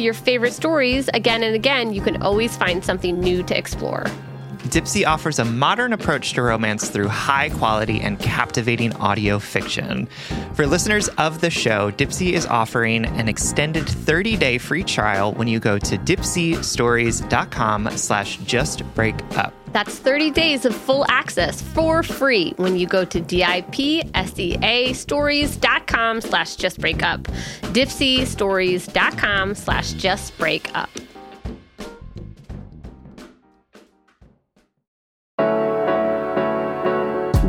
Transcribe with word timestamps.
your 0.00 0.14
favorite 0.14 0.52
stories 0.52 1.08
again 1.14 1.42
and 1.42 1.54
again, 1.54 1.92
you 1.92 2.00
can 2.00 2.22
always 2.22 2.56
find 2.56 2.84
something 2.84 3.20
new 3.20 3.42
to 3.44 3.56
explore. 3.56 4.06
Dipsea 4.68 5.06
offers 5.06 5.38
a 5.38 5.44
modern 5.44 5.92
approach 5.92 6.32
to 6.34 6.42
romance 6.42 6.88
through 6.88 7.08
high 7.08 7.48
quality 7.50 8.00
and 8.00 8.18
captivating 8.18 8.94
audio 8.96 9.38
fiction. 9.38 10.06
For 10.54 10.66
listeners 10.66 11.08
of 11.18 11.40
the 11.40 11.50
show, 11.50 11.90
Dipsea 11.92 12.32
is 12.32 12.46
offering 12.46 13.06
an 13.06 13.28
extended 13.28 13.84
30-day 13.84 14.58
free 14.58 14.84
trial 14.84 15.32
when 15.32 15.48
you 15.48 15.60
go 15.60 15.78
to 15.78 15.96
dipseastories.com 15.98 17.90
slash 17.96 18.38
justbreakup. 18.38 19.52
That's 19.72 19.96
30 19.96 20.30
days 20.30 20.64
of 20.64 20.74
full 20.74 21.04
access 21.08 21.62
for 21.62 22.02
free 22.02 22.54
when 22.56 22.76
you 22.76 22.86
go 22.86 23.04
to 23.04 23.20
dipsea 23.20 24.94
stories.com 24.94 26.20
slash 26.20 26.56
justbreakup. 26.56 27.22
dipseastories.com 27.72 29.54
slash 29.54 29.94
justbreakup. 29.94 30.88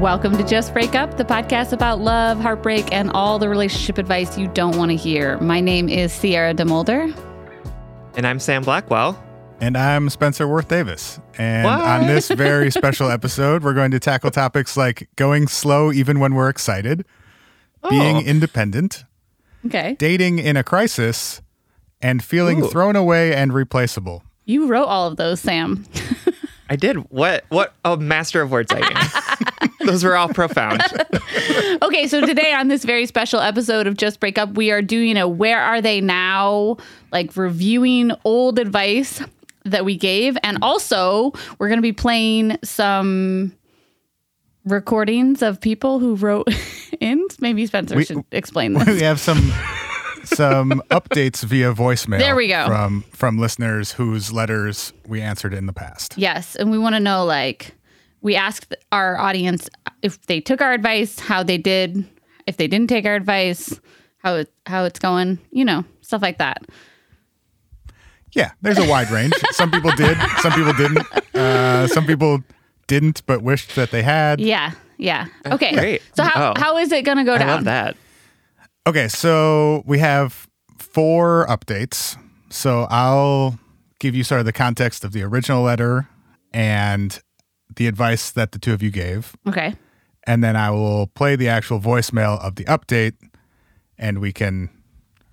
Welcome 0.02 0.35
to 0.38 0.44
Just 0.44 0.73
Break 0.73 0.95
Up, 0.95 1.17
the 1.17 1.23
podcast 1.23 1.73
about 1.73 1.99
love, 1.99 2.39
heartbreak, 2.39 2.91
and 2.91 3.11
all 3.11 3.38
the 3.38 3.47
relationship 3.47 3.99
advice 3.99 4.35
you 4.35 4.47
don't 4.47 4.75
want 4.75 4.89
to 4.89 4.97
hear. 4.97 5.38
My 5.38 5.61
name 5.61 5.88
is 5.89 6.11
Sierra 6.11 6.55
DeMulder. 6.55 7.16
And 8.16 8.25
I'm 8.25 8.39
Sam 8.39 8.63
Blackwell. 8.63 9.23
And 9.59 9.77
I'm 9.77 10.09
Spencer 10.09 10.47
Worth 10.47 10.69
Davis. 10.69 11.19
And 11.38 11.66
what? 11.66 11.81
on 11.81 12.08
this 12.08 12.30
very 12.30 12.71
special 12.71 13.11
episode, 13.11 13.63
we're 13.63 13.75
going 13.75 13.91
to 13.91 13.99
tackle 13.99 14.31
topics 14.31 14.75
like 14.75 15.08
going 15.17 15.47
slow 15.47 15.91
even 15.91 16.19
when 16.19 16.33
we're 16.33 16.49
excited, 16.49 17.05
oh. 17.83 17.89
being 17.91 18.25
independent, 18.25 19.05
okay, 19.67 19.95
dating 19.99 20.39
in 20.39 20.58
a 20.58 20.64
crisis, 20.64 21.43
and 22.02 22.23
feeling 22.23 22.64
Ooh. 22.64 22.70
thrown 22.70 22.95
away 22.95 23.36
and 23.36 23.53
replaceable. 23.53 24.23
You 24.45 24.65
wrote 24.65 24.86
all 24.86 25.08
of 25.08 25.17
those, 25.17 25.42
Sam. 25.42 25.86
I 26.71 26.77
did. 26.77 26.95
What 27.11 27.43
what 27.49 27.73
a 27.83 27.98
master 27.98 28.42
of 28.42 28.49
words 28.49 28.71
I 28.73 28.80
am. 28.80 29.70
Those 29.86 30.05
were 30.05 30.15
all 30.15 30.30
profound. 30.30 30.82
okay, 31.82 32.08
so 32.08 32.26
today 32.26 32.54
on 32.54 32.70
this 32.70 32.86
very 32.86 33.05
special 33.08 33.42
episode 33.42 33.87
of 33.87 33.98
Just 33.98 34.21
Break 34.21 34.37
Up, 34.37 34.52
we 34.52 34.71
are 34.71 34.82
doing 34.82 35.17
a 35.17 35.27
Where 35.27 35.59
Are 35.59 35.82
They 35.82 35.99
Now? 35.99 36.77
Like 37.11 37.36
reviewing 37.36 38.14
old 38.23 38.58
advice 38.58 39.21
that 39.65 39.83
we 39.83 39.98
gave. 39.98 40.37
And 40.43 40.59
also, 40.61 41.33
we're 41.59 41.67
going 41.67 41.80
to 41.80 41.82
be 41.82 41.92
playing 41.92 42.58
some 42.64 43.53
recordings 44.64 45.42
of 45.42 45.59
people 45.59 45.99
who 45.99 46.15
wrote 46.15 46.48
in. 47.02 47.27
Maybe 47.42 47.65
Spencer 47.65 47.98
we, 47.98 48.05
should 48.05 48.23
explain 48.32 48.76
this. 48.76 48.88
We 48.88 49.02
have 49.02 49.20
some 49.20 49.52
some 50.33 50.81
updates 50.89 51.43
via 51.43 51.73
voicemail. 51.73 52.19
There 52.19 52.36
we 52.36 52.47
go. 52.47 52.65
From 52.65 53.02
from 53.11 53.37
listeners 53.37 53.92
whose 53.92 54.31
letters 54.31 54.93
we 55.08 55.21
answered 55.21 55.53
in 55.53 55.65
the 55.65 55.73
past. 55.73 56.17
Yes, 56.17 56.55
and 56.55 56.71
we 56.71 56.77
want 56.77 56.95
to 56.95 56.99
know 56.99 57.25
like 57.25 57.75
we 58.21 58.36
asked 58.36 58.75
our 58.91 59.17
audience 59.20 59.70
if 60.02 60.21
they 60.27 60.39
took 60.39 60.61
our 60.61 60.73
advice, 60.73 61.20
how 61.20 61.43
they 61.43 61.58
did, 61.58 62.08
if 62.47 62.58
they 62.58 62.67
didn't 62.67 62.87
take 62.87 63.05
our 63.05 63.15
advice, 63.15 63.80
how 64.17 64.36
it, 64.36 64.53
how 64.65 64.86
it's 64.86 64.99
going, 64.99 65.39
you 65.52 65.65
know, 65.65 65.83
stuff 66.02 66.21
like 66.21 66.37
that. 66.37 66.65
Yeah, 68.33 68.52
there's 68.61 68.77
a 68.77 68.87
wide 68.87 69.11
range. 69.11 69.33
some 69.52 69.71
people 69.71 69.91
did, 69.91 70.17
some 70.39 70.53
people 70.53 70.73
didn't. 70.73 71.36
Uh, 71.36 71.87
some 71.87 72.05
people 72.05 72.43
didn't, 72.87 73.25
but 73.25 73.41
wished 73.41 73.75
that 73.75 73.91
they 73.91 74.03
had. 74.03 74.39
Yeah, 74.39 74.71
yeah. 74.97 75.27
Okay. 75.45 75.73
Great. 75.73 76.02
So 76.15 76.23
how, 76.23 76.52
oh, 76.52 76.59
how 76.59 76.77
is 76.77 76.91
it 76.91 77.03
going 77.03 77.17
to 77.17 77.23
go 77.23 77.37
down? 77.37 77.49
I 77.49 77.53
love 77.55 77.64
that. 77.65 77.97
Okay, 78.87 79.08
so 79.08 79.83
we 79.86 79.99
have 79.99 80.47
four 80.77 81.45
updates. 81.47 82.17
So 82.49 82.87
I'll 82.89 83.59
give 83.99 84.15
you 84.15 84.23
sort 84.23 84.39
of 84.39 84.45
the 84.45 84.53
context 84.53 85.03
of 85.03 85.11
the 85.11 85.23
original 85.23 85.61
letter 85.64 86.08
and 86.52 87.21
the 87.75 87.87
advice 87.87 88.31
that 88.31 88.52
the 88.52 88.59
two 88.59 88.73
of 88.73 88.81
you 88.81 88.91
gave. 88.91 89.36
Okay. 89.47 89.75
And 90.25 90.43
then 90.43 90.55
I 90.55 90.71
will 90.71 91.08
play 91.08 91.36
the 91.36 91.47
actual 91.47 91.80
voicemail 91.80 92.39
of 92.43 92.55
the 92.55 92.65
update 92.65 93.14
and 93.97 94.20
we 94.20 94.33
can 94.33 94.70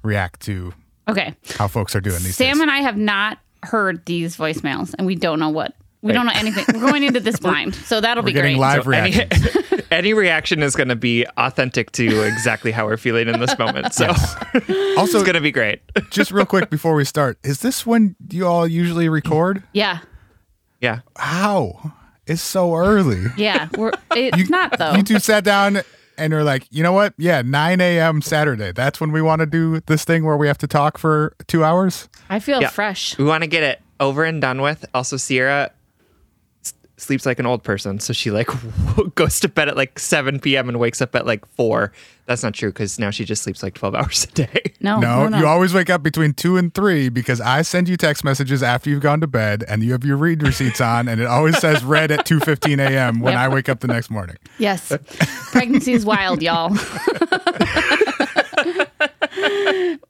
react 0.02 0.40
to 0.40 0.72
okay 1.08 1.34
how 1.56 1.66
folks 1.66 1.96
are 1.96 2.00
doing 2.00 2.22
these 2.22 2.36
Sam 2.36 2.54
days. 2.54 2.60
and 2.60 2.70
I 2.70 2.78
have 2.78 2.96
not 2.96 3.38
heard 3.64 4.04
these 4.06 4.36
voicemails 4.36 4.94
and 4.96 5.06
we 5.06 5.16
don't 5.16 5.40
know 5.40 5.48
what 5.48 5.74
we 6.02 6.12
don't 6.12 6.26
know 6.26 6.32
anything. 6.34 6.64
We're 6.72 6.90
going 6.90 7.02
into 7.02 7.20
this 7.20 7.38
blind, 7.40 7.74
so 7.74 8.00
that'll 8.00 8.22
we're 8.22 8.28
be 8.28 8.32
getting 8.32 8.58
great. 8.58 8.60
Live 8.60 8.84
so 8.84 8.90
reaction. 8.90 9.28
Any, 9.30 9.82
any, 9.90 10.14
reaction 10.14 10.62
is 10.62 10.76
going 10.76 10.88
to 10.88 10.96
be 10.96 11.26
authentic 11.36 11.92
to 11.92 12.22
exactly 12.22 12.70
how 12.70 12.86
we're 12.86 12.96
feeling 12.96 13.28
in 13.28 13.40
this 13.40 13.58
moment. 13.58 13.94
So, 13.94 14.06
also, 14.96 15.18
it's 15.18 15.24
going 15.24 15.34
to 15.34 15.40
be 15.40 15.50
great. 15.50 15.80
just 16.10 16.30
real 16.30 16.46
quick 16.46 16.70
before 16.70 16.94
we 16.94 17.04
start, 17.04 17.38
is 17.42 17.60
this 17.60 17.84
when 17.84 18.14
you 18.30 18.46
all 18.46 18.66
usually 18.66 19.08
record? 19.08 19.62
Yeah. 19.72 20.00
Yeah. 20.80 21.00
How? 21.16 21.92
It's 22.26 22.42
so 22.42 22.74
early. 22.76 23.24
Yeah, 23.36 23.68
we're 23.76 23.92
it's 24.14 24.36
you, 24.36 24.46
not 24.48 24.78
though. 24.78 24.92
You 24.92 25.02
two 25.02 25.18
sat 25.18 25.44
down 25.44 25.80
and 26.18 26.32
are 26.34 26.44
like, 26.44 26.66
you 26.70 26.82
know 26.82 26.92
what? 26.92 27.14
Yeah, 27.16 27.42
9 27.42 27.80
a.m. 27.80 28.20
Saturday. 28.20 28.72
That's 28.72 29.00
when 29.00 29.12
we 29.12 29.22
want 29.22 29.40
to 29.40 29.46
do 29.46 29.80
this 29.86 30.04
thing 30.04 30.24
where 30.24 30.36
we 30.36 30.46
have 30.46 30.58
to 30.58 30.66
talk 30.66 30.98
for 30.98 31.34
two 31.46 31.64
hours. 31.64 32.08
I 32.28 32.38
feel 32.38 32.60
yeah. 32.60 32.68
fresh. 32.68 33.16
We 33.16 33.24
want 33.24 33.44
to 33.44 33.48
get 33.48 33.62
it 33.62 33.80
over 33.98 34.24
and 34.24 34.42
done 34.42 34.60
with. 34.60 34.84
Also, 34.92 35.16
Sierra 35.16 35.70
sleeps 36.98 37.24
like 37.24 37.38
an 37.38 37.46
old 37.46 37.62
person. 37.62 38.00
So 38.00 38.12
she 38.12 38.30
like 38.30 38.48
goes 39.14 39.40
to 39.40 39.48
bed 39.48 39.68
at 39.68 39.76
like 39.76 39.98
7 39.98 40.40
p.m. 40.40 40.68
and 40.68 40.78
wakes 40.78 41.00
up 41.00 41.14
at 41.14 41.26
like 41.26 41.46
4. 41.54 41.92
That's 42.26 42.42
not 42.42 42.52
true 42.52 42.70
because 42.70 42.98
now 42.98 43.10
she 43.10 43.24
just 43.24 43.42
sleeps 43.42 43.62
like 43.62 43.74
12 43.74 43.94
hours 43.96 44.24
a 44.24 44.26
day. 44.28 44.74
No, 44.80 45.00
no, 45.00 45.22
no, 45.24 45.28
no, 45.28 45.38
you 45.38 45.46
always 45.46 45.72
wake 45.72 45.88
up 45.90 46.02
between 46.02 46.34
2 46.34 46.56
and 46.56 46.74
3 46.74 47.08
because 47.08 47.40
I 47.40 47.62
send 47.62 47.88
you 47.88 47.96
text 47.96 48.24
messages 48.24 48.62
after 48.62 48.90
you've 48.90 49.02
gone 49.02 49.20
to 49.20 49.26
bed 49.26 49.64
and 49.66 49.82
you 49.82 49.92
have 49.92 50.04
your 50.04 50.16
read 50.16 50.42
receipts 50.42 50.80
on 50.80 51.08
and 51.08 51.20
it 51.20 51.26
always 51.26 51.58
says 51.58 51.82
read 51.84 52.10
at 52.10 52.26
2.15 52.26 52.78
a.m. 52.78 53.20
when 53.20 53.32
yep. 53.32 53.40
I 53.40 53.48
wake 53.48 53.68
up 53.68 53.80
the 53.80 53.88
next 53.88 54.10
morning. 54.10 54.36
Yes. 54.58 54.92
Pregnancy 55.52 55.92
is 55.92 56.04
wild, 56.04 56.42
y'all. 56.42 56.76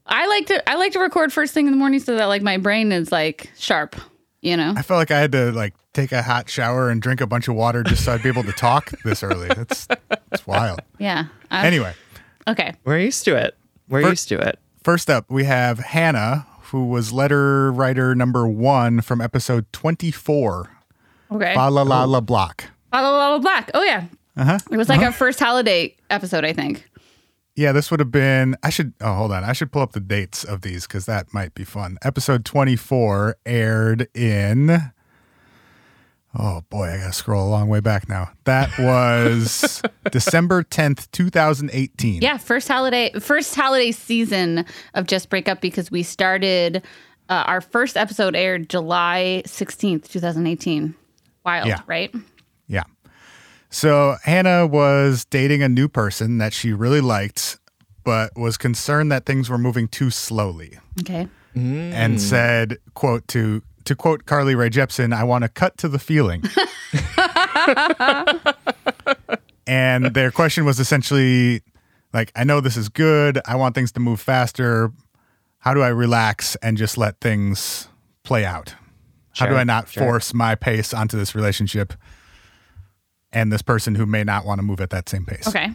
I 0.06 0.26
like 0.26 0.46
to 0.46 0.68
I 0.68 0.76
like 0.76 0.92
to 0.92 1.00
record 1.00 1.32
first 1.32 1.54
thing 1.54 1.66
in 1.66 1.72
the 1.72 1.78
morning 1.78 2.00
so 2.00 2.16
that 2.16 2.26
like 2.26 2.42
my 2.42 2.56
brain 2.56 2.92
is 2.92 3.12
like 3.12 3.50
sharp, 3.58 3.94
you 4.40 4.56
know. 4.56 4.72
I 4.76 4.82
felt 4.82 4.98
like 4.98 5.10
I 5.10 5.20
had 5.20 5.32
to 5.32 5.52
like 5.52 5.74
take 5.98 6.12
a 6.12 6.22
hot 6.22 6.48
shower 6.48 6.90
and 6.90 7.02
drink 7.02 7.20
a 7.20 7.26
bunch 7.26 7.48
of 7.48 7.56
water 7.56 7.82
just 7.82 8.04
so 8.04 8.12
I'd 8.12 8.22
be 8.22 8.28
able 8.28 8.44
to 8.44 8.52
talk 8.52 8.90
this 9.04 9.22
early. 9.22 9.48
It's 9.50 9.88
it's 10.30 10.46
wild. 10.46 10.80
Yeah. 10.98 11.24
I've, 11.50 11.64
anyway. 11.64 11.94
Okay. 12.46 12.74
We're 12.84 12.98
used 12.98 13.24
to 13.24 13.34
it. 13.34 13.56
We're 13.88 14.02
first, 14.02 14.30
used 14.30 14.40
to 14.40 14.48
it. 14.48 14.58
First 14.82 15.10
up, 15.10 15.28
we 15.28 15.44
have 15.44 15.80
Hannah, 15.80 16.46
who 16.64 16.86
was 16.86 17.12
letter 17.12 17.72
writer 17.72 18.14
number 18.14 18.46
one 18.46 19.00
from 19.00 19.20
episode 19.20 19.66
24. 19.72 20.70
Okay. 21.32 21.54
Fa 21.54 21.68
la 21.68 21.82
la 21.82 22.04
la 22.04 22.20
block. 22.20 22.64
Fa 22.92 23.02
la 23.02 23.10
la 23.10 23.28
la 23.30 23.38
block. 23.38 23.70
Oh, 23.74 23.82
yeah. 23.82 24.04
Uh-huh. 24.36 24.58
It 24.70 24.76
was 24.76 24.88
like 24.88 24.98
uh-huh. 24.98 25.06
our 25.06 25.12
first 25.12 25.40
holiday 25.40 25.96
episode, 26.10 26.44
I 26.44 26.52
think. 26.52 26.88
Yeah, 27.56 27.72
this 27.72 27.90
would 27.90 27.98
have 27.98 28.12
been. 28.12 28.54
I 28.62 28.70
should. 28.70 28.92
Oh, 29.00 29.14
hold 29.14 29.32
on. 29.32 29.42
I 29.42 29.52
should 29.52 29.72
pull 29.72 29.82
up 29.82 29.92
the 29.92 30.00
dates 30.00 30.44
of 30.44 30.60
these 30.60 30.86
because 30.86 31.06
that 31.06 31.34
might 31.34 31.54
be 31.54 31.64
fun. 31.64 31.98
Episode 32.02 32.44
24 32.44 33.36
aired 33.44 34.06
in 34.14 34.92
Oh 36.40 36.62
boy, 36.70 36.85
I 36.90 36.96
gotta 36.99 37.12
scroll 37.12 37.46
a 37.46 37.50
long 37.50 37.69
way 37.69 37.81
back 37.81 38.08
now. 38.08 38.31
That 38.44 38.70
was 38.79 39.82
December 40.12 40.62
tenth, 40.62 41.11
two 41.11 41.31
thousand 41.31 41.70
eighteen. 41.73 42.23
Yeah, 42.23 42.38
first 42.38 42.69
holiday, 42.69 43.11
first 43.19 43.55
holiday 43.55 43.90
season 43.93 44.64
of 44.94 45.06
Just 45.06 45.31
Break 45.31 45.49
Up 45.49 45.61
because 45.61 45.90
we 45.90 46.02
started. 46.02 46.82
Uh, 47.29 47.44
our 47.46 47.61
first 47.61 47.96
episode 47.96 48.35
aired 48.37 48.70
July 48.70 49.43
sixteenth, 49.46 50.11
two 50.11 50.20
thousand 50.20 50.46
eighteen. 50.46 50.94
Wild, 51.44 51.67
Yeah. 51.67 51.81
right? 51.87 52.14
Yeah. 52.69 52.85
So 53.70 54.17
Hannah 54.23 54.67
was 54.67 55.25
dating 55.25 55.62
a 55.62 55.69
new 55.69 55.88
person 55.88 56.38
that 56.38 56.52
she 56.52 56.73
really 56.73 57.00
liked, 57.00 57.58
but 58.05 58.31
was 58.37 58.56
concerned 58.56 59.11
that 59.12 59.26
things 59.26 59.50
were 59.50 59.58
moving 59.58 59.88
too 59.88 60.11
slowly. 60.11 60.79
Okay. 61.00 61.29
and 61.55 62.20
said, 62.20 62.79
quote, 62.94 63.26
to 63.29 63.62
to 63.88 63.96
quote 63.96 64.26
Carly 64.26 64.55
Rae 64.55 64.69
Jepsen, 64.69 65.14
I 65.14 65.25
want 65.25 65.43
to 65.43 65.49
cut 65.49 65.79
to 65.79 65.88
the 65.88 65.99
feeling. 65.99 66.44
and 69.67 70.14
their 70.14 70.31
question 70.31 70.67
was 70.67 70.79
essentially 70.79 71.62
like, 72.12 72.31
I 72.37 72.44
know 72.44 72.61
this 72.61 72.76
is 72.76 72.90
good. 72.90 73.40
I 73.46 73.56
want 73.56 73.75
things 73.75 73.90
to 73.93 74.00
move 74.00 74.20
faster. 74.20 74.93
How 75.58 75.73
do 75.73 75.81
I 75.82 75.88
relax 75.88 76.55
and 76.56 76.76
just 76.76 76.99
let 76.99 77.19
things 77.20 77.88
play 78.25 78.44
out? 78.44 78.75
How 79.35 79.46
do 79.46 79.55
I 79.55 79.64
not 79.64 79.88
sure. 79.88 80.02
force 80.02 80.35
my 80.35 80.55
pace 80.55 80.93
onto 80.93 81.17
this 81.17 81.35
relationship 81.35 81.94
and 83.32 83.50
this 83.50 83.62
person 83.62 83.94
who 83.94 84.05
may 84.05 84.25
not 84.25 84.44
want 84.44 84.58
to 84.58 84.62
move 84.62 84.81
at 84.82 84.90
that 84.90 85.08
same 85.08 85.25
pace? 85.25 85.49
Okay. 85.49 85.70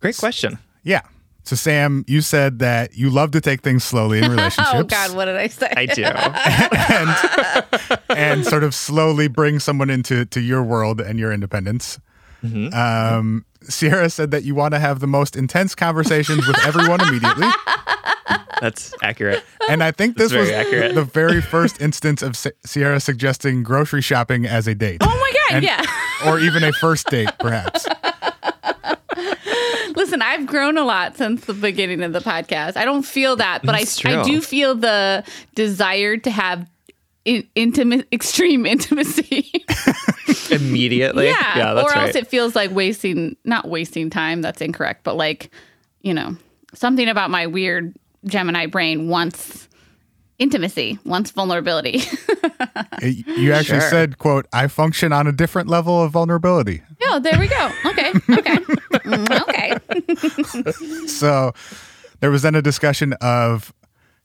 Great 0.00 0.16
question. 0.16 0.58
Yeah. 0.84 1.02
So 1.42 1.56
Sam, 1.56 2.04
you 2.06 2.20
said 2.20 2.58
that 2.60 2.96
you 2.96 3.10
love 3.10 3.32
to 3.32 3.40
take 3.40 3.62
things 3.62 3.82
slowly 3.82 4.18
in 4.18 4.30
relationships. 4.30 4.70
Oh 4.74 4.82
God, 4.84 5.16
what 5.16 5.24
did 5.24 5.36
I 5.36 5.48
say? 5.48 5.72
I 5.76 5.86
do. 5.86 6.04
and 8.14 8.18
and 8.18 8.46
sort 8.46 8.64
of 8.64 8.74
slowly 8.74 9.28
bring 9.28 9.58
someone 9.58 9.90
into 9.90 10.24
to 10.26 10.40
your 10.40 10.62
world 10.62 11.00
and 11.00 11.18
your 11.18 11.32
independence. 11.32 11.98
Mm-hmm. 12.44 12.74
Um, 12.74 13.44
Sierra 13.62 14.08
said 14.10 14.30
that 14.30 14.44
you 14.44 14.54
want 14.54 14.74
to 14.74 14.80
have 14.80 15.00
the 15.00 15.06
most 15.06 15.36
intense 15.36 15.74
conversations 15.74 16.46
with 16.46 16.58
everyone 16.64 17.00
immediately, 17.06 17.48
That's 18.60 18.94
accurate. 19.02 19.44
and 19.68 19.82
I 19.82 19.90
think 19.90 20.16
this 20.16 20.32
was 20.32 20.50
accurate. 20.50 20.94
the 20.94 21.04
very 21.04 21.40
first 21.42 21.80
instance 21.80 22.22
of 22.22 22.36
Si- 22.36 22.52
Sierra 22.64 23.00
suggesting 23.00 23.62
grocery 23.62 24.00
shopping 24.02 24.46
as 24.46 24.66
a 24.66 24.74
date. 24.74 24.98
oh 25.02 25.06
my 25.08 25.32
God, 25.48 25.56
And- 25.56 25.64
yeah. 25.64 25.82
or 26.26 26.38
even 26.38 26.64
a 26.64 26.72
first 26.72 27.06
date, 27.08 27.30
perhaps. 27.38 27.86
Listen, 30.10 30.22
I've 30.22 30.44
grown 30.44 30.76
a 30.76 30.82
lot 30.82 31.16
since 31.16 31.44
the 31.44 31.54
beginning 31.54 32.02
of 32.02 32.12
the 32.12 32.18
podcast. 32.18 32.76
I 32.76 32.84
don't 32.84 33.04
feel 33.04 33.36
that, 33.36 33.60
but 33.62 33.76
I, 33.76 33.78
That's 33.78 34.04
I 34.04 34.14
true. 34.14 34.24
do 34.24 34.40
feel 34.40 34.74
the 34.74 35.22
desire 35.54 36.16
to 36.16 36.30
have 36.32 36.68
in, 37.24 37.46
intimate, 37.54 38.08
extreme 38.10 38.66
intimacy. 38.74 39.52
Immediately. 40.50 41.26
yeah, 41.28 41.58
Yeah, 41.58 41.74
that's 41.74 41.86
or 41.92 41.94
right. 41.96 42.08
else 42.08 42.16
it 42.16 42.26
feels 42.26 42.56
like 42.56 42.72
wasting, 42.72 43.36
not 43.44 43.68
wasting 43.68 44.10
time. 44.10 44.42
That's 44.42 44.60
incorrect, 44.60 45.04
but 45.04 45.14
like, 45.16 45.52
you 46.02 46.12
know, 46.12 46.36
something 46.74 47.08
about 47.08 47.30
my 47.30 47.46
weird 47.46 47.94
Gemini 48.24 48.66
brain 48.66 49.06
wants 49.08 49.68
intimacy, 50.40 50.98
wants 51.04 51.30
vulnerability. 51.30 52.02
You 53.02 53.52
actually 53.54 53.80
Sure. 53.80 53.88
said, 53.90 54.18
"quote 54.18 54.46
I 54.52 54.66
function 54.66 55.10
on 55.12 55.26
a 55.26 55.32
different 55.32 55.68
level 55.68 56.02
of 56.02 56.10
vulnerability." 56.12 56.82
oh, 57.04 57.18
there 57.18 57.38
we 57.38 57.48
go. 57.48 57.70
Okay, 57.86 58.12
okay, 58.30 58.58
Mm, 59.10 59.40
okay. 59.42 61.06
So 61.06 61.52
there 62.20 62.30
was 62.30 62.42
then 62.42 62.54
a 62.54 62.62
discussion 62.62 63.12
of 63.20 63.72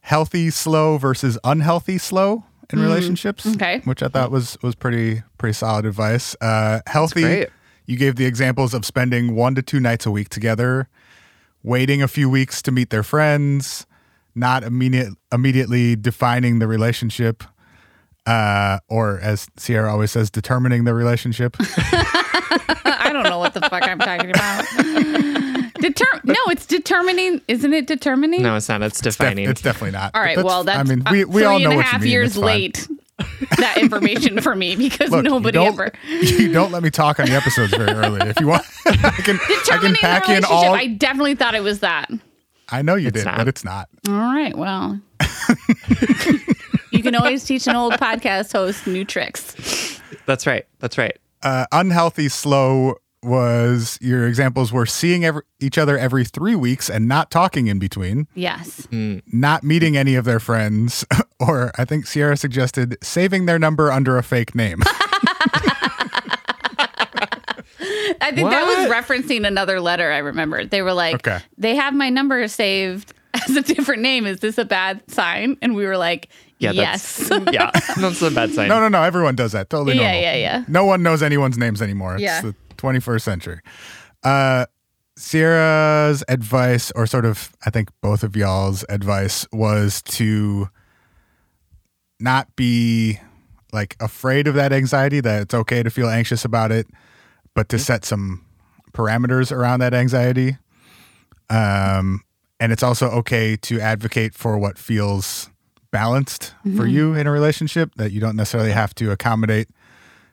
healthy 0.02 0.50
slow 0.50 0.98
versus 0.98 1.38
unhealthy 1.44 1.98
slow 1.98 2.44
in 2.72 2.80
relationships. 2.80 3.46
Mm, 3.46 3.56
okay. 3.56 3.80
Which 3.86 4.02
I 4.04 4.08
thought 4.08 4.32
was 4.32 4.58
was 4.62 4.76
pretty 4.76 5.24
pretty 5.38 5.54
solid 5.54 5.86
advice. 5.86 6.36
Uh 6.42 6.80
healthy 6.88 7.22
great. 7.22 7.50
you 7.86 7.98
gave 7.98 8.16
the 8.16 8.26
examples 8.26 8.74
of 8.74 8.86
spending 8.86 9.36
one 9.36 9.56
to 9.56 9.62
two 9.62 9.80
nights 9.80 10.06
a 10.06 10.12
week 10.12 10.30
together, 10.30 10.88
waiting 11.64 12.02
a 12.02 12.08
few 12.08 12.30
weeks 12.30 12.62
to 12.64 12.72
meet 12.72 12.90
their 12.90 13.04
friends, 13.04 13.86
not 14.36 14.64
immediate 14.64 15.14
immediately 15.32 15.96
defining 15.96 16.60
the 16.60 16.68
relationship. 16.68 17.44
Uh, 18.26 18.80
or 18.88 19.20
as 19.20 19.48
Sierra 19.58 19.92
always 19.92 20.12
says, 20.12 20.30
determining 20.32 20.84
the 20.86 20.94
relationship. 20.94 21.56
I 21.60 23.10
don't 23.14 23.24
know 23.24 23.38
what 23.40 23.54
the 23.54 23.62
fuck 23.62 23.84
I'm 23.84 24.00
talking 24.00 24.32
about. 24.32 24.66
Deter- 25.80 26.22
no, 26.24 26.36
it's 26.50 26.66
determining. 26.66 27.42
Isn't 27.48 27.74
it 27.74 27.86
determining? 27.86 28.42
no, 28.42 28.56
it's 28.56 28.68
not. 28.70 28.82
It's 28.82 29.00
defining. 29.02 29.48
it's 29.50 29.62
definitely 29.62 29.92
not. 29.92 30.12
All 30.16 30.22
right. 30.22 30.36
But 30.36 30.42
right. 30.42 30.46
well, 30.46 30.64
that's 30.64 30.80
I 30.80 30.84
mean, 30.96 31.04
uh, 31.06 31.12
we, 31.12 31.26
we 31.26 31.34
three 31.34 31.44
all 31.44 31.56
and 31.56 31.64
know 31.66 31.72
a 31.72 31.76
what 31.76 31.86
half 31.86 32.02
you 32.02 32.06
mean. 32.06 32.12
years 32.12 32.38
late. 32.38 32.88
that 33.60 33.78
information 33.78 34.42
for 34.42 34.56
me 34.56 34.76
because 34.76 35.10
Look, 35.10 35.24
nobody 35.24 35.54
don't- 35.58 35.68
ever 35.68 35.92
You 36.10 36.52
don't 36.52 36.72
let 36.72 36.84
me 36.84 36.90
talk 36.90 37.20
on 37.20 37.28
the 37.28 37.34
episodes 37.34 37.74
very 37.76 37.92
early. 37.92 38.28
If 38.30 38.40
you 38.42 38.48
want, 38.48 38.64
I 38.86 38.92
can, 39.24 39.40
I 39.72 39.78
can 39.78 39.96
pack 39.96 40.26
the 40.26 40.36
in 40.38 40.44
all. 40.46 40.74
I 40.74 40.88
definitely 40.88 41.36
thought 41.36 41.56
it 41.56 41.64
was 41.64 41.80
that. 41.80 42.10
I 42.70 42.82
know 42.82 42.96
you 42.96 43.08
It's 43.10 43.18
did, 43.20 43.26
not. 43.26 43.38
but 43.38 43.48
it's 43.48 43.64
not. 43.64 43.88
All 44.08 44.14
right. 44.16 44.58
Well, 44.58 45.00
you 45.22 46.38
can 47.06 47.16
always 47.16 47.44
teach 47.46 47.68
an 47.68 47.76
old 47.76 47.94
podcast 47.94 48.52
host 48.52 48.86
new 48.88 49.06
tricks. 49.06 50.00
That's 50.26 50.46
right. 50.46 50.66
That's 50.80 50.98
right. 50.98 51.18
Uh, 51.44 51.66
unhealthy 51.72 52.28
slow 52.30 52.96
was 53.24 53.98
your 54.02 54.28
examples 54.28 54.72
were 54.72 54.86
seeing 54.86 55.26
every, 55.26 55.42
each 55.60 55.78
other 55.80 55.98
every 55.98 56.24
three 56.26 56.56
weeks 56.56 56.90
and 56.90 57.08
not 57.08 57.32
talking 57.32 57.66
in 57.68 57.80
between, 57.80 58.28
Yes. 58.36 58.88
not 58.92 59.64
meeting 59.64 59.98
any 59.98 60.14
of 60.16 60.26
their 60.26 60.40
friends, 60.40 61.04
or 61.40 61.72
I 61.78 61.86
think 61.86 62.06
Sierra 62.06 62.38
suggested 62.38 62.98
saving 63.02 63.46
their 63.48 63.58
number 63.58 63.92
under 63.92 64.18
a 64.18 64.24
fake 64.24 64.54
name. 64.54 64.82
I 68.22 68.32
think 68.32 68.50
that 68.50 68.66
was 68.66 68.90
referencing 68.92 69.46
another 69.48 69.80
letter. 69.82 70.12
I 70.12 70.20
remember 70.20 70.66
they 70.66 70.82
were 70.82 70.94
like, 70.94 71.16
Okay. 71.16 71.40
they 71.58 71.76
have 71.76 71.94
my 71.94 72.10
number 72.10 72.48
saved 72.48 73.14
as 73.34 73.56
a 73.56 73.62
different 73.62 74.02
name. 74.02 74.26
Is 74.26 74.40
this 74.40 74.58
a 74.58 74.66
bad 74.66 75.02
sign? 75.10 75.58
And 75.62 75.76
we 75.76 75.86
were 75.86 75.98
like, 75.98 76.30
Yeah. 76.60 76.72
yes. 76.72 77.28
That's, 77.30 77.46
yeah. 77.54 77.72
That's 77.98 78.22
a 78.22 78.32
bad 78.32 78.52
sign. 78.52 78.68
no, 78.70 78.80
no, 78.80 78.88
no. 78.88 79.04
Everyone 79.04 79.36
does 79.36 79.52
that. 79.54 79.70
Totally 79.70 79.96
Yeah, 79.96 80.04
normal. 80.12 80.22
yeah, 80.22 80.36
yeah. 80.36 80.64
No 80.68 80.86
one 80.86 81.04
knows 81.04 81.22
anyone's 81.24 81.58
names 81.58 81.82
anymore. 81.82 82.14
It's 82.16 82.24
Yeah. 82.24 82.42
the 82.42 82.56
21st 82.78 83.22
century. 83.22 83.60
Uh, 84.24 84.66
Sierra's 85.18 86.24
advice, 86.28 86.92
or 86.92 87.08
sort 87.08 87.26
of, 87.26 87.52
I 87.66 87.70
think 87.70 87.90
both 88.02 88.24
of 88.24 88.36
y'all's 88.36 88.84
advice, 88.90 89.48
was 89.54 90.02
to 90.04 90.70
not 92.20 92.54
be 92.56 93.20
like 93.74 93.96
afraid 94.00 94.48
of 94.48 94.56
that 94.56 94.72
anxiety, 94.74 95.20
that 95.22 95.42
it's 95.44 95.54
okay 95.54 95.84
to 95.84 95.90
feel 95.90 96.10
anxious 96.10 96.46
about 96.46 96.72
it, 96.72 96.88
but 97.56 97.70
to 97.70 97.80
set 97.80 98.06
some 98.06 98.46
parameters 98.94 99.52
around 99.52 99.80
that 99.80 99.94
anxiety. 99.94 100.58
Um, 101.50 102.24
and 102.60 102.72
it's 102.72 102.84
also 102.84 103.10
okay 103.10 103.56
to 103.58 103.80
advocate 103.80 104.36
for 104.36 104.58
what 104.58 104.78
feels 104.78 105.50
balanced 105.92 106.54
for 106.76 106.86
you 106.86 107.14
in 107.14 107.26
a 107.28 107.32
relationship, 107.32 107.96
that 107.96 108.12
you 108.12 108.20
don't 108.20 108.36
necessarily 108.36 108.72
have 108.72 108.94
to 108.96 109.12
accommodate 109.12 109.70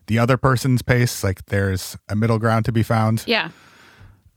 the 0.09 0.19
other 0.19 0.37
person's 0.37 0.83
pace. 0.83 1.23
Like 1.23 1.47
there's 1.47 1.97
a 2.09 2.17
middle 2.17 2.39
ground 2.39 2.65
to 2.67 2.73
be 2.73 2.83
found. 2.83 3.25
yeah. 3.27 3.51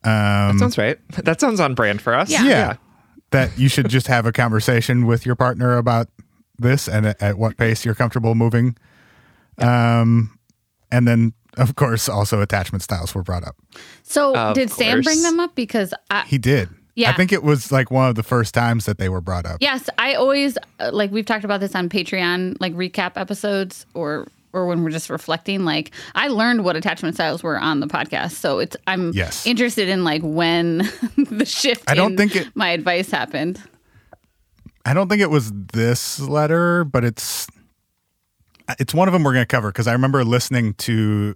That 0.04 0.60
sounds 0.60 0.78
right. 0.78 1.00
That 1.24 1.40
sounds 1.40 1.60
on 1.60 1.74
brand 1.74 2.00
for 2.02 2.14
us. 2.14 2.30
Yeah. 2.30 2.44
Yeah. 2.46 2.76
That 3.32 3.58
you 3.58 3.68
should 3.70 3.90
just 3.90 4.06
have 4.08 4.28
a 4.28 4.32
conversation 4.32 5.08
with 5.08 5.26
your 5.26 5.36
partner 5.36 5.78
about 5.78 6.08
this 6.60 6.88
and 6.88 7.08
at, 7.08 7.22
at 7.22 7.38
what 7.40 7.58
pace 7.58 7.84
you're 7.84 7.96
comfortable 7.96 8.36
moving. 8.36 8.78
Um, 9.58 10.38
and 10.92 11.08
then, 11.08 11.34
of 11.58 11.76
course, 11.76 12.08
also 12.10 12.42
attachment 12.42 12.82
styles 12.84 13.14
were 13.16 13.24
brought 13.24 13.44
up. 13.44 13.56
So 14.04 14.36
Of 14.36 14.56
did 14.56 14.70
Sam 14.72 15.02
bring 15.02 15.22
them 15.22 15.40
up? 15.40 15.56
Because 15.56 15.94
I, 16.10 16.24
He 16.24 16.38
did. 16.38 16.70
Yeah. 16.96 17.10
I 17.12 17.14
think 17.14 17.34
it 17.34 17.44
was 17.44 17.72
like 17.74 17.92
one 17.92 18.08
of 18.08 18.16
the 18.16 18.24
first 18.24 18.54
times 18.54 18.86
that 18.86 18.98
they 18.98 19.10
were 19.10 19.20
brought 19.22 19.46
up. 19.46 19.58
Yes, 19.60 19.90
I 19.98 20.14
always 20.14 20.58
uh, 20.80 20.92
like 20.94 21.12
we've 21.12 21.26
talked 21.26 21.44
about 21.44 21.60
this 21.60 21.76
on 21.76 21.90
Patreon, 21.90 22.56
like 22.62 22.74
recap 22.74 23.14
episodes 23.18 23.86
or 23.94 24.28
or 24.54 24.66
when 24.68 24.82
we're 24.82 24.92
just 24.92 25.10
reflecting. 25.10 25.66
Like 25.66 25.92
I 26.16 26.30
learned 26.30 26.64
what 26.64 26.78
attachment 26.78 27.16
styles 27.16 27.44
were 27.44 27.60
on 27.60 27.82
the 27.82 27.88
podcast, 27.88 28.32
so 28.32 28.60
it's 28.60 28.78
I'm 28.88 29.12
Yes. 29.12 29.46
interested 29.46 29.90
in 29.90 30.06
like 30.06 30.22
when 30.24 30.78
the 31.18 31.44
shift. 31.46 31.84
I 31.90 31.96
don't 31.96 32.12
in 32.14 32.18
think 32.18 32.36
it- 32.38 32.56
my 32.56 32.70
advice 32.70 33.12
happened. 33.12 33.62
I 34.86 34.94
don't 34.94 35.10
think 35.10 35.22
it 35.22 35.30
was 35.30 35.52
this 35.52 36.20
letter, 36.22 36.86
but 36.86 37.04
it's 37.04 37.48
it's 38.80 38.94
one 38.94 39.08
of 39.10 39.14
them 39.14 39.24
we're 39.24 39.34
going 39.34 39.44
to 39.44 39.48
cover 39.48 39.70
because 39.70 39.88
I 39.88 39.92
remember 39.94 40.24
listening 40.24 40.74
to 40.76 41.36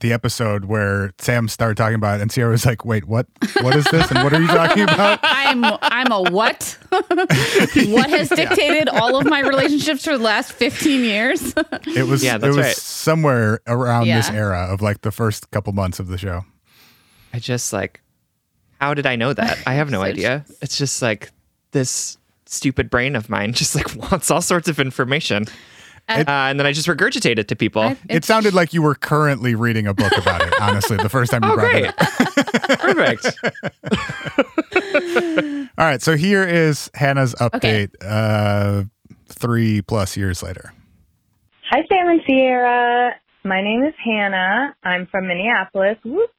the 0.00 0.12
episode 0.12 0.64
where 0.66 1.12
Sam 1.18 1.48
started 1.48 1.76
talking 1.76 1.94
about 1.94 2.18
it 2.18 2.22
and 2.22 2.32
Sierra 2.32 2.50
was 2.50 2.66
like, 2.66 2.84
"Wait, 2.84 3.04
what? 3.06 3.26
What 3.62 3.76
is 3.76 3.84
this? 3.86 4.10
And 4.10 4.22
what 4.24 4.32
are 4.32 4.40
you 4.40 4.46
talking 4.48 4.82
about?" 4.82 5.20
I'm 5.22 5.64
I'm 5.64 6.10
a 6.12 6.30
what? 6.30 6.78
what 6.90 8.10
has 8.10 8.28
dictated 8.34 8.88
all 8.88 9.16
of 9.16 9.26
my 9.26 9.40
relationships 9.40 10.04
for 10.04 10.16
the 10.16 10.22
last 10.24 10.52
15 10.52 11.02
years? 11.04 11.54
It 11.86 12.06
was 12.06 12.22
Yeah, 12.24 12.38
that's 12.38 12.54
it 12.54 12.56
was 12.58 12.66
right. 12.66 12.76
somewhere 12.76 13.60
around 13.66 14.06
this 14.06 14.28
era 14.30 14.66
of 14.70 14.80
like 14.82 15.02
the 15.02 15.10
first 15.10 15.50
couple 15.50 15.72
months 15.72 15.98
of 16.00 16.08
the 16.08 16.18
show. 16.18 16.44
I 17.32 17.38
just 17.38 17.72
like, 17.72 18.00
how 18.80 18.94
did 18.94 19.06
I 19.06 19.16
know 19.16 19.32
that? 19.32 19.58
I 19.66 19.74
have 19.74 19.90
no 19.90 20.00
So 20.00 20.04
idea. 20.06 20.44
It's 20.62 20.76
just 20.76 21.00
like 21.02 21.30
this 21.72 22.16
stupid 22.46 22.90
brain 22.90 23.14
of 23.14 23.28
mine 23.30 23.52
just 23.52 23.74
like 23.76 23.94
wants 23.94 24.30
all 24.30 24.42
sorts 24.42 24.68
of 24.68 24.80
information. 24.80 25.44
Uh, 26.10 26.24
and 26.26 26.58
then 26.58 26.66
I 26.66 26.72
just 26.72 26.86
regurgitate 26.88 27.38
it 27.38 27.48
to 27.48 27.56
people. 27.56 27.82
I- 27.82 27.96
It 28.08 28.24
sounded 28.24 28.54
like 28.54 28.72
you 28.74 28.82
were 28.82 28.94
currently 28.94 29.54
reading 29.54 29.86
a 29.86 29.94
book 29.94 30.12
about 30.16 30.42
it, 30.42 30.52
honestly, 30.60 30.96
the 30.96 31.08
first 31.08 31.30
time 31.32 31.44
you 31.44 31.50
oh, 31.52 31.54
brought 31.54 31.70
great. 31.70 31.84
it 31.86 31.94
up. 31.98 32.80
Perfect. 32.80 33.38
All 35.78 35.86
right, 35.86 36.02
so 36.02 36.16
here 36.16 36.44
is 36.44 36.90
Hannah's 36.94 37.34
update 37.36 37.90
uh, 38.04 38.84
three 39.28 39.82
plus 39.82 40.16
years 40.16 40.42
later. 40.42 40.72
Hi, 41.70 41.82
Sam 41.88 42.08
and 42.08 42.20
Sierra. 42.26 43.14
My 43.44 43.62
name 43.62 43.84
is 43.84 43.94
Hannah. 44.04 44.74
I'm 44.84 45.06
from 45.06 45.26
Minneapolis. 45.28 45.96
Whoop. 46.04 46.30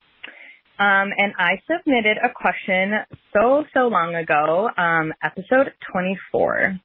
Um, 0.78 1.12
and 1.18 1.34
I 1.38 1.62
submitted 1.70 2.18
a 2.24 2.30
question 2.34 2.94
so, 3.34 3.64
so 3.74 3.88
long 3.88 4.16
ago, 4.16 4.70
um, 4.78 5.14
episode 5.24 5.74
24. 5.92 6.80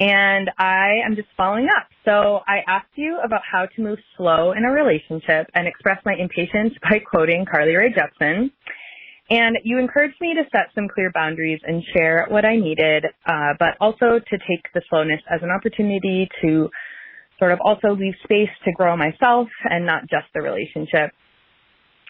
And 0.00 0.50
I 0.56 1.02
am 1.04 1.14
just 1.14 1.28
following 1.36 1.68
up. 1.76 1.86
So 2.06 2.40
I 2.48 2.60
asked 2.66 2.96
you 2.96 3.20
about 3.22 3.42
how 3.44 3.66
to 3.66 3.82
move 3.82 3.98
slow 4.16 4.52
in 4.52 4.64
a 4.64 4.70
relationship 4.70 5.46
and 5.54 5.68
express 5.68 5.98
my 6.06 6.14
impatience 6.14 6.72
by 6.82 7.00
quoting 7.00 7.44
Carly 7.44 7.76
Rae 7.76 7.92
Jepsen. 7.92 8.50
And 9.28 9.58
you 9.62 9.78
encouraged 9.78 10.16
me 10.20 10.34
to 10.34 10.42
set 10.50 10.68
some 10.74 10.88
clear 10.88 11.12
boundaries 11.12 11.60
and 11.62 11.84
share 11.94 12.26
what 12.30 12.44
I 12.44 12.56
needed, 12.56 13.04
uh, 13.26 13.52
but 13.58 13.76
also 13.80 14.18
to 14.18 14.38
take 14.48 14.66
the 14.74 14.82
slowness 14.88 15.20
as 15.30 15.40
an 15.42 15.50
opportunity 15.50 16.28
to 16.42 16.70
sort 17.38 17.52
of 17.52 17.60
also 17.62 17.94
leave 17.94 18.14
space 18.24 18.50
to 18.64 18.72
grow 18.72 18.96
myself 18.96 19.48
and 19.64 19.86
not 19.86 20.02
just 20.02 20.26
the 20.34 20.40
relationship. 20.40 21.12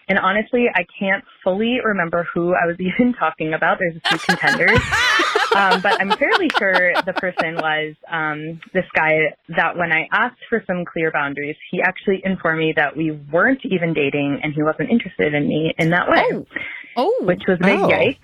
And 0.07 0.17
honestly, 0.17 0.65
I 0.73 0.85
can't 0.97 1.23
fully 1.43 1.77
remember 1.83 2.25
who 2.33 2.53
I 2.55 2.65
was 2.65 2.77
even 2.79 3.13
talking 3.13 3.53
about. 3.53 3.79
There's 3.79 3.97
a 3.97 4.09
few 4.09 4.17
contenders. 4.17 4.79
um, 5.55 5.81
but 5.81 5.99
I'm 5.99 6.11
fairly 6.17 6.49
sure 6.57 6.93
the 7.05 7.13
person 7.13 7.55
was 7.55 7.95
um, 8.09 8.59
this 8.73 8.85
guy 8.95 9.33
that 9.49 9.77
when 9.77 9.91
I 9.91 10.07
asked 10.11 10.39
for 10.49 10.63
some 10.67 10.85
clear 10.85 11.11
boundaries, 11.11 11.55
he 11.69 11.81
actually 11.81 12.21
informed 12.23 12.59
me 12.59 12.73
that 12.75 12.95
we 12.95 13.11
weren't 13.11 13.61
even 13.65 13.93
dating 13.93 14.39
and 14.43 14.53
he 14.53 14.63
wasn't 14.63 14.89
interested 14.89 15.33
in 15.33 15.47
me 15.47 15.73
in 15.77 15.89
that 15.91 16.09
way 16.09 16.23
Oh. 16.31 16.45
Oh. 16.97 17.23
which 17.25 17.41
was 17.47 17.57
a 17.61 17.63
big 17.65 17.79
Oh. 17.79 17.87
yikes. 17.87 18.17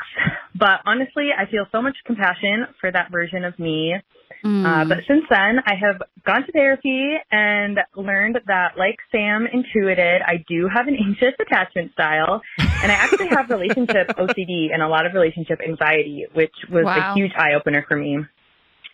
But 0.55 0.81
honestly, 0.85 1.29
I 1.37 1.45
feel 1.49 1.65
so 1.71 1.81
much 1.81 1.95
compassion 2.05 2.67
for 2.81 2.91
that 2.91 3.11
version 3.11 3.45
of 3.45 3.57
me. 3.59 3.95
Uh, 4.43 4.47
Mm. 4.47 4.89
but 4.89 4.97
since 5.07 5.23
then, 5.29 5.59
I 5.65 5.75
have 5.75 6.01
gone 6.25 6.45
to 6.45 6.51
therapy 6.51 7.13
and 7.31 7.79
learned 7.95 8.39
that, 8.47 8.77
like 8.77 8.97
Sam 9.11 9.47
intuited, 9.47 10.21
I 10.25 10.43
do 10.47 10.67
have 10.73 10.87
an 10.87 10.95
anxious 10.95 11.35
attachment 11.39 11.91
style, 11.93 12.41
and 12.81 12.91
I 12.91 12.95
actually 12.95 13.27
have 13.35 13.49
relationship 13.49 14.07
OCD 14.17 14.73
and 14.73 14.81
a 14.81 14.87
lot 14.87 15.05
of 15.05 15.13
relationship 15.13 15.59
anxiety, 15.65 16.25
which 16.33 16.53
was 16.71 16.85
Wow. 16.85 16.95
a 17.13 17.13
huge 17.17 17.31
eye 17.37 17.53
opener 17.55 17.85
for 17.87 17.97
me. 17.97 18.19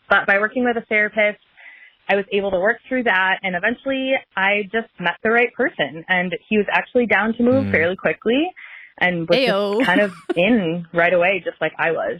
But 0.09 0.27
by 0.27 0.39
working 0.39 0.63
with 0.65 0.75
a 0.77 0.85
therapist, 0.87 1.39
I 2.09 2.15
was 2.17 2.25
able 2.33 2.51
to 2.51 2.59
work 2.59 2.79
through 2.89 3.03
that, 3.03 3.39
and 3.43 3.55
eventually, 3.55 4.11
I 4.35 4.63
just 4.71 4.89
met 4.99 5.15
the 5.23 5.31
right 5.31 5.53
person, 5.53 6.03
and 6.09 6.35
he 6.49 6.57
was 6.57 6.67
actually 6.71 7.05
down 7.05 7.33
to 7.35 7.43
move 7.43 7.67
Mm. 7.67 7.71
fairly 7.71 7.95
quickly, 7.95 8.51
and 8.99 9.27
was 9.29 9.39
kind 9.85 10.01
of 10.01 10.11
in 10.35 10.85
right 10.93 11.13
away, 11.13 11.41
just 11.43 11.59
like 11.61 11.71
I 11.79 11.91
was. 11.91 12.19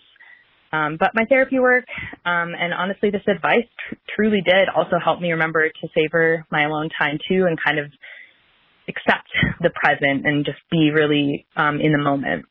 Um, 0.73 0.97
but 0.99 1.11
my 1.13 1.25
therapy 1.29 1.59
work, 1.59 1.85
um, 2.25 2.51
and 2.57 2.73
honestly, 2.73 3.11
this 3.11 3.21
advice 3.27 3.69
tr- 3.87 3.95
truly 4.15 4.41
did 4.43 4.67
also 4.75 4.97
help 5.03 5.21
me 5.21 5.31
remember 5.31 5.69
to 5.69 5.87
savor 5.93 6.45
my 6.51 6.63
alone 6.65 6.89
time 6.97 7.19
too, 7.29 7.45
and 7.47 7.57
kind 7.63 7.77
of 7.77 7.85
accept 8.89 9.29
the 9.61 9.69
present 9.69 10.25
and 10.25 10.43
just 10.43 10.57
be 10.71 10.89
really 10.91 11.45
um, 11.55 11.79
in 11.79 11.91
the 11.91 12.01
moment. 12.01 12.45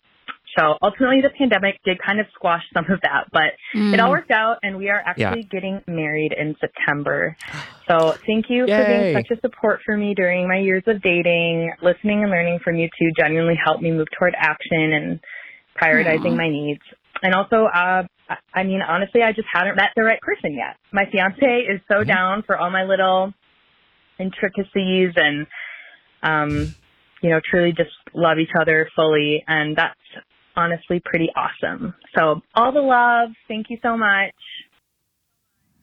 So 0.57 0.77
ultimately, 0.83 1.21
the 1.23 1.31
pandemic 1.37 1.81
did 1.85 1.99
kind 2.05 2.21
of 2.21 2.27
squash 2.35 2.63
some 2.75 2.85
of 2.91 3.01
that, 3.03 3.25
but 3.33 3.57
it 3.75 4.01
all 4.01 4.11
worked 4.11 4.31
out, 4.31 4.59
and 4.63 4.77
we 4.77 4.91
are 4.91 5.03
actually 5.05 5.49
getting 5.51 5.81
married 5.89 6.33
in 6.39 6.55
September. 6.61 7.37
So 7.89 8.13
thank 8.27 8.47
you 8.49 8.67
for 8.67 8.85
being 8.87 9.17
such 9.17 9.37
a 9.37 9.41
support 9.41 9.81
for 9.85 9.97
me 9.97 10.15
during 10.15 10.47
my 10.47 10.59
years 10.59 10.85
of 10.87 11.03
dating. 11.03 11.73
Listening 11.83 12.23
and 12.23 12.31
learning 12.31 12.61
from 12.63 12.77
you 12.77 12.89
two 12.99 13.11
genuinely 13.19 13.59
helped 13.65 13.83
me 13.83 13.91
move 13.91 14.09
toward 14.17 14.35
action 14.39 14.93
and 14.93 15.21
prioritizing 15.81 16.33
Aw. 16.33 16.37
my 16.37 16.49
needs. 16.49 16.83
And 17.23 17.35
also, 17.35 17.65
uh, 17.67 18.03
I- 18.29 18.37
I 18.55 18.63
mean, 18.65 18.83
honestly, 18.83 19.23
I 19.23 19.33
just 19.33 19.49
haven't 19.53 19.77
met 19.77 19.91
the 19.97 20.03
right 20.03 20.21
person 20.21 20.55
yet. 20.55 20.77
My 20.93 21.07
fiance 21.07 21.61
is 21.63 21.81
so 21.91 22.03
down 22.05 22.43
for 22.43 22.57
all 22.57 22.71
my 22.71 22.85
little 22.85 23.33
intricacies 24.19 25.13
and, 25.17 25.47
um, 26.23 26.75
you 27.23 27.31
know, 27.31 27.41
truly 27.49 27.73
just 27.73 27.91
love 28.15 28.39
each 28.39 28.51
other 28.59 28.89
fully. 28.97 29.45
And 29.47 29.77
that's 29.77 29.99
honestly 30.57 31.01
pretty 31.05 31.29
awesome. 31.37 31.95
So 32.17 32.43
all 32.55 32.73
the 32.73 32.81
love. 32.83 33.31
Thank 33.49 33.71
you 33.71 33.79
so 33.83 33.97
much. 33.97 34.33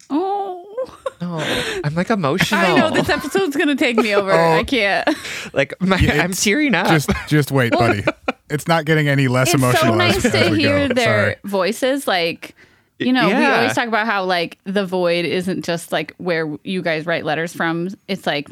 Oh. 0.10 0.66
Oh, 1.22 1.80
I'm 1.84 1.96
like 1.96 2.10
emotional. 2.12 2.62
I 2.62 2.78
know 2.78 2.92
this 2.92 3.10
episode's 3.10 3.54
gonna 3.54 3.76
take 3.76 3.98
me 3.98 4.16
over. 4.16 4.32
Oh. 4.32 4.52
I 4.54 4.64
can't. 4.64 5.06
like 5.54 5.74
my, 5.82 5.98
I'm 5.98 6.32
it's 6.32 6.42
tearing 6.42 6.74
up. 6.74 6.88
Just, 6.88 7.10
just 7.28 7.52
wait, 7.52 7.74
buddy. 7.74 8.06
It's 8.50 8.68
not 8.68 8.86
getting 8.86 9.08
any 9.08 9.28
less 9.28 9.54
It's 9.54 9.56
emotional. 9.56 10.00
It's 10.02 10.16
so 10.16 10.22
nice 10.22 10.26
as, 10.26 10.36
as 10.36 10.46
to 10.48 10.52
we 10.52 10.60
hear 10.60 10.88
go. 10.88 10.94
their 10.94 11.06
Sorry. 11.06 11.36
voices. 11.46 12.08
Like, 12.08 12.56
you 12.98 13.14
know, 13.14 13.28
we 13.28 13.46
always 13.46 13.74
talk 13.74 13.88
about 13.88 14.06
how 14.06 14.24
like 14.26 14.58
the 14.66 14.86
void 14.86 15.26
isn't 15.26 15.64
just 15.66 15.92
like 15.92 16.14
where 16.18 16.58
you 16.64 16.82
guys 16.82 17.06
write 17.06 17.26
letters 17.26 17.54
from. 17.54 17.90
It's 18.08 18.28
like, 18.28 18.48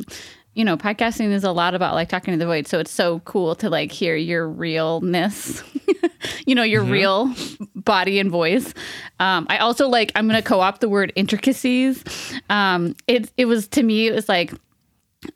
you 0.53 0.63
know, 0.63 0.77
podcasting 0.77 1.31
is 1.31 1.43
a 1.43 1.51
lot 1.51 1.75
about 1.75 1.93
like 1.93 2.09
talking 2.09 2.33
to 2.33 2.37
the 2.37 2.45
void. 2.45 2.67
So 2.67 2.79
it's 2.79 2.91
so 2.91 3.19
cool 3.21 3.55
to 3.55 3.69
like 3.69 3.91
hear 3.91 4.15
your 4.15 4.47
realness. 4.47 5.61
you 6.45 6.55
know, 6.55 6.63
your 6.63 6.83
real 6.83 7.33
body 7.75 8.19
and 8.19 8.31
voice. 8.31 8.73
Um, 9.19 9.45
I 9.49 9.57
also 9.57 9.87
like. 9.87 10.11
I'm 10.15 10.27
going 10.27 10.41
to 10.41 10.47
co-opt 10.47 10.81
the 10.81 10.89
word 10.89 11.11
intricacies. 11.15 12.03
Um, 12.49 12.95
it 13.07 13.31
it 13.37 13.45
was 13.45 13.67
to 13.69 13.83
me. 13.83 14.07
It 14.07 14.13
was 14.13 14.27
like 14.29 14.53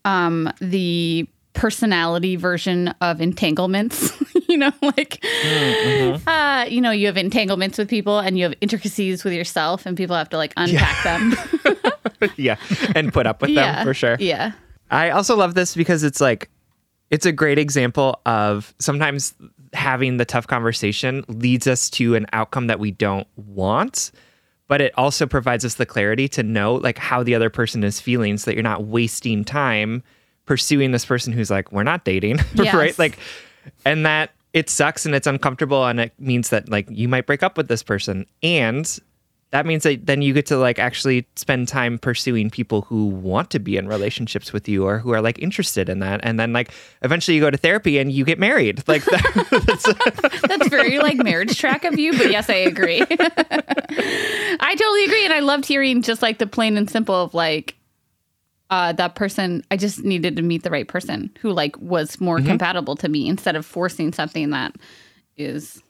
um, 0.06 0.52
the 0.60 1.28
personality 1.54 2.36
version 2.36 2.88
of 3.02 3.22
entanglements. 3.22 4.12
you 4.52 4.58
know, 4.58 4.72
like, 4.82 5.24
uh, 6.28 6.66
you 6.70 6.82
know, 6.82 6.92
you 6.92 7.08
have 7.08 7.18
entanglements 7.18 7.78
with 7.78 7.90
people 7.90 8.20
and 8.20 8.38
you 8.38 8.44
have 8.44 8.54
intricacies 8.62 9.24
with 9.24 9.34
yourself, 9.34 9.86
and 9.86 9.98
people 9.98 10.16
have 10.16 10.30
to 10.30 10.38
like 10.38 10.54
unpack 10.58 11.04
them. 11.04 11.36
yeah, 12.36 12.58
and 12.96 13.14
put 13.14 13.26
up 13.26 13.42
with 13.42 13.52
yeah, 13.52 13.78
them 13.78 13.86
for 13.86 13.94
sure. 13.94 14.18
Yeah. 14.20 14.52
I 14.90 15.10
also 15.10 15.38
love 15.38 15.56
this 15.56 15.76
because 15.76 16.04
it's 16.04 16.20
like 16.20 16.50
it's 17.10 17.26
a 17.26 17.32
great 17.32 17.58
example 17.58 18.20
of 18.26 18.74
sometimes 18.80 19.34
having 19.74 20.18
the 20.18 20.26
tough 20.26 20.48
conversation 20.48 21.24
leads 21.30 21.66
us 21.66 21.90
to 21.92 22.16
an 22.16 22.26
outcome 22.34 22.68
that 22.68 22.80
we 22.80 22.92
don't 22.92 23.28
want, 23.38 24.12
but 24.68 24.82
it 24.82 24.94
also 24.98 25.26
provides 25.26 25.64
us 25.64 25.76
the 25.76 25.86
clarity 25.86 26.28
to 26.28 26.44
know 26.44 26.76
like 26.76 26.98
how 26.98 27.24
the 27.24 27.34
other 27.36 27.50
person 27.50 27.84
is 27.84 28.02
feeling 28.02 28.38
so 28.38 28.52
that 28.52 28.56
you're 28.56 28.64
not 28.64 28.84
wasting 28.84 29.46
time 29.46 30.04
pursuing 30.46 30.92
this 30.92 31.06
person 31.06 31.32
who's 31.32 31.50
like 31.50 31.72
we're 31.72 31.84
not 31.84 32.04
dating, 32.04 32.40
Yes. 32.56 32.74
right? 32.74 33.00
Like 33.00 33.18
and 33.86 34.06
that 34.06 34.32
it 34.54 34.70
sucks 34.70 35.06
and 35.06 35.16
it's 35.16 35.28
uncomfortable 35.28 35.86
and 35.86 36.00
it 36.00 36.14
means 36.20 36.50
that 36.50 36.70
like 36.70 36.88
you 36.90 37.08
might 37.08 37.26
break 37.26 37.44
up 37.44 37.58
with 37.58 37.68
this 37.68 37.84
person 37.84 38.26
and 38.44 39.00
that 39.52 39.66
means 39.66 39.84
that 39.84 40.06
then 40.06 40.22
you 40.22 40.34
get 40.34 40.46
to 40.46 40.58
like 40.58 40.80
actually 40.80 41.28
spend 41.36 41.68
time 41.68 42.00
pursuing 42.00 42.50
people 42.50 42.84
who 42.84 43.08
want 43.08 43.50
to 43.50 43.60
be 43.60 43.76
in 43.76 43.88
relationships 43.88 44.54
with 44.54 44.68
you 44.68 44.86
or 44.86 44.98
who 45.00 45.12
are 45.12 45.22
like 45.22 45.38
interested 45.40 45.90
in 45.90 46.00
that 46.00 46.22
and 46.24 46.40
then 46.40 46.54
like 46.54 46.72
eventually 47.02 47.36
you 47.36 47.42
go 47.42 47.50
to 47.50 47.58
therapy 47.58 47.98
and 47.98 48.12
you 48.12 48.24
get 48.24 48.40
married 48.40 48.82
like 48.88 49.04
that, 49.06 49.64
that's 49.68 50.42
That's 50.48 50.68
very 50.68 51.00
like 51.00 51.18
marriage 51.18 51.58
track 51.58 51.86
of 51.86 51.98
you, 51.98 52.12
but 52.18 52.32
yes, 52.32 52.50
I 52.50 52.56
agree. 52.56 53.02
I 53.10 54.76
totally 54.78 55.06
agree. 55.06 55.26
And 55.26 55.34
I 55.34 55.40
loved 55.40 55.66
hearing 55.66 56.02
just 56.02 56.22
like 56.22 56.38
the 56.40 56.48
plain 56.48 56.78
and 56.78 56.90
simple 56.90 57.16
of 57.16 57.34
like, 57.34 57.76
uh, 58.72 58.94
that 58.94 59.16
person, 59.16 59.64
I 59.70 59.78
just 59.78 60.04
needed 60.04 60.36
to 60.38 60.42
meet 60.42 60.64
the 60.64 60.72
right 60.72 60.88
person 60.88 61.30
who 61.42 61.52
like 61.52 61.78
was 61.80 62.20
more 62.22 62.40
compatible 62.42 62.96
to 62.96 63.10
me 63.10 63.28
instead 63.28 63.56
of 63.56 63.66
forcing 63.66 64.14
something 64.14 64.50
that 64.52 64.76
is 65.38 65.84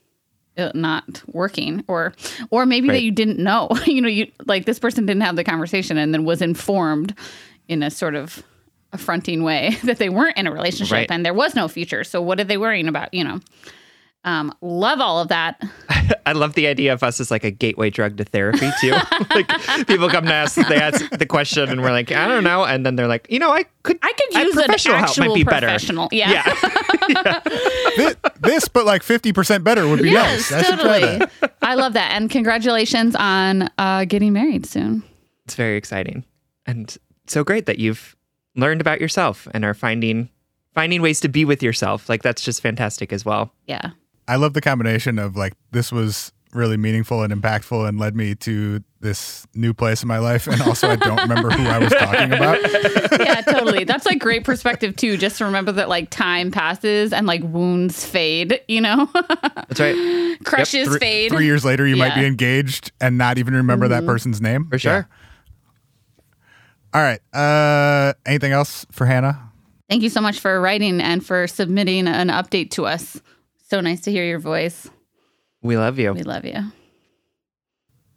uh, 0.57 0.71
not 0.75 1.21
working 1.27 1.83
or 1.87 2.13
or 2.49 2.65
maybe 2.65 2.87
that 2.89 3.03
you 3.03 3.11
didn't 3.11 3.37
know. 3.39 3.69
You 3.85 4.01
know 4.01 4.09
you 4.09 4.31
like 4.45 4.65
this 4.65 4.79
person 4.79 5.05
didn't 5.05 5.21
have 5.21 5.35
the 5.35 5.43
conversation 5.43 5.97
and 5.97 6.13
then 6.13 6.25
was 6.25 6.41
informed 6.41 7.15
in 7.67 7.83
a 7.83 7.89
sort 7.91 8.15
of 8.15 8.43
affronting 8.93 9.43
way 9.43 9.77
that 9.83 9.97
they 9.99 10.09
weren't 10.09 10.37
in 10.37 10.47
a 10.47 10.51
relationship 10.51 10.91
Right. 10.93 11.11
and 11.11 11.25
there 11.25 11.33
was 11.33 11.55
no 11.55 11.67
future. 11.69 12.03
So 12.03 12.21
what 12.21 12.39
are 12.39 12.43
they 12.43 12.57
worrying 12.57 12.87
about? 12.87 13.13
You 13.13 13.23
know 13.23 13.39
um 14.23 14.53
love 14.61 14.99
all 14.99 15.19
of 15.19 15.29
that. 15.29 15.61
I 16.25 16.33
love 16.33 16.53
the 16.53 16.67
idea 16.67 16.93
of 16.93 17.01
us 17.03 17.19
as 17.19 17.31
like 17.31 17.43
a 17.43 17.51
gateway 17.51 17.89
drug 17.89 18.17
to 18.17 18.23
therapy 18.23 18.69
too. 18.79 18.93
Like 19.31 19.87
people 19.87 20.09
come 20.09 20.25
to 20.25 20.33
us 20.33 20.55
they 20.55 20.75
ask 20.79 21.09
the 21.11 21.25
question 21.25 21.69
and 21.69 21.81
we're 21.81 21.91
like 21.91 22.11
i 22.11 22.27
don't 22.27 22.43
know 22.43 22.65
and 22.65 22.85
then 22.85 22.95
they're 22.97 23.07
like 23.07 23.27
you 23.29 23.39
know 23.39 23.51
i 23.51 23.63
could 23.83 23.97
i 24.01 24.11
could 24.11 24.35
I- 24.37 24.41
use 24.43 24.57
an 24.57 24.65
professional 24.65 24.97
help 24.97 25.17
might 25.17 25.33
be 25.33 25.43
better. 25.43 25.67
professional 25.67 26.09
yeah, 26.11 26.43
this, 27.95 28.15
this, 28.41 28.67
but 28.67 28.85
like 28.85 29.03
50% 29.03 29.63
better 29.63 29.87
would 29.87 30.01
be 30.01 30.09
yes 30.09 30.51
nice. 30.51 30.65
I 30.65 30.69
should 30.69 30.79
try 30.79 30.99
totally. 30.99 31.17
that. 31.39 31.55
i 31.61 31.75
love 31.75 31.93
that 31.93 32.11
and 32.13 32.29
congratulations 32.29 33.15
on 33.15 33.69
uh 33.77 34.05
getting 34.05 34.33
married 34.33 34.65
soon. 34.65 35.03
It's 35.45 35.55
very 35.55 35.77
exciting 35.77 36.25
and 36.65 36.95
so 37.27 37.43
great 37.43 37.65
that 37.67 37.79
you've 37.79 38.15
learned 38.55 38.81
about 38.81 38.99
yourself 38.99 39.47
and 39.53 39.63
are 39.63 39.73
finding 39.73 40.29
finding 40.73 41.01
ways 41.01 41.19
to 41.21 41.29
be 41.29 41.45
with 41.45 41.63
yourself. 41.63 42.09
Like 42.09 42.21
that's 42.21 42.41
just 42.43 42.61
fantastic 42.61 43.13
as 43.13 43.23
well. 43.23 43.53
Yeah 43.65 43.91
I 44.31 44.37
love 44.37 44.53
the 44.53 44.61
combination 44.61 45.19
of 45.19 45.35
like 45.35 45.53
this 45.71 45.91
was 45.91 46.31
really 46.53 46.77
meaningful 46.77 47.21
and 47.21 47.33
impactful 47.33 47.87
and 47.87 47.99
led 47.99 48.15
me 48.15 48.33
to 48.35 48.81
this 49.01 49.45
new 49.55 49.73
place 49.73 50.01
in 50.03 50.07
my 50.07 50.19
life. 50.19 50.47
And 50.47 50.61
also, 50.61 50.87
I 50.89 50.95
don't 50.95 51.17
remember 51.21 51.49
who 51.49 51.63
I 51.65 51.77
was 51.79 51.91
talking 51.91 52.31
about. 52.33 52.59
yeah, 53.19 53.41
totally. 53.47 53.83
That's 53.83 54.05
like 54.05 54.19
great 54.19 54.43
perspective 54.45 54.95
too. 54.95 55.17
Just 55.17 55.37
to 55.39 55.45
remember 55.45 55.73
that 55.73 55.89
like 55.89 56.09
time 56.11 56.49
passes 56.51 57.11
and 57.11 57.27
like 57.27 57.41
wounds 57.43 58.05
fade. 58.05 58.61
You 58.69 58.79
know, 58.81 59.09
That's 59.67 59.79
right. 59.81 60.37
crushes 60.45 60.87
Three, 60.87 60.99
fade. 60.99 61.31
three 61.31 61.45
years 61.45 61.65
later, 61.65 61.85
you 61.85 61.97
might 61.97 62.15
be 62.15 62.25
engaged 62.25 62.91
and 63.01 63.17
not 63.17 63.37
even 63.37 63.53
remember 63.53 63.89
that 63.89 64.05
person's 64.05 64.39
name. 64.39 64.67
For 64.69 64.79
sure. 64.79 64.93
Yeah. 64.93 65.03
All 66.93 67.01
right. 67.01 67.19
Uh, 67.33 68.13
anything 68.25 68.53
else 68.53 68.85
for 68.91 69.05
Hannah? 69.05 69.51
Thank 69.89 70.03
you 70.03 70.09
so 70.09 70.21
much 70.21 70.39
for 70.39 70.59
writing 70.61 71.01
and 71.01 71.25
for 71.25 71.47
submitting 71.47 72.07
an 72.07 72.29
update 72.29 72.71
to 72.71 72.85
us. 72.85 73.21
So 73.71 73.79
nice 73.79 74.01
to 74.01 74.11
hear 74.11 74.25
your 74.25 74.37
voice. 74.37 74.89
We 75.61 75.77
love 75.77 75.97
you. 75.97 76.11
We 76.11 76.23
love 76.23 76.43
you. 76.43 76.57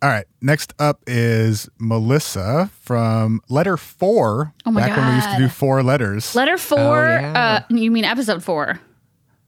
All 0.03 0.11
right. 0.11 0.27
Next 0.43 0.75
up 0.81 1.01
is 1.07 1.69
Melissa 1.79 2.73
from 2.81 3.41
letter 3.49 3.77
four. 3.77 4.53
Oh 4.67 4.73
my 4.73 4.81
back 4.81 4.97
when 4.97 5.07
we 5.11 5.15
used 5.15 5.31
to 5.31 5.39
do 5.39 5.49
four 5.49 5.85
letters. 5.85 6.35
Letter 6.35 6.59
four. 6.59 7.05
yeah. 7.07 7.63
uh, 7.71 7.73
you 7.73 7.93
mean 7.93 8.05
episode 8.05 8.43
four? 8.43 8.81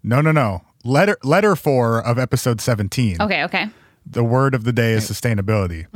no, 0.05 0.21
no, 0.21 0.31
no. 0.31 0.63
Letter 0.85 1.17
letter 1.25 1.57
four 1.57 2.07
of 2.07 2.21
episode 2.21 2.61
17. 2.61 3.21
Okay, 3.21 3.43
okay. 3.43 3.69
The 4.09 4.23
word 4.23 4.55
of 4.55 4.63
the 4.63 4.73
day 4.73 4.93
is 4.93 5.11
sustainability. 5.11 5.87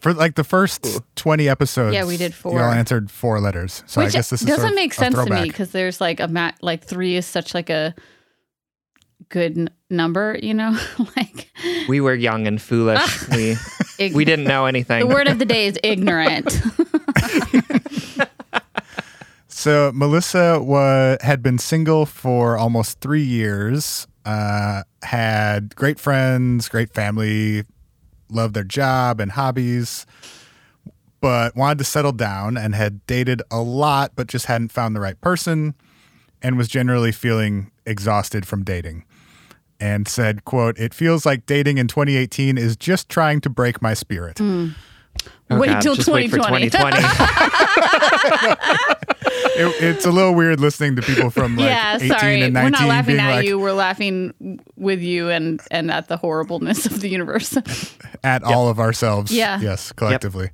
For 0.00 0.14
like 0.14 0.36
the 0.36 0.44
first 0.44 1.02
20 1.16 1.46
episodes, 1.46 1.92
Mm. 1.92 1.98
Yeah, 1.98 2.06
we 2.06 2.16
did 2.16 2.32
four. 2.32 2.54
You 2.54 2.58
all 2.60 2.72
answered 2.72 3.10
four 3.10 3.38
letters. 3.38 3.84
So 3.86 4.00
Which 4.00 4.08
I 4.08 4.12
guess 4.12 4.30
this 4.30 4.40
doesn't 4.40 4.60
sort 4.60 4.70
of 4.70 4.76
make 4.76 4.92
a 4.92 4.94
sense 4.94 5.14
to 5.14 5.26
me 5.26 5.42
because 5.42 5.72
there's 5.72 6.00
like 6.00 6.20
a 6.20 6.28
mat 6.28 6.56
like 6.62 6.84
three 6.84 7.16
is 7.16 7.26
such 7.26 7.52
like 7.52 7.68
a 7.68 7.94
good 9.28 9.56
n- 9.58 9.70
number, 9.90 10.38
you 10.42 10.54
know? 10.54 10.78
like 11.16 11.50
We 11.88 12.00
were 12.00 12.14
young 12.14 12.46
and 12.46 12.60
foolish. 12.60 13.28
we 13.30 13.56
ig- 13.98 14.14
we 14.14 14.24
didn't 14.24 14.46
know 14.46 14.66
anything. 14.66 15.00
the 15.06 15.14
word 15.14 15.28
of 15.28 15.38
the 15.38 15.44
day 15.46 15.66
is 15.66 15.78
ignorant. 15.84 16.60
So 19.48 19.92
Melissa 19.94 20.60
wa- 20.60 21.18
had 21.20 21.40
been 21.42 21.58
single 21.58 22.04
for 22.04 22.56
almost 22.58 23.00
three 23.00 23.22
years. 23.22 24.08
Uh, 24.24 24.82
had 25.02 25.76
great 25.76 26.00
friends, 26.00 26.68
great 26.68 26.92
family, 26.92 27.62
loved 28.28 28.54
their 28.54 28.64
job 28.64 29.20
and 29.20 29.30
hobbies, 29.32 30.04
but 31.20 31.54
wanted 31.54 31.78
to 31.78 31.84
settle 31.84 32.10
down 32.12 32.56
and 32.56 32.74
had 32.74 33.06
dated 33.06 33.40
a 33.52 33.60
lot, 33.60 34.12
but 34.16 34.26
just 34.26 34.46
hadn't 34.46 34.72
found 34.72 34.96
the 34.96 35.00
right 35.00 35.20
person, 35.20 35.74
and 36.42 36.56
was 36.56 36.66
generally 36.66 37.12
feeling 37.12 37.70
exhausted 37.86 38.44
from 38.46 38.64
dating. 38.64 39.04
And 39.82 40.06
said, 40.06 40.44
"quote 40.44 40.78
It 40.78 40.94
feels 40.94 41.26
like 41.26 41.44
dating 41.44 41.78
in 41.78 41.88
2018 41.88 42.56
is 42.56 42.76
just 42.76 43.08
trying 43.08 43.40
to 43.40 43.50
break 43.50 43.82
my 43.82 43.94
spirit." 43.94 44.40
Oh, 44.40 44.70
Wait 45.50 45.66
God, 45.66 45.80
till 45.82 45.94
just 45.96 46.08
wait 46.08 46.30
2020. 46.30 46.70
2020. 46.70 48.56
It- 49.54 49.82
it's 49.82 50.06
a 50.06 50.10
little 50.10 50.34
weird 50.34 50.60
listening 50.60 50.96
to 50.96 51.02
people 51.02 51.28
from 51.30 51.56
like 51.56 51.66
yeah, 51.66 51.96
18 51.96 52.08
sorry. 52.08 52.42
and 52.42 52.54
We're 52.54 52.70
not 52.70 52.88
laughing 52.88 53.16
being 53.16 53.20
at 53.26 53.34
like, 53.36 53.44
you. 53.46 53.58
We're 53.58 53.72
laughing 53.72 54.60
with 54.76 55.00
you 55.02 55.28
and 55.30 55.60
and 55.70 55.90
at 55.90 56.08
the 56.08 56.16
horribleness 56.16 56.86
of 56.86 57.00
the 57.00 57.08
universe. 57.08 57.56
at 58.24 58.42
all 58.42 58.68
of 58.68 58.78
ourselves. 58.80 59.30
Yeah. 59.30 59.60
Yes, 59.60 59.92
collectively. 59.92 60.50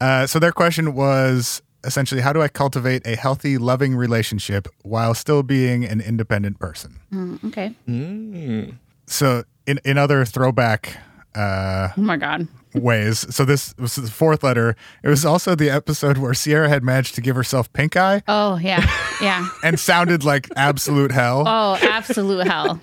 Uh, 0.00 0.26
so 0.26 0.38
their 0.38 0.52
question 0.52 0.94
was 0.94 1.62
essentially 1.84 2.20
how 2.20 2.32
do 2.32 2.42
I 2.42 2.48
cultivate 2.48 3.06
a 3.06 3.16
healthy, 3.16 3.58
loving 3.58 3.94
relationship 3.96 4.68
while 4.82 5.14
still 5.14 5.42
being 5.42 5.84
an 5.84 6.00
independent 6.00 6.58
person? 6.58 6.98
okay. 7.46 7.74
Mm. 7.88 8.74
So 9.06 9.44
in, 9.66 9.80
in 9.84 9.98
other 9.98 10.24
throwback 10.24 10.98
uh, 11.34 11.88
Oh 11.96 12.00
my 12.00 12.16
god. 12.16 12.46
Ways, 12.74 13.26
so 13.34 13.44
this 13.44 13.74
was 13.78 13.94
the 13.96 14.10
fourth 14.10 14.42
letter. 14.42 14.76
It 15.02 15.08
was 15.08 15.24
also 15.24 15.54
the 15.54 15.70
episode 15.70 16.18
where 16.18 16.34
Sierra 16.34 16.68
had 16.68 16.82
managed 16.82 17.14
to 17.14 17.20
give 17.20 17.36
herself 17.36 17.72
pink 17.72 17.96
eye 17.96 18.22
Oh 18.28 18.58
yeah. 18.58 18.84
Yeah. 19.22 19.48
and 19.64 19.78
sounded 19.78 20.24
like 20.24 20.48
absolute 20.56 21.12
hell. 21.12 21.44
Oh, 21.46 21.78
absolute 21.82 22.46
hell. 22.46 22.80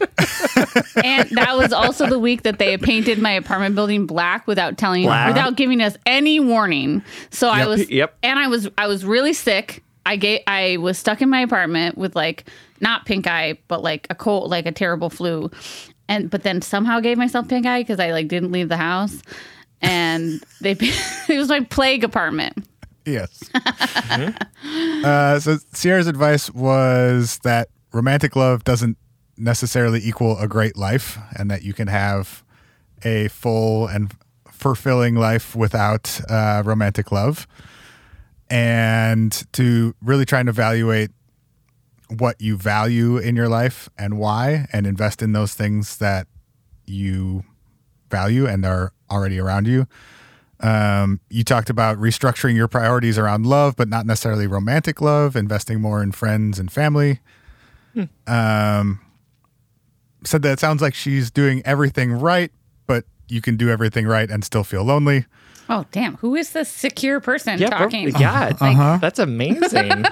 and 1.04 1.30
that 1.32 1.56
was 1.58 1.74
also 1.74 2.08
the 2.08 2.20
week 2.20 2.44
that 2.44 2.60
they 2.60 2.78
painted 2.78 3.20
my 3.20 3.32
apartment 3.32 3.76
building 3.76 4.06
black 4.06 4.48
without 4.48 4.78
telling 4.78 5.04
Black. 5.04 5.28
without 5.28 5.56
giving 5.56 5.82
us 5.82 5.98
any 6.06 6.40
warning. 6.40 7.04
So 7.30 7.50
I 7.50 7.66
was 7.66 7.90
Yep. 7.90 8.18
and 8.24 8.40
I 8.40 8.48
was 8.48 8.70
I 8.78 8.88
was 8.88 9.04
really 9.06 9.34
sick. 9.34 9.84
I 10.06 10.16
gave 10.16 10.42
I 10.48 10.78
was 10.78 10.98
stuck 10.98 11.22
in 11.22 11.30
my 11.30 11.42
apartment 11.42 11.98
with 11.98 12.16
like 12.16 12.46
not 12.80 13.06
pink 13.06 13.28
eye, 13.28 13.58
but 13.68 13.84
like 13.84 14.08
a 14.10 14.16
cold 14.16 14.50
like 14.50 14.66
a 14.66 14.72
terrible 14.72 15.10
flu. 15.10 15.52
And 16.08 16.30
but 16.30 16.44
then 16.44 16.62
somehow 16.62 17.00
gave 17.00 17.18
myself 17.18 17.48
pink 17.48 17.66
eye 17.66 17.82
because 17.82 18.00
I 18.00 18.12
like 18.12 18.28
didn't 18.28 18.52
leave 18.52 18.70
the 18.70 18.78
house. 18.78 19.22
And 19.82 20.44
they 20.62 20.72
it 20.80 21.38
was 21.38 21.50
my 21.50 21.62
plague 21.62 22.04
apartment. 22.04 22.66
Yes. 23.06 23.50
uh, 23.54 25.40
so 25.40 25.58
Sierra's 25.74 26.08
advice 26.08 26.52
was 26.52 27.40
that 27.40 27.70
romantic 27.92 28.36
love 28.36 28.64
doesn't 28.64 28.98
necessarily 29.38 30.00
equal 30.04 30.38
a 30.38 30.48
great 30.48 30.78
life, 30.78 31.18
and 31.36 31.50
that 31.50 31.64
you 31.64 31.74
can 31.74 31.88
have 31.88 32.44
a 33.04 33.28
full 33.30 33.88
and 33.88 34.14
fulfilling 34.52 35.16
life 35.16 35.56
without 35.56 36.22
uh, 36.30 36.62
romantic 36.64 37.12
love, 37.12 37.48
and 38.50 39.44
to 39.54 39.96
really 40.02 40.26
try 40.26 40.40
and 40.40 40.50
evaluate 40.50 41.10
what 42.10 42.40
you 42.40 42.58
value 42.58 43.18
in 43.18 43.36
your 43.36 43.50
life 43.50 43.90
and 43.98 44.20
why, 44.20 44.68
and 44.72 44.86
invest 44.86 45.22
in 45.22 45.32
those 45.32 45.56
things 45.56 45.98
that 45.98 46.28
you 46.86 47.44
value 48.10 48.46
and 48.46 48.66
are 48.66 48.94
already 49.12 49.40
around 49.40 49.68
you. 49.68 49.88
Um, 50.60 51.20
you 51.30 51.44
talked 51.44 51.70
about 51.70 51.98
restructuring 51.98 52.56
your 52.56 52.68
priorities 52.68 53.18
around 53.18 53.46
love, 53.46 53.76
but 53.76 53.90
not 53.90 54.06
necessarily 54.06 54.46
romantic 54.48 55.02
love, 55.02 55.36
investing 55.36 55.82
more 55.82 56.04
in 56.04 56.12
friends 56.12 56.60
and 56.60 56.72
family. 56.72 57.20
Um, 58.28 59.02
said 60.24 60.42
that 60.44 60.54
it 60.54 60.60
sounds 60.60 60.82
like 60.82 60.94
she's 60.94 61.32
doing 61.32 61.62
everything 61.66 62.14
right, 62.14 62.52
but 62.88 63.06
you 63.28 63.42
can 63.42 63.58
do 63.58 63.70
everything 63.70 64.08
right 64.08 64.30
and 64.30 64.44
still 64.44 64.64
feel 64.64 64.84
lonely. 64.84 65.26
Oh 65.70 65.86
damn! 65.92 66.18
Who 66.18 66.36
is 66.36 66.52
this 66.52 66.70
secure 66.70 67.20
person 67.20 67.60
yeah, 67.60 67.70
talking? 67.70 68.10
yeah. 68.10 68.52
Uh-huh. 68.62 68.98
That's 69.02 69.20
amazing. 69.20 70.06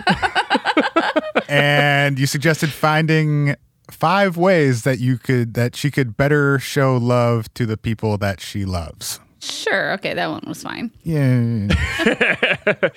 and 1.50 2.18
you 2.18 2.28
suggested 2.28 2.70
finding 2.70 3.56
five 3.92 4.38
ways 4.38 4.84
that 4.84 5.00
you 5.00 5.18
could 5.18 5.54
that 5.56 5.76
she 5.76 5.90
could 5.92 6.16
better 6.18 6.60
show 6.60 6.96
love 6.98 7.52
to 7.56 7.66
the 7.66 7.78
people 7.78 8.18
that 8.18 8.40
she 8.42 8.64
loves. 8.66 9.20
Sure. 9.42 9.94
Okay, 9.94 10.14
that 10.14 10.30
one 10.30 10.44
was 10.48 10.62
fine. 10.64 10.92
Yeah. 11.04 11.68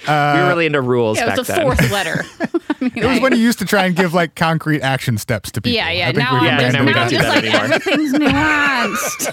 Uh, 0.08 0.34
we 0.36 0.40
were 0.42 0.48
really 0.48 0.66
into 0.66 0.80
rules 0.80 1.16
Yeah, 1.16 1.24
it 1.24 1.28
back 1.28 1.38
was 1.38 1.46
the 1.46 1.52
then. 1.54 1.62
fourth 1.62 1.90
letter. 1.92 2.24
I 2.40 2.48
mean, 2.80 2.90
It 2.96 3.04
was 3.04 3.18
I- 3.18 3.20
when 3.22 3.32
you 3.32 3.38
used 3.38 3.60
to 3.60 3.64
try 3.64 3.86
and 3.86 3.94
give 3.94 4.12
like 4.14 4.34
concrete 4.34 4.80
action 4.82 5.16
steps 5.16 5.52
to 5.52 5.60
people. 5.62 5.76
yeah, 5.76 5.90
yeah. 5.90 6.08
I 6.08 6.12
think 6.12 6.18
Now 6.18 6.32
we've 6.40 6.50
I'm 6.50 6.58
Yeah, 6.60 6.70
now 6.72 6.80
we 6.80 6.86
now 6.86 6.92
don't 6.92 7.02
I'm 7.04 7.08
do 7.08 7.16
just 7.16 7.28
that 7.28 7.34
like 7.36 7.44
anymore. 7.44 7.64
everything's 7.76 8.12
nuanced. 8.14 9.30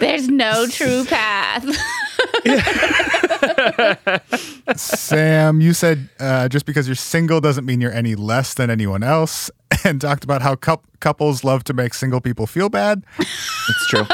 There's 0.00 0.28
no 0.28 0.66
true 0.66 1.04
path. 1.04 1.64
Sam, 4.76 5.60
you 5.60 5.72
said 5.72 6.08
uh, 6.18 6.48
just 6.48 6.66
because 6.66 6.86
you're 6.88 6.94
single 6.94 7.40
doesn't 7.40 7.64
mean 7.64 7.80
you're 7.80 7.92
any 7.92 8.14
less 8.14 8.54
than 8.54 8.70
anyone 8.70 9.02
else, 9.02 9.50
and 9.84 10.00
talked 10.00 10.24
about 10.24 10.42
how 10.42 10.56
coup 10.56 10.78
couples 11.00 11.44
love 11.44 11.64
to 11.64 11.74
make 11.74 11.94
single 11.94 12.20
people 12.20 12.46
feel 12.46 12.68
bad. 12.68 13.04
It's 13.18 13.86
true. 13.88 14.06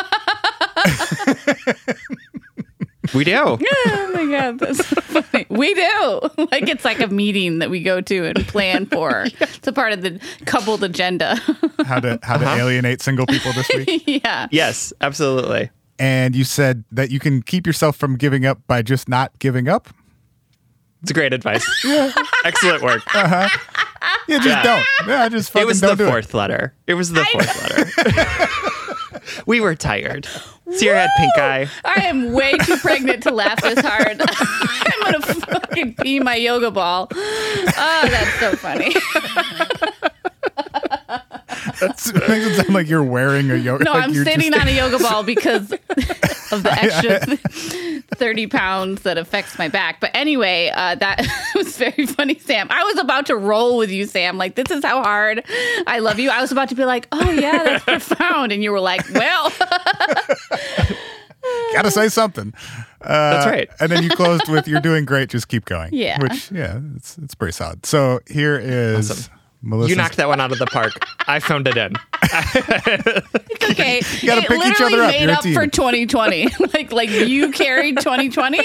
we 3.14 3.24
do. 3.24 3.36
oh 3.36 4.10
my 4.14 4.26
god, 4.26 4.58
that's 4.58 4.86
so 4.86 5.00
funny. 5.00 5.46
We 5.48 5.74
do. 5.74 6.20
Like 6.50 6.68
it's 6.68 6.84
like 6.84 7.00
a 7.00 7.06
meeting 7.06 7.60
that 7.60 7.70
we 7.70 7.80
go 7.82 8.00
to 8.00 8.26
and 8.26 8.46
plan 8.48 8.86
for. 8.86 9.26
It's 9.40 9.66
a 9.68 9.72
part 9.72 9.92
of 9.92 10.02
the 10.02 10.20
coupled 10.46 10.82
agenda. 10.82 11.36
How 11.84 12.00
to 12.00 12.18
how 12.22 12.38
to 12.38 12.48
alienate 12.48 13.00
single 13.00 13.26
people 13.26 13.52
this 13.52 13.68
week. 13.74 14.02
yeah. 14.24 14.48
Yes, 14.50 14.92
absolutely. 15.00 15.70
And 16.00 16.34
you 16.34 16.44
said 16.44 16.84
that 16.90 17.10
you 17.10 17.20
can 17.20 17.42
keep 17.42 17.66
yourself 17.66 17.94
from 17.94 18.16
giving 18.16 18.46
up 18.46 18.66
by 18.66 18.80
just 18.80 19.06
not 19.08 19.38
giving 19.38 19.68
up. 19.68 19.88
It's 21.02 21.12
great 21.12 21.32
advice. 21.34 21.64
Excellent 22.44 22.82
work. 22.82 23.02
Uh-huh. 23.14 23.48
Yeah, 24.26 24.36
just 24.38 24.48
Yeah. 24.48 24.62
don't. 24.62 24.86
Yeah, 25.06 25.28
just 25.28 25.50
fucking 25.50 25.62
It 25.62 25.66
was 25.66 25.80
don't 25.80 25.96
the 25.98 26.04
do 26.04 26.10
fourth 26.10 26.32
letter. 26.34 26.74
It 26.86 26.94
was 26.94 27.12
the 27.12 27.24
fourth 27.26 27.70
letter. 28.16 29.42
we 29.46 29.60
were 29.60 29.74
tired. 29.74 30.26
Sierra 30.72 31.00
had 31.00 31.10
pink 31.18 31.32
eye. 31.36 31.68
I 31.84 32.06
am 32.06 32.32
way 32.32 32.56
too 32.58 32.76
pregnant 32.78 33.22
to 33.24 33.30
laugh 33.30 33.60
this 33.60 33.80
hard. 33.84 34.20
I'm 34.24 35.12
gonna 35.12 35.20
fucking 35.46 35.96
pee 35.96 36.20
my 36.20 36.36
yoga 36.36 36.70
ball. 36.70 37.08
Oh, 37.12 38.06
that's 38.10 38.38
so 38.40 38.56
funny. 38.56 38.94
It. 41.66 41.82
It 41.82 42.28
makes 42.28 42.46
it 42.46 42.56
sound 42.56 42.74
like 42.74 42.88
you're 42.88 43.02
wearing 43.04 43.50
a 43.50 43.54
yoga. 43.56 43.84
No, 43.84 43.92
like 43.92 44.04
I'm 44.04 44.12
you're 44.12 44.24
sitting 44.24 44.52
just- 44.52 44.60
on 44.60 44.68
a 44.68 44.70
yoga 44.76 44.98
ball 44.98 45.22
because 45.22 45.72
of 46.52 46.62
the 46.62 46.70
extra 46.70 47.36
30 48.16 48.46
pounds 48.48 49.02
that 49.02 49.18
affects 49.18 49.58
my 49.58 49.68
back. 49.68 50.00
But 50.00 50.10
anyway, 50.14 50.70
uh, 50.74 50.94
that 50.96 51.26
was 51.54 51.76
very 51.78 52.06
funny, 52.06 52.38
Sam. 52.38 52.66
I 52.70 52.82
was 52.84 52.98
about 52.98 53.26
to 53.26 53.36
roll 53.36 53.76
with 53.78 53.90
you, 53.90 54.06
Sam. 54.06 54.36
Like, 54.38 54.54
this 54.56 54.70
is 54.70 54.84
how 54.84 55.02
hard 55.02 55.44
I 55.86 55.98
love 56.00 56.18
you. 56.18 56.30
I 56.30 56.40
was 56.40 56.50
about 56.52 56.68
to 56.70 56.74
be 56.74 56.84
like, 56.84 57.06
oh, 57.12 57.30
yeah, 57.30 57.78
that's 57.78 57.84
profound. 57.84 58.52
And 58.52 58.62
you 58.62 58.72
were 58.72 58.80
like, 58.80 59.08
well, 59.14 59.52
Gotta 61.72 61.90
say 61.90 62.08
something. 62.08 62.52
Uh, 63.00 63.30
That's 63.30 63.46
right. 63.46 63.70
and 63.80 63.90
then 63.90 64.02
you 64.02 64.10
closed 64.10 64.48
with 64.48 64.68
"You're 64.68 64.80
doing 64.80 65.04
great. 65.06 65.30
Just 65.30 65.48
keep 65.48 65.64
going." 65.64 65.94
Yeah. 65.94 66.20
Which, 66.20 66.50
yeah, 66.52 66.80
it's 66.96 67.16
it's 67.16 67.34
pretty 67.34 67.52
solid. 67.52 67.86
So 67.86 68.20
here 68.28 68.58
is 68.58 69.10
Awesome. 69.10 69.32
Melissa. 69.62 69.90
You 69.90 69.96
knocked 69.96 70.16
that 70.16 70.28
one 70.28 70.40
out 70.40 70.52
of 70.52 70.58
the 70.58 70.66
park. 70.66 70.92
I 71.26 71.38
phoned 71.38 71.68
it 71.68 71.76
in. 71.76 71.92
it's 72.22 73.70
okay. 73.70 74.00
You 74.20 74.28
gotta 74.28 74.42
it 74.42 74.48
pick 74.48 74.58
each 74.58 74.80
literally 74.80 74.94
other 74.94 75.02
up. 75.02 75.10
made 75.10 75.22
You're 75.22 75.32
up 75.32 75.42
for 75.42 75.66
2020. 75.66 76.48
like, 76.74 76.92
like 76.92 77.10
you 77.10 77.52
carried 77.52 77.98
2020, 77.98 78.60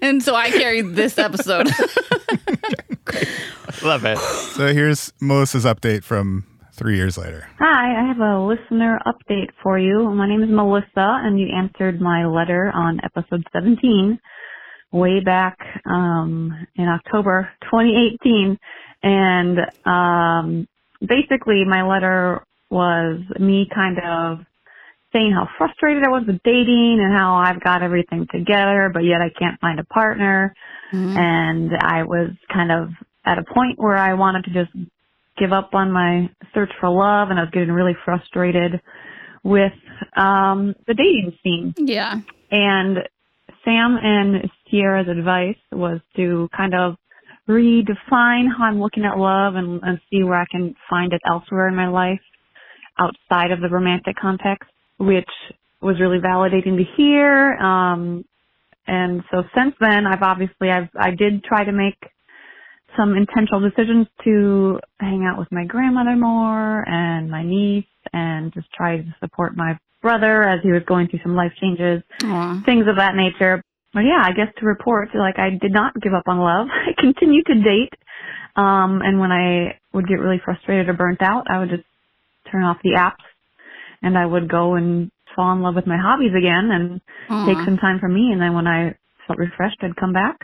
and 0.00 0.22
so 0.22 0.34
I 0.34 0.50
carried 0.50 0.94
this 0.94 1.18
episode. 1.18 1.68
Love 3.82 4.04
it. 4.04 4.18
So 4.18 4.72
here's 4.72 5.12
Melissa's 5.20 5.64
update 5.64 6.04
from 6.04 6.44
three 6.72 6.96
years 6.96 7.18
later. 7.18 7.48
Hi, 7.58 8.02
I 8.02 8.06
have 8.06 8.18
a 8.18 8.40
listener 8.44 9.00
update 9.06 9.50
for 9.62 9.78
you. 9.78 10.10
My 10.10 10.28
name 10.28 10.42
is 10.42 10.50
Melissa, 10.50 10.86
and 10.96 11.38
you 11.38 11.48
answered 11.54 12.00
my 12.00 12.26
letter 12.26 12.70
on 12.74 13.00
episode 13.04 13.44
17 13.52 14.18
way 14.92 15.20
back 15.20 15.58
um, 15.86 16.66
in 16.76 16.86
October 16.86 17.48
2018. 17.62 18.58
And 19.02 19.58
um, 19.84 20.68
basically, 21.00 21.64
my 21.64 21.82
letter 21.82 22.44
was 22.70 23.20
me 23.38 23.68
kind 23.74 23.98
of 23.98 24.38
saying 25.12 25.32
how 25.32 25.48
frustrated 25.58 26.04
I 26.04 26.08
was 26.08 26.24
with 26.26 26.40
dating 26.42 26.98
and 27.02 27.16
how 27.16 27.34
I've 27.34 27.62
got 27.62 27.82
everything 27.82 28.26
together, 28.32 28.90
but 28.92 29.00
yet 29.00 29.20
I 29.20 29.28
can't 29.38 29.60
find 29.60 29.78
a 29.78 29.84
partner. 29.84 30.54
And 30.92 31.70
I 31.80 32.04
was 32.04 32.30
kind 32.52 32.72
of 32.72 32.90
at 33.24 33.38
a 33.38 33.44
point 33.44 33.78
where 33.78 33.96
I 33.96 34.14
wanted 34.14 34.44
to 34.44 34.50
just 34.52 34.72
give 35.38 35.52
up 35.52 35.70
on 35.74 35.92
my 35.92 36.30
search 36.54 36.70
for 36.80 36.88
love 36.88 37.30
and 37.30 37.38
I 37.38 37.42
was 37.42 37.50
getting 37.52 37.72
really 37.72 37.96
frustrated 38.04 38.80
with 39.44 39.72
um 40.16 40.74
the 40.86 40.94
dating 40.94 41.36
scene. 41.42 41.74
yeah. 41.76 42.20
And 42.50 42.98
Sam 43.64 43.96
and 44.02 44.50
Sierra's 44.70 45.08
advice 45.08 45.56
was 45.70 46.00
to 46.16 46.48
kind 46.56 46.74
of 46.74 46.96
redefine 47.52 48.46
how 48.56 48.64
I'm 48.64 48.80
looking 48.80 49.04
at 49.04 49.18
love 49.18 49.54
and, 49.54 49.80
and 49.82 50.00
see 50.10 50.22
where 50.22 50.40
I 50.40 50.46
can 50.50 50.74
find 50.88 51.12
it 51.12 51.20
elsewhere 51.26 51.68
in 51.68 51.74
my 51.74 51.88
life 51.88 52.20
outside 52.98 53.50
of 53.50 53.60
the 53.60 53.68
romantic 53.68 54.16
context, 54.20 54.68
which 54.98 55.28
was 55.80 56.00
really 56.00 56.18
validating 56.18 56.76
to 56.76 56.84
hear. 56.96 57.54
Um, 57.54 58.24
and 58.86 59.22
so 59.30 59.42
since 59.56 59.74
then, 59.80 60.06
I've 60.06 60.22
obviously, 60.22 60.70
I've, 60.70 60.88
I 60.98 61.10
did 61.10 61.44
try 61.44 61.64
to 61.64 61.72
make 61.72 61.98
some 62.96 63.16
intentional 63.16 63.60
decisions 63.60 64.06
to 64.24 64.78
hang 65.00 65.24
out 65.24 65.38
with 65.38 65.50
my 65.50 65.64
grandmother 65.64 66.16
more 66.16 66.86
and 66.88 67.30
my 67.30 67.42
niece 67.42 67.86
and 68.12 68.52
just 68.52 68.66
try 68.72 68.98
to 68.98 69.14
support 69.20 69.56
my 69.56 69.78
brother 70.02 70.42
as 70.42 70.60
he 70.62 70.70
was 70.70 70.82
going 70.86 71.08
through 71.08 71.20
some 71.22 71.34
life 71.34 71.52
changes 71.60 72.02
Aw. 72.24 72.62
things 72.66 72.86
of 72.88 72.96
that 72.96 73.14
nature. 73.14 73.62
But 73.94 74.00
yeah, 74.00 74.22
I 74.22 74.32
guess 74.32 74.52
to 74.58 74.66
report, 74.66 75.08
like 75.14 75.38
I 75.38 75.50
did 75.50 75.72
not 75.72 76.00
give 76.00 76.14
up 76.14 76.24
on 76.26 76.38
love. 76.38 76.68
I 76.88 76.92
continued 77.00 77.46
to 77.46 77.54
date. 77.54 77.92
Um, 78.56 79.00
and 79.02 79.18
when 79.18 79.32
I 79.32 79.78
would 79.92 80.06
get 80.06 80.20
really 80.20 80.40
frustrated 80.44 80.88
or 80.88 80.92
burnt 80.94 81.22
out, 81.22 81.44
I 81.50 81.58
would 81.58 81.70
just 81.70 81.84
turn 82.50 82.64
off 82.64 82.78
the 82.82 82.96
apps 82.98 83.24
and 84.02 84.18
I 84.18 84.26
would 84.26 84.48
go 84.50 84.74
and 84.74 85.10
fall 85.34 85.52
in 85.52 85.62
love 85.62 85.74
with 85.74 85.86
my 85.86 85.96
hobbies 85.96 86.34
again 86.36 86.70
and 86.70 87.00
take 87.46 87.56
some 87.64 87.78
time 87.78 87.98
for 87.98 88.08
me. 88.08 88.30
And 88.32 88.40
then 88.42 88.52
when 88.54 88.66
I 88.66 88.94
felt 89.26 89.38
refreshed, 89.38 89.78
I'd 89.82 89.96
come 89.96 90.12
back. 90.12 90.38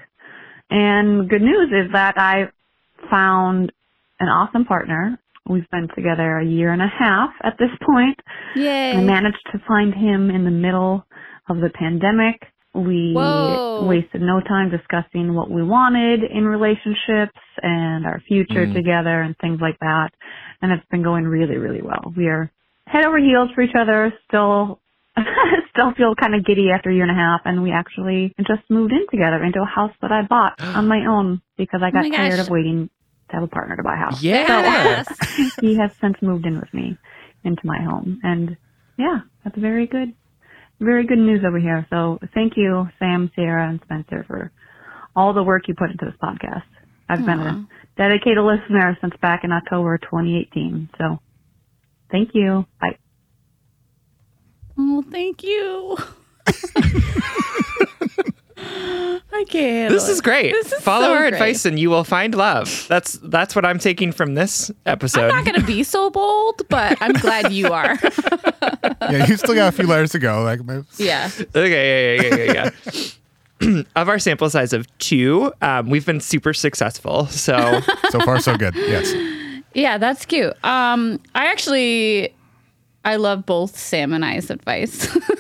And 0.71 1.29
good 1.29 1.43
news 1.43 1.69
is 1.71 1.93
that 1.93 2.19
I 2.19 2.51
found 3.11 3.73
an 4.21 4.29
awesome 4.29 4.65
partner. 4.65 5.19
We've 5.47 5.69
been 5.71 5.89
together 5.95 6.39
a 6.39 6.45
year 6.47 6.73
and 6.73 6.83
a 6.83 6.89
half 6.89 7.31
at 7.43 7.57
this 7.59 7.71
point. 7.85 8.19
Yay. 8.55 8.93
I 8.93 9.01
managed 9.01 9.47
to 9.53 9.59
find 9.67 9.95
him 9.95 10.31
in 10.31 10.45
the 10.45 10.51
middle 10.51 11.07
of 11.49 11.59
the 11.59 11.71
pandemic. 11.71 12.43
We 12.75 13.15
Whoa. 13.15 13.87
wasted 13.87 14.21
no 14.21 14.41
time 14.41 14.71
discussing 14.71 15.35
what 15.35 15.51
we 15.51 15.63
wanted 15.63 16.21
in 16.23 16.45
relationships 16.47 17.39
and 17.63 18.07
our 18.07 18.21
future 18.29 18.67
Mm. 18.67 18.75
together 18.75 19.21
and 19.23 19.37
things 19.39 19.59
like 19.61 19.79
that. 19.81 20.11
And 20.63 20.73
it's 20.73 20.85
been 20.91 21.03
going 21.03 21.25
really, 21.27 21.57
really 21.57 21.83
well. 21.83 22.13
We 22.17 22.27
are 22.29 22.51
head 22.87 23.05
over 23.05 23.19
heels 23.19 23.51
for 23.55 23.63
each 23.63 23.75
other, 23.79 24.13
still 24.29 24.81
still 25.71 25.93
feel 25.97 26.15
kind 26.15 26.35
of 26.35 26.45
giddy 26.45 26.71
after 26.71 26.91
a 26.91 26.95
year 26.95 27.03
and 27.03 27.11
a 27.11 27.15
half 27.21 27.41
and 27.45 27.63
we 27.63 27.73
actually 27.73 28.33
just 28.47 28.63
moved 28.71 28.93
in 28.93 29.05
together 29.11 29.43
into 29.43 29.61
a 29.61 29.65
house 29.67 29.93
that 30.01 30.13
I 30.13 30.23
bought 30.23 30.55
on 30.61 30.87
my 30.87 31.07
own 31.09 31.41
because 31.57 31.81
I 31.83 31.91
got 31.91 32.07
Oh 32.07 32.11
tired 32.11 32.37
gosh. 32.39 32.47
of 32.47 32.51
waiting 32.51 32.89
to 33.31 33.35
have 33.35 33.43
a 33.43 33.49
partner 33.49 33.77
to 33.77 33.83
buy 33.83 33.95
a 33.95 33.97
house 33.97 34.23
Yeah. 34.23 35.03
he 35.61 35.77
has 35.77 35.91
since 36.01 36.17
moved 36.23 36.47
in 36.47 36.61
with 36.61 36.73
me 36.73 36.97
into 37.45 37.63
my 37.65 37.79
home. 37.83 38.21
And 38.23 38.57
yeah, 38.97 39.21
that's 39.45 39.59
very 39.59 39.87
good, 39.87 40.13
very 40.81 41.07
good 41.07 41.19
news 41.19 41.43
over 41.47 41.59
here. 41.59 41.87
So 41.91 42.19
thank 42.35 42.55
you, 42.57 42.89
Sam, 42.99 43.31
Sarah, 43.35 43.69
and 43.69 43.81
Spencer 43.85 44.25
for 44.27 44.53
all 45.17 45.33
the 45.33 45.43
work 45.43 45.69
you 45.69 45.75
put 45.75 45.91
into 45.91 46.05
this 46.05 46.15
podcast. 46.23 46.63
I've 47.09 47.25
been 47.25 47.41
a 47.41 47.67
dedicated 47.97 48.45
listener 48.45 48.97
since 49.01 49.15
back 49.21 49.43
in 49.43 49.51
October 49.51 49.99
2018. 49.99 50.91
So 50.99 51.21
thank 52.11 52.31
you. 52.35 52.67
Bye. 52.81 52.99
Oh, 54.79 55.03
thank 55.11 55.43
you. 55.43 55.97
I 59.31 59.45
can't. 59.49 59.93
This 59.93 60.09
is 60.09 60.21
great. 60.21 60.53
This 60.53 60.73
is 60.73 60.81
Follow 60.83 61.07
so 61.07 61.13
our 61.13 61.19
great. 61.21 61.35
advice 61.35 61.65
and 61.65 61.79
you 61.79 61.91
will 61.91 62.05
find 62.05 62.35
love. 62.35 62.87
That's 62.89 63.13
that's 63.23 63.55
what 63.55 63.65
I'm 63.65 63.79
taking 63.79 64.11
from 64.13 64.35
this 64.35 64.71
episode. 64.87 65.25
I'm 65.31 65.37
not 65.37 65.45
going 65.45 65.61
to 65.61 65.67
be 65.67 65.83
so 65.83 66.11
bold, 66.11 66.63
but 66.69 66.97
I'm 67.01 67.13
glad 67.13 67.53
you 67.53 67.73
are. 67.73 67.99
Yeah, 69.11 69.27
you 69.27 69.37
still 69.39 69.55
got 69.55 69.69
a 69.73 69.73
few 69.73 69.87
letters 69.87 70.11
to 70.13 70.19
go. 70.19 70.43
Like, 70.43 70.63
my- 70.65 70.83
yeah. 70.99 71.31
Okay, 71.55 72.17
yeah, 72.17 72.23
yeah, 72.23 72.37
yeah, 72.37 72.53
yeah. 72.53 72.71
yeah. 73.63 73.83
of 73.97 74.09
our 74.09 74.19
sample 74.19 74.51
size 74.51 74.73
of 74.75 74.87
two, 74.99 75.51
um, 75.63 75.89
we've 75.89 76.05
been 76.05 76.21
super 76.21 76.53
successful. 76.53 77.27
So 77.27 77.81
so 78.11 78.21
far 78.21 78.41
so 78.41 78.57
good. 78.57 78.75
Yes. 78.75 79.15
Yeah, 79.73 79.97
that's 79.97 80.27
cute. 80.27 80.53
Um, 80.65 81.21
I 81.35 81.47
actually, 81.47 82.35
I 83.05 83.17
love 83.17 83.47
both 83.47 83.79
Sam 83.79 84.13
and 84.13 84.25
I's 84.25 84.51
advice. 84.51 85.09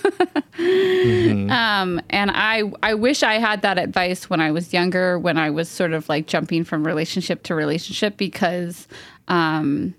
um, 1.50 2.00
and 2.10 2.30
I, 2.32 2.62
I 2.82 2.94
wish 2.94 3.22
I 3.22 3.34
had 3.34 3.62
that 3.62 3.78
advice 3.78 4.28
when 4.28 4.40
I 4.40 4.50
was 4.50 4.72
younger, 4.72 5.18
when 5.18 5.38
I 5.38 5.50
was 5.50 5.68
sort 5.68 5.92
of 5.92 6.08
like 6.08 6.26
jumping 6.26 6.64
from 6.64 6.86
relationship 6.86 7.42
to 7.44 7.54
relationship, 7.54 8.16
because 8.16 8.88
um, 9.28 9.94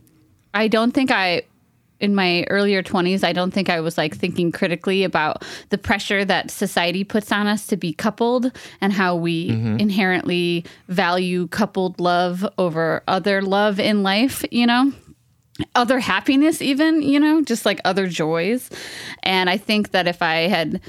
I 0.53 0.67
don't 0.67 0.91
think 0.91 1.11
I, 1.11 1.43
in 1.99 2.15
my 2.15 2.45
earlier 2.49 2.81
20s, 2.81 3.23
I 3.23 3.33
don't 3.33 3.51
think 3.51 3.69
I 3.69 3.81
was 3.81 3.97
like 3.97 4.15
thinking 4.15 4.51
critically 4.51 5.03
about 5.03 5.43
the 5.69 5.77
pressure 5.77 6.23
that 6.23 6.49
society 6.49 7.03
puts 7.03 7.31
on 7.31 7.45
us 7.47 7.67
to 7.67 7.77
be 7.77 7.91
coupled 7.93 8.51
and 8.79 8.93
how 8.93 9.15
we 9.15 9.49
inherently 9.79 10.65
value 10.87 11.47
coupled 11.47 11.99
love 11.99 12.47
over 12.57 13.03
other 13.07 13.41
love 13.41 13.79
in 13.79 14.01
life, 14.03 14.45
you 14.51 14.65
know? 14.65 14.93
Other 15.75 15.99
happiness, 15.99 16.61
even, 16.61 17.01
you 17.01 17.19
know, 17.19 17.41
just 17.41 17.65
like 17.65 17.79
other 17.85 18.07
joys. 18.07 18.69
And 19.23 19.49
I 19.49 19.57
think 19.57 19.91
that 19.91 20.07
if 20.07 20.21
I 20.21 20.47
had 20.47 20.81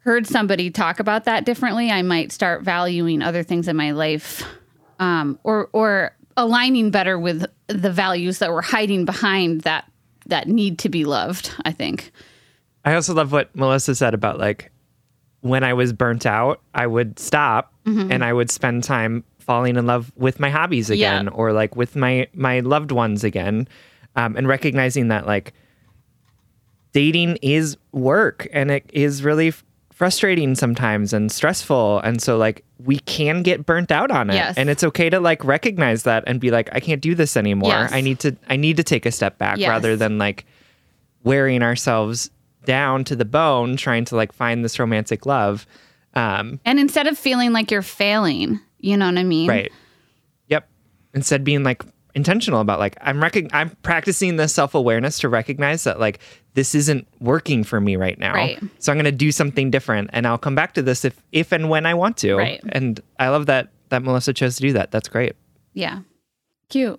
heard 0.00 0.26
somebody 0.26 0.70
talk 0.70 1.00
about 1.00 1.24
that 1.24 1.44
differently, 1.44 1.90
I 1.90 2.02
might 2.02 2.30
start 2.32 2.62
valuing 2.62 3.22
other 3.22 3.42
things 3.42 3.66
in 3.68 3.76
my 3.76 3.90
life 3.90 4.44
um, 5.00 5.38
or, 5.42 5.68
or 5.72 6.14
aligning 6.36 6.90
better 6.90 7.18
with 7.18 7.46
the 7.68 7.90
values 7.90 8.38
that 8.38 8.52
were 8.52 8.62
hiding 8.62 9.04
behind 9.04 9.62
that 9.62 9.90
that 10.26 10.48
need 10.48 10.78
to 10.80 10.88
be 10.88 11.04
loved 11.04 11.50
i 11.64 11.72
think 11.72 12.10
I 12.84 12.94
also 12.94 13.14
love 13.14 13.32
what 13.32 13.54
Melissa 13.56 13.94
said 13.96 14.12
about 14.14 14.38
like 14.38 14.70
when 15.40 15.64
I 15.64 15.72
was 15.74 15.92
burnt 15.92 16.24
out, 16.26 16.60
I 16.74 16.86
would 16.86 17.18
stop 17.18 17.72
and 17.84 18.24
I 18.24 18.32
would 18.32 18.50
spend 18.50 18.84
time 18.84 19.24
falling 19.38 19.76
in 19.76 19.86
love 19.86 20.12
with 20.16 20.38
my 20.40 20.50
hobbies 20.50 20.88
Yeah. 20.90 20.94
again 20.94 21.28
or 21.28 21.52
like 21.52 21.74
with 21.74 21.96
my 21.96 22.28
my 22.34 22.60
loved 22.60 22.92
ones 22.92 23.24
again, 23.24 23.66
um, 24.16 24.36
and 24.36 24.48
recognizing 24.48 25.08
that 25.08 25.26
like 25.26 25.52
dating 26.92 27.36
is 27.42 27.76
work 27.92 28.48
and 28.52 28.70
it 28.70 28.88
is 28.92 29.22
really 29.22 29.48
f- 29.48 29.62
frustrating 29.92 30.54
sometimes 30.54 31.12
and 31.12 31.30
stressful. 31.30 32.00
And 32.00 32.20
so 32.22 32.36
like 32.36 32.64
we 32.84 32.98
can 33.00 33.42
get 33.42 33.64
burnt 33.66 33.90
out 33.92 34.10
on 34.10 34.30
it. 34.30 34.34
Yes. 34.34 34.56
and 34.56 34.68
it's 34.70 34.84
okay 34.84 35.08
to 35.10 35.20
like 35.20 35.44
recognize 35.44 36.02
that 36.04 36.24
and 36.26 36.40
be 36.40 36.50
like 36.50 36.68
i 36.72 36.80
can't 36.80 37.00
do 37.00 37.14
this 37.14 37.36
anymore. 37.36 37.70
Yes. 37.70 37.92
i 37.92 38.00
need 38.02 38.18
to 38.20 38.36
i 38.48 38.56
need 38.56 38.76
to 38.76 38.82
take 38.84 39.06
a 39.06 39.10
step 39.10 39.38
back 39.38 39.56
Yes. 39.58 39.68
rather 39.70 39.96
than 39.96 40.18
like 40.18 40.44
wearing 41.24 41.62
ourselves 41.62 42.30
down 42.64 43.04
to 43.04 43.16
the 43.16 43.24
bone 43.24 43.76
trying 43.76 44.04
to 44.06 44.16
like 44.16 44.32
find 44.32 44.64
this 44.64 44.78
romantic 44.78 45.24
love. 45.26 45.66
Um 46.14 46.60
and 46.64 46.78
instead 46.78 47.06
of 47.06 47.18
feeling 47.18 47.52
like 47.52 47.70
you're 47.70 47.82
failing 47.82 48.60
you 48.78 48.96
know 48.96 49.06
what 49.06 49.18
i 49.18 49.22
mean? 49.24 49.48
Right. 49.48 49.72
Yep. 50.48 50.68
Instead 51.14 51.44
being 51.44 51.62
like 51.62 51.82
intentional 52.16 52.60
about 52.60 52.80
like 52.80 52.96
I'm 53.02 53.22
rec- 53.22 53.54
I'm 53.54 53.70
practicing 53.82 54.36
the 54.36 54.48
self-awareness 54.48 55.20
to 55.20 55.28
recognize 55.28 55.84
that 55.84 56.00
like 56.00 56.18
this 56.54 56.74
isn't 56.74 57.06
working 57.20 57.62
for 57.62 57.80
me 57.80 57.94
right 57.94 58.18
now. 58.18 58.32
Right. 58.32 58.58
So 58.78 58.90
I'm 58.90 58.96
going 58.96 59.04
to 59.04 59.12
do 59.12 59.30
something 59.30 59.70
different 59.70 60.10
and 60.12 60.26
I'll 60.26 60.38
come 60.38 60.54
back 60.54 60.72
to 60.74 60.82
this 60.82 61.04
if 61.04 61.22
if 61.30 61.52
and 61.52 61.68
when 61.68 61.86
I 61.86 61.94
want 61.94 62.16
to. 62.18 62.34
Right. 62.34 62.60
And 62.70 62.98
I 63.20 63.28
love 63.28 63.46
that 63.46 63.68
that 63.90 64.02
Melissa 64.02 64.32
chose 64.32 64.56
to 64.56 64.62
do 64.62 64.72
that. 64.72 64.90
That's 64.90 65.08
great. 65.08 65.36
Yeah. 65.74 66.00
Cute. 66.70 66.98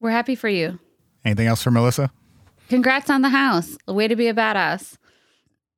We're 0.00 0.10
happy 0.10 0.36
for 0.36 0.48
you. 0.48 0.78
Anything 1.24 1.48
else 1.48 1.62
for 1.62 1.72
Melissa? 1.72 2.12
Congrats 2.68 3.10
on 3.10 3.22
the 3.22 3.30
house. 3.30 3.76
A 3.88 3.94
way 3.94 4.06
to 4.06 4.14
be 4.14 4.28
a 4.28 4.34
badass. 4.34 4.98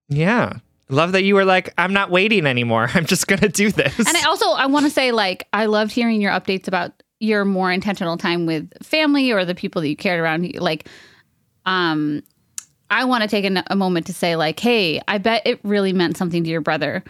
Yeah. 0.08 0.58
Love 0.88 1.12
that 1.12 1.22
you 1.22 1.36
were 1.36 1.44
like, 1.44 1.72
I'm 1.78 1.92
not 1.92 2.10
waiting 2.10 2.44
anymore. 2.44 2.90
I'm 2.94 3.06
just 3.06 3.28
gonna 3.28 3.48
do 3.48 3.70
this. 3.70 3.96
And 3.96 4.16
I 4.16 4.24
also 4.24 4.50
I 4.50 4.66
want 4.66 4.84
to 4.86 4.90
say 4.90 5.12
like 5.12 5.46
I 5.52 5.66
loved 5.66 5.92
hearing 5.92 6.20
your 6.20 6.32
updates 6.32 6.66
about 6.66 7.04
your 7.20 7.44
more 7.44 7.70
intentional 7.70 8.16
time 8.16 8.46
with 8.46 8.68
family 8.82 9.30
or 9.30 9.44
the 9.44 9.54
people 9.54 9.82
that 9.82 9.88
you 9.88 9.96
cared 9.96 10.18
around. 10.18 10.52
Like, 10.56 10.88
um, 11.66 12.22
I 12.88 13.04
want 13.04 13.22
to 13.22 13.28
take 13.28 13.44
a, 13.44 13.62
a 13.68 13.76
moment 13.76 14.06
to 14.06 14.12
say 14.12 14.34
like, 14.34 14.58
hey, 14.58 15.00
I 15.06 15.18
bet 15.18 15.42
it 15.46 15.60
really 15.62 15.92
meant 15.92 16.16
something 16.16 16.42
to 16.42 16.50
your 16.50 16.62
brother 16.62 17.04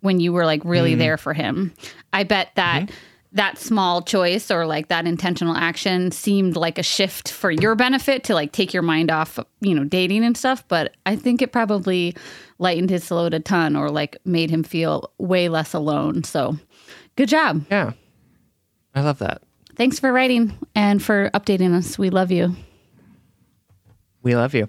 when 0.00 0.18
you 0.18 0.32
were 0.32 0.46
like 0.46 0.64
really 0.64 0.94
there 0.94 1.18
for 1.18 1.34
him. 1.34 1.74
I 2.12 2.24
bet 2.24 2.50
that. 2.54 2.90
That 3.34 3.58
small 3.58 4.02
choice 4.02 4.50
or 4.50 4.66
like 4.66 4.88
that 4.88 5.06
intentional 5.06 5.54
action 5.54 6.10
seemed 6.10 6.56
like 6.56 6.78
a 6.78 6.82
shift 6.82 7.30
for 7.30 7.52
your 7.52 7.76
benefit 7.76 8.24
to 8.24 8.34
like 8.34 8.50
take 8.50 8.74
your 8.74 8.82
mind 8.82 9.08
off, 9.08 9.38
you 9.60 9.72
know, 9.72 9.84
dating 9.84 10.24
and 10.24 10.36
stuff. 10.36 10.66
But 10.66 10.96
I 11.06 11.14
think 11.14 11.40
it 11.40 11.52
probably 11.52 12.16
lightened 12.58 12.90
his 12.90 13.08
load 13.08 13.32
a 13.32 13.38
ton 13.38 13.76
or 13.76 13.88
like 13.88 14.16
made 14.24 14.50
him 14.50 14.64
feel 14.64 15.12
way 15.18 15.48
less 15.48 15.74
alone. 15.74 16.24
So 16.24 16.56
good 17.14 17.28
job. 17.28 17.64
yeah. 17.70 17.92
I 18.94 19.02
love 19.02 19.18
that. 19.18 19.42
Thanks 19.76 19.98
for 19.98 20.12
writing 20.12 20.56
and 20.74 21.02
for 21.02 21.30
updating 21.30 21.74
us. 21.74 21.98
We 21.98 22.10
love 22.10 22.30
you. 22.30 22.54
We 24.22 24.34
love 24.36 24.54
you. 24.54 24.68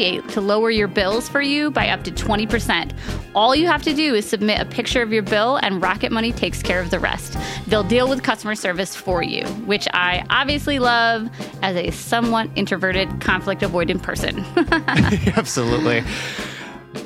to 0.01 0.41
lower 0.41 0.71
your 0.71 0.87
bills 0.87 1.29
for 1.29 1.41
you 1.41 1.69
by 1.69 1.89
up 1.89 2.03
to 2.03 2.11
20%. 2.11 2.91
All 3.35 3.55
you 3.55 3.67
have 3.67 3.83
to 3.83 3.93
do 3.93 4.15
is 4.15 4.25
submit 4.25 4.59
a 4.59 4.65
picture 4.65 5.01
of 5.01 5.13
your 5.13 5.21
bill, 5.21 5.57
and 5.57 5.81
Rocket 5.81 6.11
Money 6.11 6.31
takes 6.31 6.63
care 6.63 6.79
of 6.79 6.89
the 6.89 6.99
rest. 6.99 7.37
They'll 7.67 7.83
deal 7.83 8.09
with 8.09 8.23
customer 8.23 8.55
service 8.55 8.95
for 8.95 9.21
you, 9.21 9.45
which 9.65 9.87
I 9.93 10.25
obviously 10.29 10.79
love 10.79 11.29
as 11.61 11.75
a 11.75 11.91
somewhat 11.91 12.49
introverted, 12.55 13.21
conflict 13.21 13.61
avoidant 13.61 14.01
person. 14.01 14.43
Absolutely. 15.37 16.03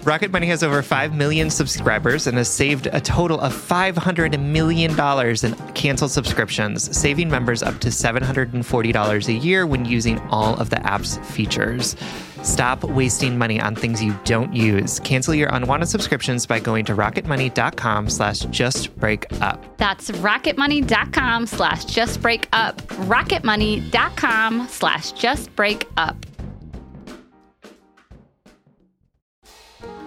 Rocket 0.03 0.31
Money 0.31 0.47
has 0.47 0.63
over 0.63 0.81
5 0.81 1.15
million 1.15 1.49
subscribers 1.49 2.27
and 2.27 2.37
has 2.37 2.49
saved 2.49 2.87
a 2.87 3.01
total 3.01 3.39
of 3.39 3.53
$500 3.53 4.39
million 4.39 4.91
in 4.91 5.64
canceled 5.85 6.09
subscriptions, 6.09 6.97
saving 6.97 7.29
members 7.29 7.61
up 7.61 7.77
to 7.77 7.89
$740 7.89 9.27
a 9.27 9.33
year 9.33 9.67
when 9.67 9.85
using 9.85 10.19
all 10.31 10.55
of 10.55 10.71
the 10.71 10.83
app's 10.83 11.17
features. 11.17 11.95
Stop 12.41 12.83
wasting 12.83 13.37
money 13.37 13.61
on 13.61 13.75
things 13.75 14.03
you 14.03 14.17
don't 14.23 14.51
use. 14.51 14.99
Cancel 15.01 15.35
your 15.35 15.49
unwanted 15.49 15.87
subscriptions 15.87 16.47
by 16.47 16.59
going 16.59 16.85
to 16.85 16.95
rocketmoney.com 16.95 18.09
slash 18.09 18.41
justbreakup. 18.47 19.77
That's 19.77 20.09
rocketmoney.com 20.09 21.45
slash 21.45 21.85
justbreakup. 21.85 22.77
Rocketmoney.com 23.05 24.67
slash 24.67 25.13
justbreakup. 25.13 26.15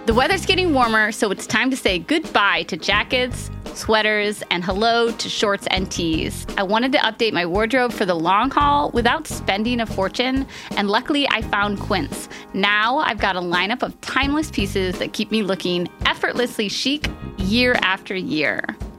The 0.06 0.14
weather's 0.14 0.46
getting 0.46 0.72
warmer, 0.72 1.12
so 1.12 1.30
it's 1.30 1.46
time 1.46 1.70
to 1.70 1.76
say 1.76 1.98
goodbye 1.98 2.62
to 2.64 2.78
jackets, 2.78 3.50
sweaters, 3.78 4.42
and 4.50 4.64
hello 4.64 5.10
to 5.12 5.28
shorts 5.28 5.66
and 5.70 5.90
tees. 5.90 6.46
I 6.56 6.64
wanted 6.64 6.92
to 6.92 6.98
update 6.98 7.32
my 7.32 7.46
wardrobe 7.46 7.92
for 7.92 8.04
the 8.04 8.14
long 8.14 8.50
haul 8.50 8.90
without 8.90 9.26
spending 9.26 9.80
a 9.80 9.86
fortune, 9.86 10.46
and 10.76 10.90
luckily 10.90 11.28
I 11.30 11.42
found 11.42 11.78
Quince. 11.78 12.28
Now 12.52 12.98
I've 12.98 13.18
got 13.18 13.36
a 13.36 13.40
lineup 13.40 13.82
of 13.82 13.98
timeless 14.00 14.50
pieces 14.50 14.98
that 14.98 15.12
keep 15.12 15.30
me 15.30 15.42
looking 15.42 15.88
effortlessly 16.04 16.68
chic 16.68 17.08
year 17.38 17.74
after 17.82 18.16
year. 18.16 18.76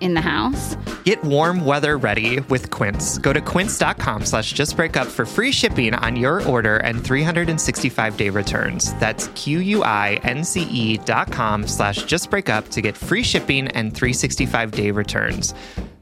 in 0.00 0.14
the 0.14 0.20
house. 0.20 0.76
Get 1.04 1.22
warm 1.24 1.64
weather 1.64 1.98
ready 1.98 2.40
with 2.40 2.70
Quince. 2.70 3.18
Go 3.18 3.32
to 3.32 3.40
quince.com 3.40 4.24
slash 4.24 4.54
justbreakup 4.54 5.06
for 5.06 5.26
free 5.26 5.52
shipping 5.52 5.94
on 5.94 6.16
your 6.16 6.42
order 6.48 6.76
and 6.78 7.00
365-day 7.00 8.30
returns. 8.30 8.94
That's 8.94 9.28
Q-U-I-N-C-E 9.28 10.98
dot 10.98 11.30
com 11.32 11.66
slash 11.66 12.04
justbreakup 12.04 12.70
to 12.70 12.80
get 12.80 12.96
free 12.96 13.22
shipping 13.22 13.68
and 13.68 13.92
365-day 13.92 14.90
returns. 14.90 15.54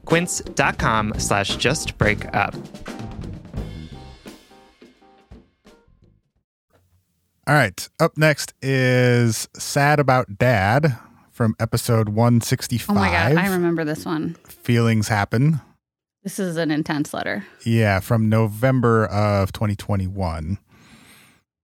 quince.com 0.05 1.13
slash 1.17 1.57
justbreakup. 1.57 2.55
All 7.47 7.53
right. 7.53 7.87
Up 7.99 8.17
next 8.17 8.53
is 8.61 9.47
Sad 9.55 9.99
About 9.99 10.39
Dad 10.39 10.97
from 11.35 11.53
episode 11.59 12.07
165. 12.07 12.95
Oh 12.95 12.97
my 12.97 13.09
God. 13.09 13.35
I 13.35 13.51
remember 13.51 13.83
this 13.83 14.05
one. 14.05 14.35
Feelings 14.47 15.09
Happen. 15.09 15.59
This 16.23 16.39
is 16.39 16.55
an 16.55 16.71
intense 16.71 17.13
letter. 17.13 17.45
Yeah, 17.65 17.99
from 17.99 18.29
November 18.29 19.05
of 19.07 19.51
2021. 19.51 20.57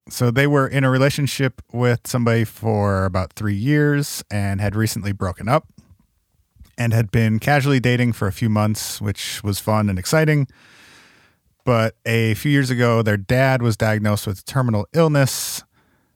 So 0.10 0.30
they 0.30 0.46
were 0.46 0.68
in 0.68 0.84
a 0.84 0.90
relationship 0.90 1.62
with 1.72 2.02
somebody 2.06 2.44
for 2.44 3.06
about 3.06 3.32
three 3.32 3.56
years 3.56 4.26
and 4.30 4.60
had 4.60 4.76
recently 4.76 5.14
broken 5.14 5.48
up. 5.48 5.68
and 6.78 6.94
had 6.94 7.10
been 7.12 7.40
casually 7.40 7.80
dating 7.80 8.12
for 8.12 8.28
a 8.28 8.32
few 8.34 8.50
months, 8.50 9.00
which 9.00 9.42
was 9.42 9.60
fun 9.60 9.90
and 9.90 9.98
exciting. 9.98 10.48
But 11.64 11.96
a 12.06 12.34
few 12.34 12.52
years 12.52 12.70
ago, 12.70 13.02
their 13.04 13.18
dad 13.18 13.62
was 13.62 13.78
diagnosed 13.78 14.26
with 14.28 14.44
terminal 14.46 14.86
illness 14.92 15.64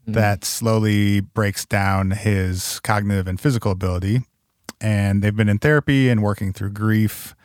that 0.08 0.46
slowly 0.46 1.20
breaks 1.22 1.66
down 1.66 2.12
his 2.12 2.80
cognitive 2.82 3.28
and 3.28 3.40
physical 3.40 3.72
ability. 3.72 4.22
And 4.82 5.22
they've 5.22 5.36
been 5.36 5.50
in 5.50 5.60
therapy 5.60 6.10
and 6.10 6.22
working 6.22 6.54
through 6.54 6.72
grief 6.72 7.36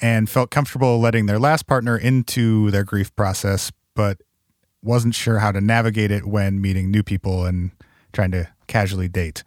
and 0.00 0.28
felt 0.28 0.50
comfortable 0.50 1.00
letting 1.00 1.26
their 1.26 1.38
last 1.38 1.66
partner 1.66 1.96
into 1.96 2.70
their 2.70 2.84
grief 2.84 3.14
process, 3.16 3.72
but 3.94 4.18
wasn't 4.82 5.14
sure 5.14 5.38
how 5.38 5.52
to 5.52 5.60
navigate 5.60 6.10
it 6.10 6.26
when 6.26 6.60
meeting 6.60 6.90
new 6.90 7.02
people 7.02 7.44
and 7.44 7.72
trying 8.12 8.30
to 8.30 8.48
casually 8.66 9.08
date. 9.08 9.42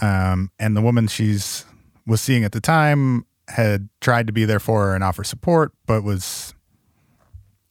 Um, 0.00 0.50
and 0.58 0.76
the 0.76 0.82
woman 0.82 1.06
she's 1.06 1.64
was 2.06 2.20
seeing 2.20 2.44
at 2.44 2.52
the 2.52 2.60
time 2.60 3.26
had 3.48 3.88
tried 4.00 4.26
to 4.26 4.32
be 4.32 4.44
there 4.44 4.60
for 4.60 4.86
her 4.86 4.94
and 4.94 5.02
offer 5.02 5.24
support, 5.24 5.72
but 5.86 6.02
was 6.02 6.54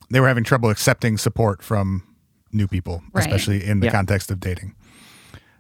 they 0.10 0.20
were 0.20 0.28
having 0.28 0.44
trouble 0.44 0.70
accepting 0.70 1.18
support 1.18 1.62
from 1.62 2.04
new 2.54 2.68
people, 2.68 3.04
Right. 3.14 3.26
especially 3.26 3.64
in 3.66 3.80
the 3.80 3.88
Yeah. 3.88 3.92
context 3.92 4.32
of 4.32 4.40
dating. 4.40 4.76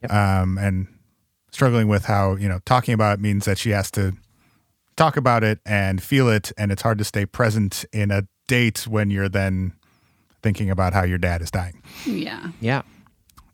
Um, 0.09 0.57
and 0.57 0.87
struggling 1.51 1.87
with 1.87 2.05
how 2.05 2.35
you 2.35 2.49
know 2.49 2.59
talking 2.65 2.93
about 2.93 3.19
it 3.19 3.21
means 3.21 3.45
that 3.45 3.57
she 3.57 3.69
has 3.69 3.89
to 3.91 4.13
talk 4.97 5.15
about 5.17 5.43
it 5.43 5.59
and 5.65 6.01
feel 6.03 6.27
it, 6.29 6.51
and 6.57 6.71
it's 6.71 6.81
hard 6.81 6.97
to 6.97 7.03
stay 7.03 7.25
present 7.25 7.85
in 7.93 8.11
a 8.11 8.23
date 8.47 8.85
when 8.87 9.09
you're 9.09 9.29
then 9.29 9.73
thinking 10.41 10.69
about 10.69 10.93
how 10.93 11.03
your 11.03 11.17
dad 11.17 11.41
is 11.41 11.49
dying. 11.49 11.81
Yeah. 12.05 12.49
Yeah. 12.59 12.81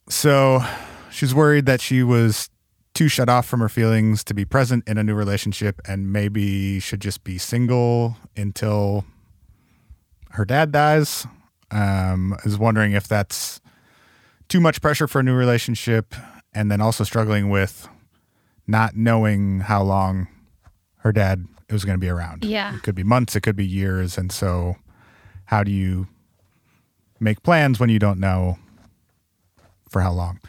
So 0.10 0.64
she's 1.12 1.36
worried 1.36 1.66
that 1.68 1.82
she 1.82 2.02
was 2.02 2.50
too 2.96 3.08
shut 3.08 3.30
off 3.30 3.46
from 3.46 3.60
her 3.60 3.70
feelings 3.70 4.24
to 4.24 4.34
be 4.34 4.44
present 4.44 4.84
in 4.88 4.98
a 4.98 5.04
new 5.04 5.14
relationship 5.14 5.80
and 5.88 6.12
maybe 6.12 6.80
should 6.80 7.00
just 7.00 7.24
be 7.24 7.38
single 7.38 8.18
until 8.36 9.06
her 10.32 10.44
dad 10.46 10.72
dies. 10.72 11.28
Um, 11.72 12.36
is 12.44 12.58
wondering 12.58 12.94
if 12.94 13.08
that's 13.08 13.62
too 14.48 14.60
much 14.60 14.82
pressure 14.82 15.08
for 15.08 15.20
a 15.20 15.24
new 15.24 15.36
relationship 15.36 16.16
and 16.54 16.72
then 16.72 16.82
also 16.82 17.04
struggling 17.04 17.50
with 17.50 17.88
not 18.68 18.96
knowing 18.96 19.60
how 19.62 19.84
long 19.84 20.28
her 20.98 21.12
dad 21.12 21.46
was 21.70 21.86
going 21.86 21.96
to 21.96 22.00
be 22.00 22.10
around. 22.10 22.44
Yeah. 22.44 22.76
It 22.76 22.84
could 22.84 22.96
be 22.96 23.04
months, 23.04 23.36
it 23.36 23.42
could 23.42 23.56
be 23.56 23.66
years. 23.66 24.18
And 24.18 24.32
so, 24.32 24.76
how 25.46 25.64
do 25.64 25.72
you 25.72 26.08
make 27.20 27.44
plans 27.44 27.80
when 27.80 27.90
you 27.90 28.00
don't 28.00 28.20
know 28.20 28.58
for 29.90 30.02
how 30.02 30.12
long? 30.12 30.40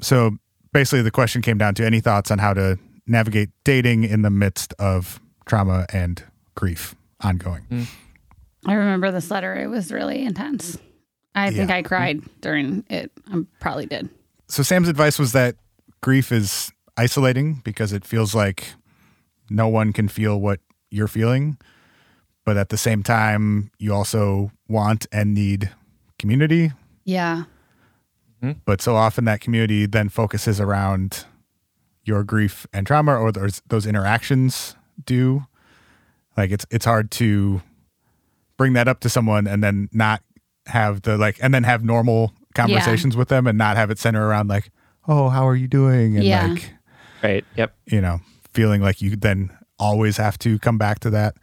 So, 0.00 0.38
basically, 0.72 1.02
the 1.02 1.10
question 1.10 1.42
came 1.42 1.58
down 1.58 1.74
to 1.76 1.86
any 1.86 2.00
thoughts 2.00 2.30
on 2.30 2.38
how 2.38 2.54
to 2.54 2.78
navigate 3.06 3.50
dating 3.64 4.04
in 4.04 4.22
the 4.22 4.30
midst 4.30 4.72
of 4.78 5.20
trauma 5.46 5.86
and 5.92 6.22
grief 6.54 6.94
ongoing. 7.20 7.86
I 8.66 8.74
remember 8.74 9.10
this 9.10 9.30
letter. 9.30 9.54
It 9.54 9.68
was 9.68 9.92
really 9.92 10.22
intense. 10.24 10.78
I 11.34 11.50
think 11.50 11.70
Yeah. 11.70 11.76
I 11.76 11.82
cried 11.82 12.22
during 12.40 12.84
it. 12.88 13.10
I 13.32 13.42
probably 13.60 13.86
did. 13.86 14.08
So, 14.48 14.62
Sam's 14.62 14.88
advice 14.88 15.18
was 15.18 15.32
that 15.32 15.56
grief 16.00 16.30
is 16.30 16.70
isolating 16.96 17.60
because 17.64 17.92
it 17.92 18.04
feels 18.04 18.34
like 18.34 18.74
no 19.50 19.66
one 19.68 19.92
can 19.92 20.08
feel 20.08 20.40
what 20.40 20.60
you're 20.90 21.08
feeling. 21.08 21.58
But 22.44 22.56
at 22.56 22.68
the 22.68 22.76
same 22.76 23.02
time, 23.02 23.70
you 23.78 23.92
also 23.94 24.52
want 24.68 25.06
and 25.10 25.34
need 25.34 25.70
community. 26.18 26.72
Yeah. 27.04 27.44
Mm-hmm. 28.42 28.58
But 28.64 28.80
so 28.82 28.94
often 28.96 29.24
that 29.24 29.40
community 29.40 29.86
then 29.86 30.08
focuses 30.10 30.60
around 30.60 31.24
your 32.04 32.22
grief 32.22 32.66
and 32.72 32.86
trauma 32.86 33.16
or 33.16 33.32
those, 33.32 33.62
those 33.66 33.86
interactions 33.86 34.76
do. 35.06 35.46
Like 36.36 36.50
it's 36.50 36.66
it's 36.70 36.84
hard 36.84 37.10
to 37.12 37.62
bring 38.56 38.72
that 38.74 38.88
up 38.88 39.00
to 39.00 39.08
someone 39.08 39.46
and 39.46 39.62
then 39.62 39.88
not 39.92 40.22
have 40.66 41.02
the 41.02 41.16
like 41.16 41.38
and 41.42 41.52
then 41.52 41.64
have 41.64 41.84
normal 41.84 42.32
conversations 42.54 43.16
with 43.16 43.28
them 43.28 43.46
and 43.46 43.58
not 43.58 43.76
have 43.76 43.90
it 43.90 43.98
center 43.98 44.26
around 44.26 44.48
like, 44.48 44.70
oh, 45.08 45.28
how 45.28 45.46
are 45.46 45.56
you 45.56 45.68
doing? 45.68 46.16
And 46.16 46.24
Yeah. 46.24 46.46
like 46.48 46.74
Right. 47.22 47.44
Yep. 47.56 47.74
you 47.86 48.00
know, 48.00 48.20
feeling 48.52 48.82
like 48.82 49.00
you 49.00 49.16
then 49.16 49.50
always 49.78 50.18
have 50.18 50.38
to 50.38 50.58
come 50.58 50.78
back 50.78 51.00
to 51.00 51.10
that. 51.10 51.34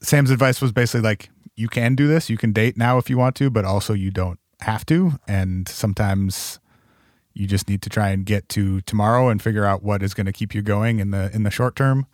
Sam's 0.00 0.30
advice 0.30 0.60
was 0.60 0.72
basically 0.72 1.00
like, 1.00 1.30
you 1.56 1.68
can 1.68 1.94
do 1.94 2.06
this, 2.06 2.28
you 2.30 2.36
can 2.36 2.52
date 2.52 2.76
now 2.76 2.98
if 2.98 3.08
you 3.10 3.16
want 3.18 3.34
to, 3.36 3.50
but 3.50 3.64
also 3.64 3.92
you 3.92 4.10
don't 4.10 4.38
have 4.60 4.86
to. 4.86 5.12
And 5.26 5.68
sometimes 5.68 6.60
you 7.34 7.46
just 7.46 7.68
need 7.68 7.82
to 7.82 7.90
try 7.90 8.10
and 8.10 8.24
get 8.24 8.48
to 8.50 8.80
tomorrow 8.82 9.28
and 9.28 9.42
figure 9.42 9.64
out 9.64 9.82
what 9.82 10.02
is 10.02 10.14
going 10.14 10.26
to 10.26 10.32
keep 10.32 10.54
you 10.54 10.62
going 10.62 11.00
in 11.00 11.10
the 11.10 11.30
in 11.34 11.42
the 11.42 11.50
short 11.50 11.76
term. 11.76 12.06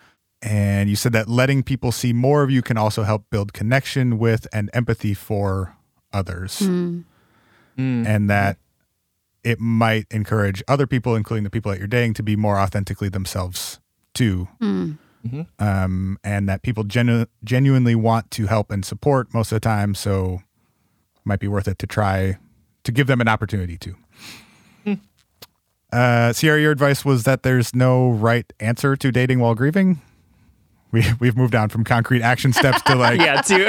And 0.43 0.91
you 0.91 0.97
said 0.97 1.13
that 1.13 1.29
letting 1.29 1.63
people 1.63 1.93
see 1.93 2.13
more 2.13 2.43
of 2.43 2.51
you 2.51 2.63
can 2.63 2.77
also 2.77 3.05
help 3.05 3.25
build 3.31 3.53
connection 3.53 4.19
with 4.19 4.49
and 4.53 4.69
empathy 4.73 5.15
for 5.15 5.77
others. 6.13 6.59
Hmm. 6.59 7.03
Hmm. 7.77 8.05
And 8.07 8.29
that 8.29 8.59
it 9.45 9.61
might 9.61 10.07
encourage 10.11 10.63
other 10.69 10.87
people, 10.87 11.15
including 11.15 11.45
the 11.45 11.51
people 11.51 11.71
that 11.71 11.79
you're 11.79 11.87
dating, 11.87 12.15
to 12.15 12.23
be 12.23 12.37
more 12.37 12.59
authentically 12.59 13.09
themselves 13.09 13.81
too. 14.15 14.49
Hmm. 14.61 14.93
Mm-hmm. 15.27 15.65
Um, 15.65 16.19
and 16.25 16.49
that 16.49 16.63
people 16.63 16.83
genu- 16.83 17.27
genuinely 17.45 17.95
want 17.95 18.33
to 18.33 18.47
help 18.47 18.73
and 18.73 18.85
support 18.85 19.33
most 19.33 19.53
of 19.53 19.57
the 19.57 19.61
time. 19.61 19.95
So 19.95 20.43
it 21.15 21.21
might 21.25 21.39
be 21.39 21.47
worth 21.47 21.69
it 21.69 21.79
to 21.79 21.87
try 21.87 22.39
to 22.83 22.93
give 22.93 23.07
them 23.07 23.21
an 23.21 23.29
opportunity 23.29 23.79
to. 23.79 23.97
Uh, 25.93 26.33
Sierra, 26.33 26.59
your 26.59 26.73
advice 26.73 27.05
was 27.05 27.25
that 27.25 27.43
there's 27.43 27.75
no 27.75 28.11
right 28.11 28.51
answer 28.59 28.97
to 28.97 29.13
dating 29.13 29.41
while 29.41 29.55
grieving. 29.55 30.01
We, 30.93 31.05
we've 31.21 31.37
moved 31.37 31.55
on 31.55 31.71
from 31.71 31.85
concrete 31.85 32.21
action 32.23 32.53
steps 32.53 32.83
to 32.83 32.95
like, 32.95 33.19
Yeah. 33.21 33.41
Too. 33.41 33.65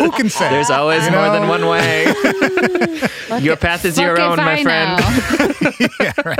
who 0.00 0.10
can 0.12 0.30
say? 0.30 0.48
There's 0.50 0.70
always 0.70 1.04
You 1.04 1.10
more 1.10 1.26
know? 1.26 1.32
than 1.32 1.48
one 1.48 1.66
way. 1.66 2.04
your 3.40 3.56
path 3.56 3.84
is 3.84 3.98
your 3.98 4.20
own, 4.20 4.36
my 4.36 4.52
I 4.58 4.62
friend. 4.62 5.02
know. 6.24 6.34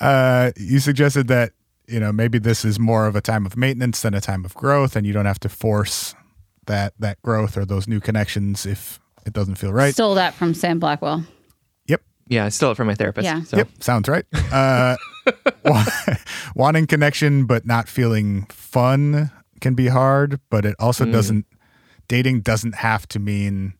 uh, 0.00 0.52
you 0.56 0.78
suggested 0.78 1.28
that 1.28 1.52
you 1.88 1.98
know 2.00 2.12
maybe 2.12 2.38
this 2.38 2.64
is 2.64 2.78
more 2.78 3.06
of 3.06 3.16
a 3.16 3.20
time 3.20 3.44
of 3.46 3.56
maintenance 3.56 4.02
than 4.02 4.14
a 4.14 4.20
time 4.20 4.44
of 4.44 4.54
growth, 4.54 4.96
and 4.96 5.06
you 5.06 5.12
don't 5.12 5.26
have 5.26 5.40
to 5.40 5.48
force 5.48 6.14
that 6.66 6.94
that 6.98 7.20
growth 7.22 7.56
or 7.56 7.64
those 7.64 7.88
new 7.88 8.00
connections 8.00 8.64
if 8.66 9.00
it 9.26 9.32
doesn't 9.32 9.56
feel 9.56 9.72
right. 9.72 9.92
Stole 9.94 10.14
that 10.14 10.34
from 10.34 10.54
Sam 10.54 10.78
Blackwell. 10.78 11.24
yep, 11.86 12.02
Yeah, 12.28 12.44
I 12.46 12.48
stole 12.50 12.72
it 12.72 12.76
from 12.76 12.86
my 12.86 12.94
therapist. 12.94 13.24
Yeah. 13.24 13.42
So. 13.42 13.56
yep, 13.56 13.68
sounds 13.80 14.08
right. 14.08 14.24
Uh, 14.52 14.96
wa- 14.96 14.96
wanting 16.54 16.86
connection 16.86 17.46
but 17.46 17.66
not 17.66 17.88
feeling 17.88 18.46
fun 18.46 19.30
can 19.60 19.74
be 19.74 19.88
hard, 19.88 20.40
but 20.50 20.64
it 20.64 20.74
also 20.78 21.04
doesn't. 21.04 21.46
Dating 22.08 22.40
doesn't 22.40 22.74
have 22.74 23.06
to 23.08 23.18
mean 23.18 23.74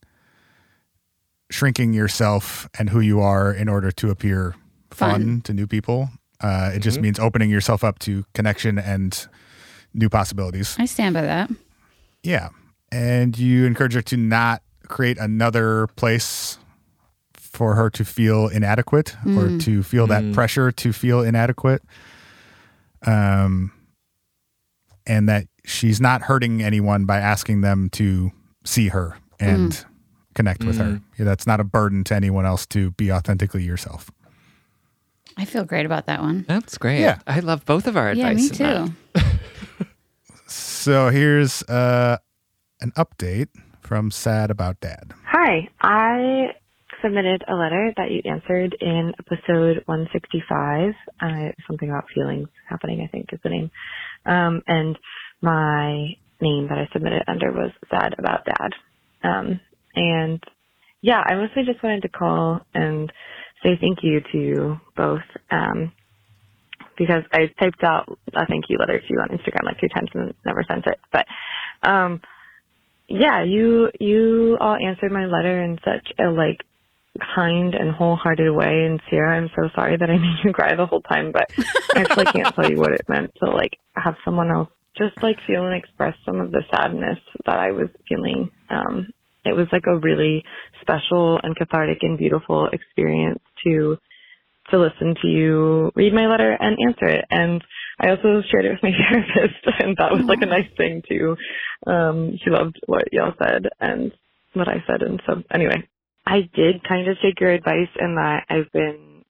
shrinking 1.50 1.92
yourself 1.92 2.68
and 2.78 2.88
who 2.88 3.00
you 3.00 3.20
are 3.20 3.52
in 3.52 3.68
order 3.68 3.90
to 3.92 4.11
appear 4.11 4.55
fun, 4.90 5.11
Fun. 5.11 5.40
to 5.42 5.52
new 5.52 5.66
people. 5.66 6.09
Uh, 6.40 6.72
it 6.74 6.81
just 6.81 7.00
means 7.00 7.18
opening 7.18 7.50
yourself 7.50 7.85
up 7.85 7.98
to 8.00 8.24
connection 8.35 8.78
and 8.78 9.28
new 9.94 10.09
possibilities. 10.09 10.76
I 10.78 10.87
stand 10.87 11.14
by 11.14 11.22
that. 11.22 11.50
Yeah. 12.22 12.48
And 12.90 13.38
you 13.38 13.64
encourage 13.66 13.94
her 13.94 14.02
to 14.02 14.16
not 14.16 14.62
create 14.88 15.18
another 15.18 15.87
place 15.96 16.59
for 17.52 17.74
her 17.74 17.90
to 17.90 18.04
feel 18.04 18.48
inadequate 18.48 19.14
or 19.36 19.58
to 19.58 19.82
feel 19.82 20.06
that 20.06 20.32
pressure 20.32 20.72
to 20.72 20.92
feel 20.92 21.20
inadequate. 21.20 21.82
Um, 23.06 23.72
and 25.06 25.28
that 25.28 25.46
she's 25.64 26.00
not 26.00 26.22
hurting 26.22 26.62
anyone 26.62 27.04
by 27.04 27.18
asking 27.18 27.60
them 27.60 27.90
to 27.90 28.30
see 28.64 28.88
her 28.88 29.16
and 29.40 29.84
connect 30.34 30.64
with 30.64 30.78
her. 30.78 31.00
Yeah, 31.18 31.24
that's 31.24 31.46
not 31.46 31.60
a 31.60 31.64
burden 31.64 32.04
to 32.04 32.14
anyone 32.14 32.46
else 32.46 32.64
to 32.66 32.92
be 32.92 33.10
authentically 33.12 33.64
yourself. 33.64 34.10
I 35.36 35.44
feel 35.44 35.64
great 35.64 35.86
about 35.86 36.06
that 36.06 36.20
one. 36.20 36.44
That's 36.46 36.78
great. 36.78 37.00
Yeah. 37.00 37.18
I 37.26 37.40
love 37.40 37.64
both 37.64 37.86
of 37.86 37.96
our 37.96 38.10
advice. 38.10 38.58
Yeah, 38.58 38.84
advice. 38.84 38.88
me 39.14 39.20
too. 39.20 39.22
So 40.82 41.08
here's 41.08 41.62
uh, 41.62 42.18
an 42.80 42.90
update 42.92 43.48
from 43.80 44.10
Sad 44.10 44.50
About 44.50 44.80
Dad. 44.80 45.12
Hi, 45.26 45.68
I 45.80 46.54
submitted 47.02 47.44
a 47.48 47.54
letter 47.54 47.92
that 47.96 48.10
you 48.10 48.22
answered 48.24 48.76
in 48.80 49.12
episode 49.18 49.82
165. 49.86 50.94
Uh, 51.20 51.52
something 51.66 51.90
about 51.90 52.04
feelings 52.14 52.48
happening, 52.68 53.02
I 53.02 53.10
think 53.10 53.32
is 53.32 53.40
the 53.42 53.50
name. 53.50 53.70
Um, 54.24 54.62
and 54.66 54.98
my 55.40 56.16
name 56.40 56.68
that 56.68 56.78
I 56.78 56.88
submitted 56.92 57.22
under 57.28 57.52
was 57.52 57.72
Sad 57.90 58.14
About 58.18 58.44
Dad. 58.44 58.72
Um, 59.22 59.60
and 59.94 60.42
yeah, 61.00 61.22
I 61.24 61.35
mostly 61.35 61.64
just 61.64 61.83
wanted 61.83 62.02
to 62.02 62.08
call 62.08 62.60
and 62.74 63.12
say 63.62 63.79
thank 63.81 63.98
you 64.02 64.20
to 64.33 64.38
you 64.38 64.81
both. 64.96 65.22
Um, 65.50 65.92
because 66.98 67.24
I 67.33 67.50
typed 67.58 67.83
out 67.83 68.18
a 68.35 68.46
thank 68.46 68.66
you 68.68 68.77
letter 68.79 68.98
to 68.98 69.06
you 69.08 69.18
on 69.18 69.29
Instagram 69.29 69.64
like 69.64 69.81
two 69.81 69.88
times 69.88 70.10
and 70.14 70.35
never 70.44 70.62
sent 70.68 70.87
it. 70.87 71.00
But, 71.10 71.27
um, 71.83 72.20
yeah, 73.08 73.42
you 73.44 73.90
you 74.00 74.56
all 74.60 74.77
answered 74.77 75.12
my 75.12 75.27
letter 75.27 75.62
in 75.62 75.79
such 75.85 76.12
a 76.18 76.31
like 76.31 76.62
kind 77.35 77.75
and 77.75 77.94
wholehearted 77.94 78.54
way. 78.54 78.87
And 78.87 79.00
Sierra, 79.08 79.37
I'm 79.37 79.50
so 79.54 79.69
sorry 79.75 79.96
that 79.96 80.10
I 80.10 80.17
made 80.19 80.44
you 80.44 80.52
cry 80.52 80.75
the 80.75 80.87
whole 80.87 81.02
time, 81.02 81.33
but 81.33 81.50
I 81.94 82.00
actually 82.00 82.27
can't 82.27 82.54
tell 82.54 82.71
you 82.71 82.79
what 82.79 82.92
it 82.92 83.08
meant 83.08 83.33
to 83.42 83.50
like 83.50 83.79
have 83.94 84.15
someone 84.25 84.50
else 84.50 84.69
just 84.96 85.23
like 85.23 85.37
feel 85.46 85.67
and 85.67 85.75
express 85.75 86.15
some 86.25 86.40
of 86.40 86.50
the 86.50 86.63
sadness 86.71 87.19
that 87.46 87.58
I 87.58 87.73
was 87.73 87.88
feeling. 88.08 88.50
Um, 88.69 89.08
it 89.44 89.54
was 89.54 89.67
like 89.73 89.85
a 89.87 89.98
really 89.98 90.44
special 90.81 91.40
and 91.42 91.56
cathartic 91.56 91.98
and 92.02 92.19
beautiful 92.19 92.69
experience 92.73 93.40
to 93.65 93.96
to 94.71 94.79
listen 94.79 95.17
to 95.21 95.29
you 95.29 95.90
read 95.96 96.15
my 96.15 96.27
letter 96.29 96.56
and 96.58 96.79
answer 96.87 97.06
it. 97.06 97.25
And 97.31 97.65
I 97.98 98.10
also 98.10 98.42
shared 98.48 98.65
it 98.65 98.73
with 98.73 98.83
my 98.83 98.92
therapist, 99.13 99.81
and 99.81 99.96
that 99.96 100.13
was 100.13 100.25
like 100.25 100.42
a 100.42 100.46
nice 100.46 100.71
thing 100.77 101.02
too. 101.08 101.37
Um, 101.87 102.38
she 102.42 102.50
loved 102.50 102.79
what 102.87 103.13
y'all 103.13 103.35
said 103.42 103.69
and 103.81 104.13
what 104.54 104.69
I 104.69 104.85
said, 104.87 105.02
and 105.02 105.21
so 105.27 105.42
anyway, 105.52 105.83
I 106.27 106.48
did 106.54 106.85
kind 106.87 107.08
of 107.08 107.16
take 107.23 107.40
your 107.40 107.50
advice 107.50 107.88
in 107.98 108.14
that 108.16 108.44
I've 108.48 108.70
been 108.73 109.25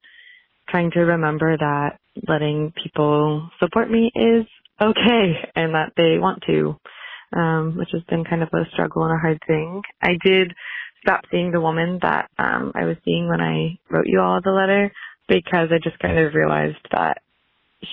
trying 0.69 0.91
to 0.91 0.99
remember 1.01 1.57
that 1.57 1.99
letting 2.27 2.71
people 2.81 3.49
support 3.59 3.89
me 3.89 4.11
is 4.15 4.45
okay 4.81 5.33
and 5.55 5.73
that 5.75 5.93
they 5.97 6.17
want 6.19 6.43
to, 6.47 6.77
um, 7.35 7.75
which 7.77 7.89
has 7.93 8.03
been 8.03 8.23
kind 8.23 8.43
of 8.43 8.49
a 8.53 8.69
struggle 8.71 9.03
and 9.03 9.13
a 9.17 9.19
hard 9.21 9.39
thing. 9.47 9.81
I 10.01 10.17
did 10.23 10.53
stop 11.05 11.21
seeing 11.31 11.51
the 11.51 11.61
woman 11.61 11.99
that 12.01 12.29
um, 12.37 12.71
I 12.75 12.85
was 12.85 12.97
seeing 13.03 13.27
when 13.27 13.41
I 13.41 13.77
wrote 13.89 14.05
you 14.07 14.21
all 14.21 14.39
the 14.43 14.51
letter 14.51 14.91
because 15.27 15.69
I 15.71 15.79
just 15.83 15.99
kind 15.99 16.17
of 16.17 16.33
realized 16.33 16.77
that 16.91 17.17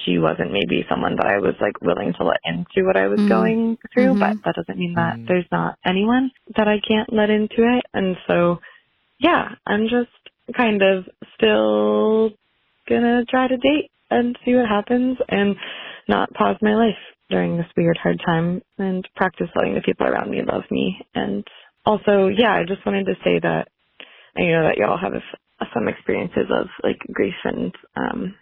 she 0.04 0.18
wasn't 0.18 0.52
maybe 0.52 0.86
someone 0.88 1.16
that 1.16 1.26
I 1.26 1.38
was 1.38 1.54
like 1.60 1.80
willing 1.82 2.12
to 2.18 2.24
let 2.24 2.38
into 2.44 2.86
what 2.86 2.96
I 2.96 3.08
was 3.08 3.18
Mm. 3.20 3.28
going 3.28 3.78
through, 3.92 4.14
Mhm. 4.14 4.18
but 4.20 4.36
that 4.44 4.54
doesn't 4.54 4.78
mean 4.78 4.94
that 4.94 5.16
Mm. 5.18 5.26
there's 5.26 5.50
not 5.50 5.76
anyone 5.84 6.30
that 6.56 6.68
I 6.68 6.78
can't 6.78 7.12
let 7.12 7.30
into 7.30 7.66
it. 7.76 7.84
And 7.92 8.16
so, 8.28 8.60
yeah, 9.20 9.50
I'm 9.66 9.84
just 9.84 10.56
kind 10.56 10.82
of 10.82 11.04
still 11.36 12.30
gonna 12.88 13.24
try 13.26 13.46
to 13.46 13.56
date 13.56 13.90
and 14.10 14.36
see 14.44 14.54
what 14.54 14.68
happens 14.68 15.18
and 15.28 15.54
not 16.08 16.32
pause 16.32 16.56
my 16.60 16.74
life 16.74 16.98
during 17.28 17.56
this 17.56 17.66
weird 17.76 17.96
hard 18.02 18.20
time 18.24 18.60
and 18.78 19.06
practice 19.14 19.46
letting 19.54 19.74
the 19.74 19.82
people 19.82 20.06
around 20.06 20.30
me 20.30 20.40
love 20.44 20.64
me. 20.70 20.98
And 21.14 21.44
also, 21.86 22.26
yeah, 22.26 22.52
I 22.52 22.64
just 22.66 22.84
wanted 22.84 23.06
to 23.06 23.14
say 23.22 23.38
that 23.40 23.68
I 24.36 24.40
know 24.42 24.64
that 24.64 24.76
y'all 24.78 24.98
have 24.98 25.12
some 25.72 25.86
experiences 25.86 26.50
of 26.50 26.66
like 26.82 26.98
grief 27.12 27.34
and 27.44 27.72
um, 27.96 28.34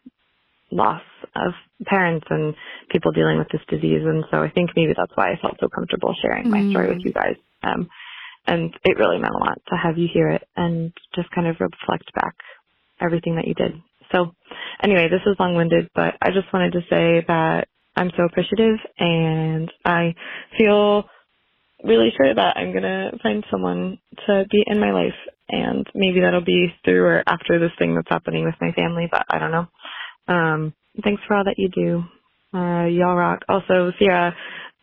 loss 0.70 1.02
of 1.34 1.52
parents 1.84 2.26
and 2.30 2.54
people 2.90 3.12
dealing 3.12 3.38
with 3.38 3.48
this 3.52 3.60
disease. 3.68 4.02
And 4.04 4.24
so 4.30 4.38
I 4.38 4.50
think 4.50 4.70
maybe 4.76 4.92
that's 4.96 5.12
why 5.14 5.32
I 5.32 5.40
felt 5.40 5.56
so 5.60 5.68
comfortable 5.68 6.14
sharing 6.22 6.50
my 6.50 6.62
story 6.70 6.88
with 6.88 7.04
you 7.04 7.12
guys. 7.12 7.36
Um, 7.62 7.88
and 8.49 8.74
it 8.84 8.99
really 8.99 9.18
meant 9.18 9.34
a 9.34 9.38
lot 9.38 9.61
to 9.68 9.76
have 9.76 9.99
you 9.99 10.09
hear 10.12 10.30
it 10.30 10.42
and 10.57 10.92
just 11.14 11.30
kind 11.32 11.46
of 11.46 11.57
reflect 11.61 12.12
back 12.14 12.34
everything 13.01 13.36
that 13.36 13.46
you 13.46 13.55
did. 13.55 13.72
So 14.12 14.32
anyway, 14.82 15.09
this 15.11 15.20
is 15.26 15.36
long 15.38 15.55
winded, 15.55 15.90
but 15.94 16.14
I 16.22 16.30
just 16.30 16.53
wanted 16.53 16.72
to 16.72 16.80
say 16.90 17.24
that 17.28 17.68
I'm 17.96 18.11
so 18.16 18.24
appreciative 18.24 18.78
and 18.99 19.70
I 19.84 20.14
feel 20.59 21.05
really 21.84 22.11
sure 22.16 22.34
that 22.34 22.57
I'm 22.57 22.72
gonna 22.72 23.12
find 23.22 23.44
someone 23.51 23.99
to 24.26 24.46
be 24.51 24.64
in 24.66 24.80
my 24.80 24.92
life 24.92 25.14
and 25.49 25.86
maybe 25.94 26.20
that'll 26.20 26.44
be 26.44 26.68
through 26.84 27.05
or 27.05 27.22
after 27.26 27.59
this 27.59 27.72
thing 27.78 27.94
that's 27.94 28.09
happening 28.09 28.44
with 28.44 28.55
my 28.61 28.72
family, 28.72 29.09
but 29.11 29.24
I 29.30 29.38
don't 29.38 29.53
know. 29.53 29.66
Um, 30.28 30.74
thanks 31.05 31.22
for 31.26 31.36
all 31.36 31.44
that 31.44 31.59
you 31.59 31.68
do. 31.68 32.05
Uh, 32.59 32.86
y'all 32.86 33.14
rock. 33.16 33.40
Also, 33.49 33.92
Sierra, 33.99 34.34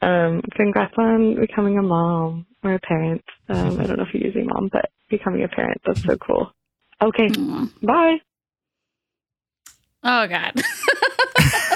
um, 0.01 0.41
congrats 0.55 0.93
on 0.97 1.39
becoming 1.39 1.77
a 1.77 1.81
mom 1.81 2.45
or 2.65 2.73
a 2.73 2.79
parent. 2.79 3.23
Um, 3.49 3.79
I 3.79 3.85
don't 3.85 3.97
know 3.97 4.03
if 4.03 4.13
you're 4.13 4.23
using 4.25 4.47
mom, 4.47 4.69
but 4.71 4.89
becoming 5.09 5.43
a 5.43 5.47
parent, 5.47 5.79
that's 5.85 6.03
so 6.03 6.17
cool. 6.17 6.51
Okay, 7.01 7.27
Aw. 7.37 7.67
bye. 7.83 8.17
Oh 10.03 10.27
God, 10.27 10.53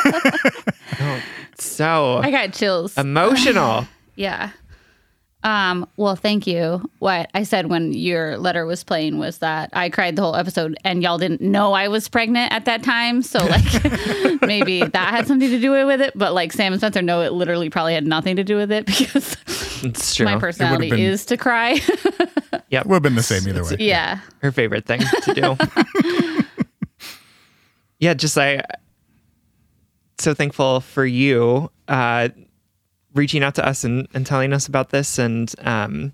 Oh, 0.05 1.21
so 1.57 2.17
I 2.23 2.31
got 2.31 2.53
chills. 2.53 2.97
emotional. 2.97 3.85
Yeah. 4.15 4.51
Um, 5.43 5.87
well, 5.95 6.17
thank 6.17 6.45
you. 6.45 6.81
What 6.99 7.29
I 7.33 7.43
said 7.43 7.67
when 7.67 7.93
your 7.93 8.37
letter 8.37 8.65
was 8.65 8.83
playing 8.83 9.17
was 9.17 9.37
that 9.37 9.69
I 9.71 9.89
cried 9.89 10.17
the 10.17 10.21
whole 10.23 10.35
episode 10.35 10.75
and 10.83 11.01
y'all 11.01 11.17
didn't 11.17 11.39
know 11.39 11.71
I 11.71 11.87
was 11.87 12.09
pregnant 12.09 12.51
at 12.51 12.65
that 12.65 12.83
time. 12.83 13.21
So 13.21 13.39
like 13.39 14.41
maybe 14.41 14.81
that 14.83 15.13
had 15.13 15.25
something 15.25 15.49
to 15.49 15.57
do 15.61 15.71
with 15.85 16.01
it. 16.01 16.11
But 16.17 16.33
like 16.33 16.51
Sam 16.51 16.73
and 16.73 16.81
Spencer 16.81 17.01
know 17.01 17.21
it 17.21 17.31
literally 17.31 17.69
probably 17.69 17.93
had 17.93 18.05
nothing 18.05 18.35
to 18.35 18.43
do 18.43 18.57
with 18.57 18.73
it 18.73 18.85
because 18.85 19.37
It's 19.83 20.15
true. 20.15 20.25
my 20.25 20.37
personality 20.37 20.89
been- 20.89 20.99
is 20.99 21.25
to 21.27 21.37
cry. 21.37 21.79
Yep. 22.71 22.85
Would 22.85 22.95
have 22.95 23.03
been 23.03 23.15
the 23.15 23.23
same 23.23 23.47
either 23.47 23.63
way. 23.63 23.77
yeah. 23.79 24.19
her 24.43 24.51
favorite 24.51 24.85
thing 24.85 25.01
to 25.23 25.33
do. 25.33 26.43
yeah, 27.99 28.13
just 28.13 28.37
I 28.37 28.61
so 30.19 30.33
thankful 30.35 30.79
for 30.81 31.05
you 31.05 31.71
uh, 31.87 32.29
reaching 33.15 33.43
out 33.43 33.55
to 33.55 33.65
us 33.65 33.83
and, 33.83 34.07
and 34.13 34.25
telling 34.25 34.53
us 34.53 34.67
about 34.67 34.89
this. 34.91 35.17
And 35.17 35.51
um, 35.61 36.13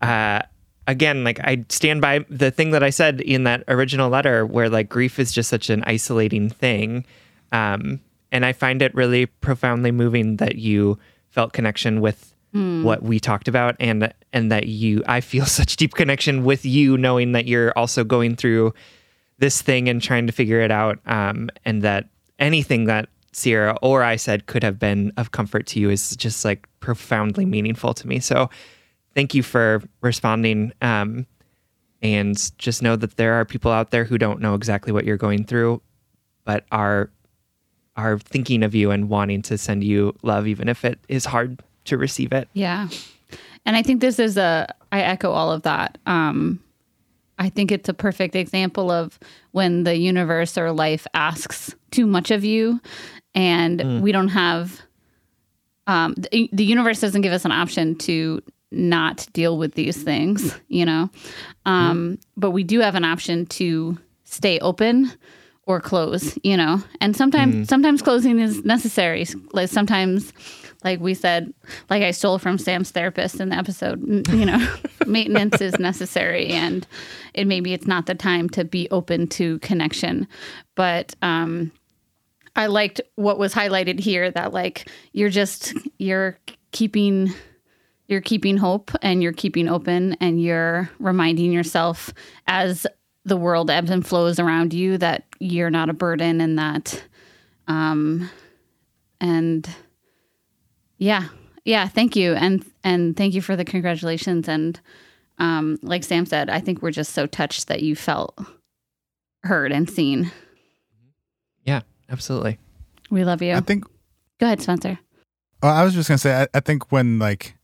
uh, 0.00 0.42
again, 0.86 1.24
like 1.24 1.40
I 1.40 1.64
stand 1.68 2.00
by 2.00 2.24
the 2.28 2.50
thing 2.50 2.70
that 2.70 2.82
I 2.82 2.90
said 2.90 3.20
in 3.20 3.44
that 3.44 3.64
original 3.68 4.08
letter, 4.08 4.46
where 4.46 4.68
like 4.68 4.88
grief 4.88 5.18
is 5.18 5.32
just 5.32 5.48
such 5.48 5.68
an 5.70 5.82
isolating 5.86 6.48
thing. 6.48 7.04
Um, 7.52 8.00
and 8.30 8.46
I 8.46 8.52
find 8.52 8.82
it 8.82 8.94
really 8.94 9.26
profoundly 9.26 9.90
moving 9.90 10.36
that 10.36 10.56
you 10.56 10.98
felt 11.30 11.52
connection 11.52 12.00
with 12.00 12.34
what 12.52 13.02
we 13.02 13.20
talked 13.20 13.48
about 13.48 13.76
and 13.78 14.12
and 14.32 14.50
that 14.50 14.66
you 14.66 15.02
I 15.06 15.20
feel 15.20 15.46
such 15.60 15.76
deep 15.76 15.94
connection 15.94 16.44
with 16.44 16.64
you 16.64 16.96
knowing 16.98 17.32
that 17.32 17.46
you're 17.46 17.76
also 17.78 18.04
going 18.04 18.36
through 18.36 18.74
this 19.38 19.62
thing 19.62 19.88
and 19.88 20.02
trying 20.02 20.26
to 20.26 20.32
figure 20.32 20.60
it 20.60 20.70
out 20.70 20.98
um, 21.06 21.50
and 21.64 21.82
that 21.82 22.08
anything 22.38 22.84
that 22.84 23.08
Sierra 23.32 23.76
or 23.80 24.02
I 24.02 24.16
said 24.16 24.46
could 24.46 24.62
have 24.62 24.78
been 24.78 25.12
of 25.16 25.30
comfort 25.30 25.66
to 25.68 25.80
you 25.80 25.90
is 25.90 26.16
just 26.16 26.44
like 26.44 26.66
profoundly 26.80 27.46
meaningful 27.46 27.94
to 27.94 28.08
me. 28.08 28.18
So 28.18 28.50
thank 29.14 29.34
you 29.34 29.42
for 29.42 29.82
responding 30.00 30.72
um, 30.82 31.26
and 32.02 32.36
just 32.58 32.82
know 32.82 32.96
that 32.96 33.16
there 33.16 33.34
are 33.34 33.44
people 33.44 33.70
out 33.70 33.90
there 33.90 34.04
who 34.04 34.18
don't 34.18 34.40
know 34.40 34.54
exactly 34.54 34.92
what 34.92 35.04
you're 35.04 35.16
going 35.16 35.44
through 35.44 35.80
but 36.44 36.64
are 36.72 37.10
are 37.96 38.18
thinking 38.18 38.62
of 38.62 38.74
you 38.74 38.90
and 38.90 39.08
wanting 39.08 39.42
to 39.42 39.58
send 39.58 39.84
you 39.84 40.14
love 40.22 40.46
even 40.46 40.68
if 40.68 40.84
it 40.84 40.98
is 41.08 41.26
hard 41.26 41.62
to 41.90 41.98
receive 41.98 42.32
it. 42.32 42.48
Yeah. 42.54 42.88
And 43.66 43.76
I 43.76 43.82
think 43.82 44.00
this 44.00 44.18
is 44.18 44.36
a, 44.36 44.66
I 44.90 45.02
echo 45.02 45.30
all 45.30 45.52
of 45.52 45.62
that. 45.62 45.98
Um, 46.06 46.58
I 47.38 47.48
think 47.48 47.70
it's 47.70 47.88
a 47.88 47.94
perfect 47.94 48.34
example 48.34 48.90
of 48.90 49.18
when 49.52 49.84
the 49.84 49.96
universe 49.96 50.58
or 50.58 50.72
life 50.72 51.06
asks 51.14 51.74
too 51.90 52.06
much 52.06 52.30
of 52.30 52.44
you 52.44 52.80
and 53.34 54.02
we 54.02 54.12
don't 54.12 54.28
have, 54.28 54.80
um, 55.86 56.14
the, 56.14 56.50
the 56.52 56.64
universe 56.64 57.00
doesn't 57.00 57.22
give 57.22 57.32
us 57.32 57.44
an 57.44 57.52
option 57.52 57.94
to 57.96 58.42
not 58.70 59.26
deal 59.32 59.58
with 59.58 59.74
these 59.74 60.02
things, 60.02 60.58
you 60.68 60.84
know? 60.84 61.10
Um, 61.64 62.18
But 62.36 62.50
we 62.50 62.62
do 62.64 62.80
have 62.80 62.94
an 62.94 63.04
option 63.04 63.46
to 63.46 63.98
stay 64.24 64.58
open 64.60 65.12
or 65.70 65.80
close, 65.80 66.36
you 66.42 66.56
know? 66.56 66.82
And 67.00 67.16
sometimes, 67.16 67.68
sometimes 67.68 68.02
closing 68.02 68.38
is 68.38 68.64
necessary. 68.64 69.24
Like 69.52 69.68
sometimes, 69.68 70.32
like 70.82 71.00
we 71.00 71.14
said, 71.14 71.52
like 71.88 72.02
I 72.02 72.10
stole 72.10 72.38
from 72.38 72.58
Sam's 72.58 72.90
therapist 72.90 73.40
in 73.40 73.50
the 73.50 73.56
episode, 73.56 74.28
you 74.30 74.44
know, 74.44 74.74
maintenance 75.06 75.60
is 75.60 75.78
necessary 75.78 76.48
and 76.48 76.86
it 77.34 77.46
maybe 77.46 77.72
it's 77.72 77.86
not 77.86 78.06
the 78.06 78.14
time 78.14 78.48
to 78.50 78.64
be 78.64 78.88
open 78.90 79.28
to 79.28 79.58
connection. 79.60 80.26
But 80.74 81.14
um 81.22 81.72
I 82.56 82.66
liked 82.66 83.00
what 83.14 83.38
was 83.38 83.54
highlighted 83.54 84.00
here 84.00 84.30
that 84.32 84.52
like 84.52 84.88
you're 85.12 85.30
just 85.30 85.72
you're 85.98 86.36
keeping 86.72 87.32
you're 88.08 88.20
keeping 88.20 88.56
hope 88.56 88.90
and 89.02 89.22
you're 89.22 89.32
keeping 89.32 89.68
open 89.68 90.16
and 90.20 90.42
you're 90.42 90.90
reminding 90.98 91.52
yourself 91.52 92.12
as 92.48 92.86
the 93.30 93.36
world 93.36 93.70
ebbs 93.70 93.90
and 93.90 94.04
flows 94.04 94.40
around 94.40 94.74
you 94.74 94.98
that 94.98 95.24
you're 95.38 95.70
not 95.70 95.88
a 95.88 95.92
burden 95.94 96.40
and 96.40 96.58
that 96.58 97.00
um 97.68 98.28
and 99.20 99.70
yeah 100.98 101.28
yeah 101.64 101.86
thank 101.86 102.16
you. 102.16 102.34
And 102.34 102.64
and 102.82 103.16
thank 103.16 103.32
you 103.34 103.40
for 103.40 103.54
the 103.54 103.64
congratulations. 103.64 104.48
And 104.48 104.78
um 105.38 105.78
like 105.82 106.04
sam 106.04 106.26
said 106.26 106.50
i 106.50 106.60
think 106.60 106.82
we're 106.82 106.90
just 106.90 107.14
so 107.14 107.26
touched 107.26 107.68
that 107.68 107.82
you 107.82 107.96
felt 107.96 108.38
heard 109.44 109.72
and 109.72 109.88
seen. 109.88 110.30
Yeah, 111.64 111.80
absolutely. 112.10 112.58
we 113.10 113.24
love 113.24 113.40
you. 113.42 113.54
I 113.54 113.60
think 113.60 113.84
go 114.38 114.46
ahead 114.46 114.60
spencer. 114.60 114.98
Well, 115.62 115.72
I 115.72 115.84
was 115.84 115.94
just 115.94 116.08
gonna 116.08 116.18
say, 116.18 116.42
I, 116.42 116.48
I 116.52 116.60
think 116.60 116.90
when 116.90 117.18
like 117.18 117.54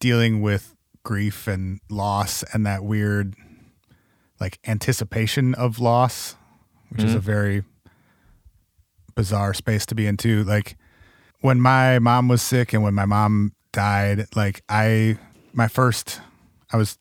dealing 0.00 0.40
with 0.40 0.74
grief 1.04 1.46
and 1.46 1.78
loss 1.90 2.42
and 2.54 2.64
that 2.64 2.84
weird 2.84 3.34
like 4.42 4.58
anticipation 4.66 5.54
of 5.54 5.78
loss, 5.78 6.34
which 6.90 7.04
is 7.04 7.14
a 7.14 7.18
mm-hmm. 7.18 7.24
very 7.24 7.64
bizarre 9.14 9.54
space 9.54 9.86
to 9.86 9.94
be 9.94 10.04
into. 10.04 10.42
Like 10.42 10.76
when 11.42 11.60
my 11.60 12.00
mom 12.00 12.26
was 12.26 12.42
sick 12.42 12.72
and 12.72 12.82
when 12.82 12.92
my 12.92 13.04
mom 13.04 13.52
died, 13.72 14.26
like 14.34 14.64
I, 14.68 15.16
my 15.52 15.68
first, 15.68 16.20
I 16.72 16.76
was 16.76 16.98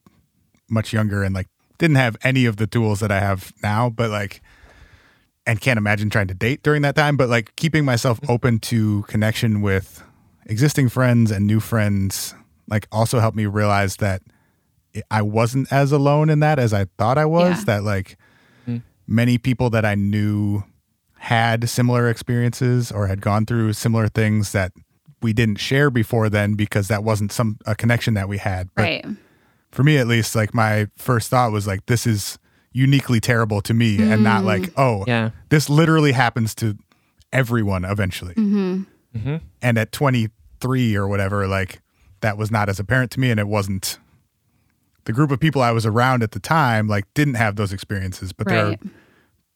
much 0.69 0.93
younger 0.93 1.23
and 1.23 1.33
like 1.33 1.47
didn't 1.79 1.95
have 1.97 2.15
any 2.23 2.45
of 2.45 2.57
the 2.57 2.67
tools 2.67 2.99
that 2.99 3.11
I 3.11 3.19
have 3.19 3.51
now, 3.63 3.89
but 3.89 4.11
like, 4.11 4.41
and 5.47 5.59
can't 5.59 5.79
imagine 5.79 6.11
trying 6.11 6.27
to 6.27 6.35
date 6.35 6.61
during 6.61 6.83
that 6.83 6.95
time, 6.95 7.17
but 7.17 7.27
like 7.27 7.55
keeping 7.55 7.83
myself 7.83 8.21
mm-hmm. 8.21 8.31
open 8.31 8.59
to 8.59 9.01
connection 9.07 9.61
with 9.61 10.03
existing 10.45 10.89
friends 10.89 11.31
and 11.31 11.47
new 11.47 11.59
friends, 11.59 12.35
like 12.69 12.87
also 12.91 13.19
helped 13.19 13.35
me 13.35 13.47
realize 13.47 13.95
that 13.95 14.21
I 15.09 15.21
wasn't 15.21 15.71
as 15.71 15.91
alone 15.91 16.29
in 16.29 16.39
that 16.41 16.59
as 16.59 16.73
I 16.73 16.85
thought 16.97 17.17
I 17.17 17.25
was. 17.25 17.59
Yeah. 17.59 17.63
That 17.65 17.83
like 17.83 18.17
mm-hmm. 18.67 18.77
many 19.07 19.37
people 19.37 19.69
that 19.71 19.85
I 19.85 19.95
knew 19.95 20.63
had 21.17 21.69
similar 21.69 22.09
experiences 22.09 22.91
or 22.91 23.07
had 23.07 23.21
gone 23.21 23.45
through 23.45 23.73
similar 23.73 24.07
things 24.07 24.53
that 24.53 24.71
we 25.21 25.33
didn't 25.33 25.57
share 25.57 25.91
before 25.91 26.29
then 26.29 26.55
because 26.55 26.87
that 26.87 27.03
wasn't 27.03 27.31
some 27.31 27.57
a 27.65 27.75
connection 27.75 28.15
that 28.15 28.27
we 28.27 28.37
had. 28.37 28.69
But 28.75 28.81
right. 28.83 29.05
for 29.71 29.83
me 29.83 29.97
at 29.97 30.07
least, 30.07 30.35
like 30.35 30.53
my 30.53 30.87
first 30.97 31.29
thought 31.29 31.51
was 31.51 31.67
like 31.67 31.85
this 31.85 32.07
is 32.07 32.39
uniquely 32.73 33.19
terrible 33.19 33.61
to 33.61 33.73
me 33.73 34.01
and 34.01 34.23
not 34.23 34.43
mm. 34.43 34.45
like, 34.45 34.73
oh, 34.77 35.03
Yeah. 35.07 35.31
this 35.49 35.69
literally 35.69 36.13
happens 36.13 36.55
to 36.55 36.77
everyone 37.31 37.85
eventually. 37.85 38.33
Mm-hmm. 38.33 38.83
mm-hmm. 39.15 39.35
And 39.61 39.77
at 39.77 39.91
23 39.91 40.95
or 40.95 41.07
whatever, 41.07 41.47
like 41.47 41.81
that 42.21 42.37
was 42.37 42.49
not 42.49 42.69
as 42.69 42.79
apparent 42.79 43.11
to 43.11 43.19
me 43.19 43.29
and 43.29 43.39
it 43.39 43.47
wasn't 43.47 43.99
the 45.05 45.13
group 45.13 45.31
of 45.31 45.39
people 45.39 45.61
I 45.61 45.71
was 45.71 45.85
around 45.85 46.23
at 46.23 46.31
the 46.31 46.39
time 46.39 46.87
like 46.87 47.05
didn't 47.13 47.35
have 47.35 47.55
those 47.55 47.73
experiences, 47.73 48.33
but 48.33 48.47
there 48.47 48.65
are 48.67 48.75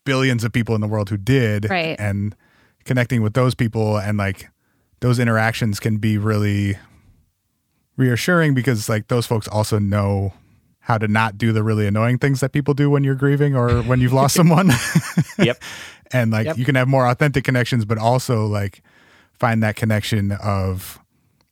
billions 0.06 0.44
of 0.44 0.52
people 0.52 0.76
in 0.76 0.82
the 0.82 0.88
world 0.88 1.10
who 1.10 1.18
did 1.18 1.70
Right. 1.70 1.96
and 2.00 2.36
connecting 2.84 3.22
with 3.22 3.34
those 3.34 3.56
people 3.56 3.98
and 3.98 4.18
like 4.18 4.50
those 5.02 5.18
interactions 5.20 5.80
can 5.80 5.98
be 5.98 6.18
really 6.18 6.78
reassuring 7.98 8.54
because 8.54 8.90
like 8.90 9.08
those 9.08 9.26
folks 9.26 9.48
also 9.48 9.80
know 9.80 10.34
how 10.80 10.98
to 10.98 11.08
not 11.08 11.38
do 11.38 11.52
the 11.52 11.64
really 11.64 11.88
annoying 11.88 12.18
things 12.20 12.40
that 12.42 12.52
people 12.52 12.74
do 12.74 12.90
when 12.90 13.04
you're 13.04 13.16
grieving 13.16 13.56
or 13.56 13.82
when 13.84 14.00
you've 14.00 14.14
lost 14.14 14.36
someone 14.42 14.72
Yep. 15.40 15.62
and 16.12 16.32
like 16.32 16.46
Yep. 16.46 16.58
you 16.58 16.66
can 16.66 16.76
have 16.76 16.88
more 16.88 17.08
authentic 17.08 17.44
connections 17.44 17.86
but 17.86 17.98
also 17.98 18.46
like 18.46 18.84
find 19.34 19.64
that 19.64 19.76
connection 19.76 20.32
of 20.34 21.00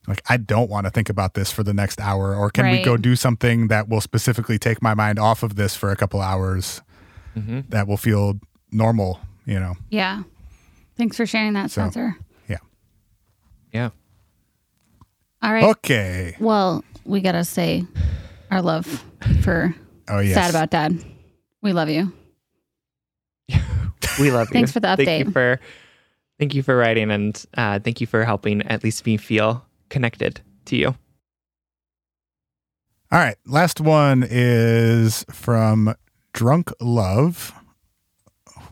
like 0.06 0.22
I 0.28 0.36
don't 0.36 0.68
want 0.70 0.86
to 0.86 0.90
think 0.90 1.08
about 1.08 1.34
this 1.34 1.50
for 1.50 1.62
the 1.62 1.72
next 1.74 2.00
hour 2.00 2.34
or 2.36 2.50
can 2.50 2.70
we 2.70 2.82
go 2.82 2.96
do 2.96 3.16
something 3.16 3.68
that 3.68 3.88
will 3.88 4.00
specifically 4.00 4.58
take 4.58 4.82
my 4.82 4.94
mind 4.94 5.18
off 5.18 5.42
of 5.42 5.56
this 5.56 5.74
for 5.74 5.90
a 5.90 5.96
couple 5.96 6.20
hours 6.20 6.82
that 7.34 7.88
will 7.88 7.96
feel 7.96 8.38
normal, 8.70 9.18
you 9.46 9.58
know. 9.58 9.74
Yeah. 9.90 10.22
Thanks 10.96 11.16
for 11.16 11.26
sharing 11.26 11.54
that, 11.54 11.70
So- 11.70 11.82
Spencer. 11.82 12.16
Yeah. 12.48 12.58
Yeah. 13.72 13.90
All 15.42 15.52
right. 15.52 15.64
Okay. 15.64 16.36
Well, 16.38 16.84
we 17.04 17.20
got 17.20 17.32
to 17.32 17.44
say 17.44 17.84
our 18.50 18.62
love 18.62 18.86
for 19.42 19.74
Oh 20.08 20.20
yes. 20.20 20.34
Sad 20.34 20.50
About 20.50 20.70
Dad. 20.70 21.02
We 21.62 21.72
love 21.72 21.88
you. 21.88 22.12
We 24.20 24.30
love 24.30 24.48
you. 24.48 24.52
Thanks 24.52 24.70
for 24.70 24.78
the 24.80 24.94
Thank 24.96 25.08
you 25.08 25.24
update. 25.26 25.32
for 25.32 25.60
thank 26.38 26.54
you 26.54 26.62
for 26.62 26.76
writing 26.76 27.10
and 27.10 27.44
uh, 27.56 27.78
thank 27.80 28.00
you 28.00 28.06
for 28.06 28.24
helping 28.24 28.62
at 28.62 28.84
least 28.84 29.04
me 29.06 29.16
feel 29.16 29.64
connected 29.88 30.40
to 30.66 30.76
you. 30.76 30.88
All 33.12 33.18
right. 33.20 33.36
Last 33.46 33.80
one 33.80 34.24
is 34.28 35.24
from 35.30 35.94
Drunk 36.32 36.72
Love, 36.80 37.52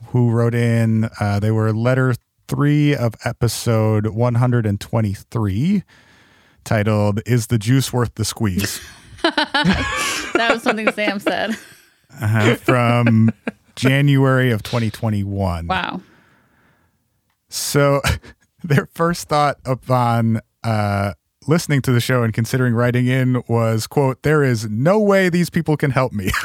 who 0.08 0.30
wrote 0.30 0.54
in, 0.54 1.08
uh, 1.20 1.38
they 1.40 1.50
were 1.50 1.72
letter 1.72 2.14
three 2.48 2.94
of 2.94 3.14
episode 3.24 4.08
123, 4.08 5.82
titled, 6.64 7.20
Is 7.24 7.46
the 7.46 7.58
Juice 7.58 7.92
Worth 7.92 8.14
the 8.16 8.24
Squeeze? 8.24 8.80
That 9.22 10.50
was 10.54 10.62
something 10.64 10.90
Sam 10.92 11.20
said. 11.20 11.56
uh, 12.20 12.56
from 12.56 13.30
January 13.76 14.50
of 14.50 14.62
2021. 14.64 15.66
Wow. 15.68 16.00
So 17.48 18.00
their 18.64 18.86
first 18.86 19.28
thought 19.28 19.58
upon 19.64 20.40
uh, 20.64 21.12
listening 21.46 21.82
to 21.82 21.92
the 21.92 22.00
show 22.00 22.22
and 22.22 22.32
considering 22.32 22.74
writing 22.74 23.06
in 23.06 23.42
was, 23.48 23.86
quote, 23.86 24.22
there 24.22 24.42
is 24.42 24.68
no 24.68 24.98
way 25.00 25.28
these 25.28 25.50
people 25.50 25.76
can 25.76 25.90
help 25.90 26.12
me. 26.12 26.30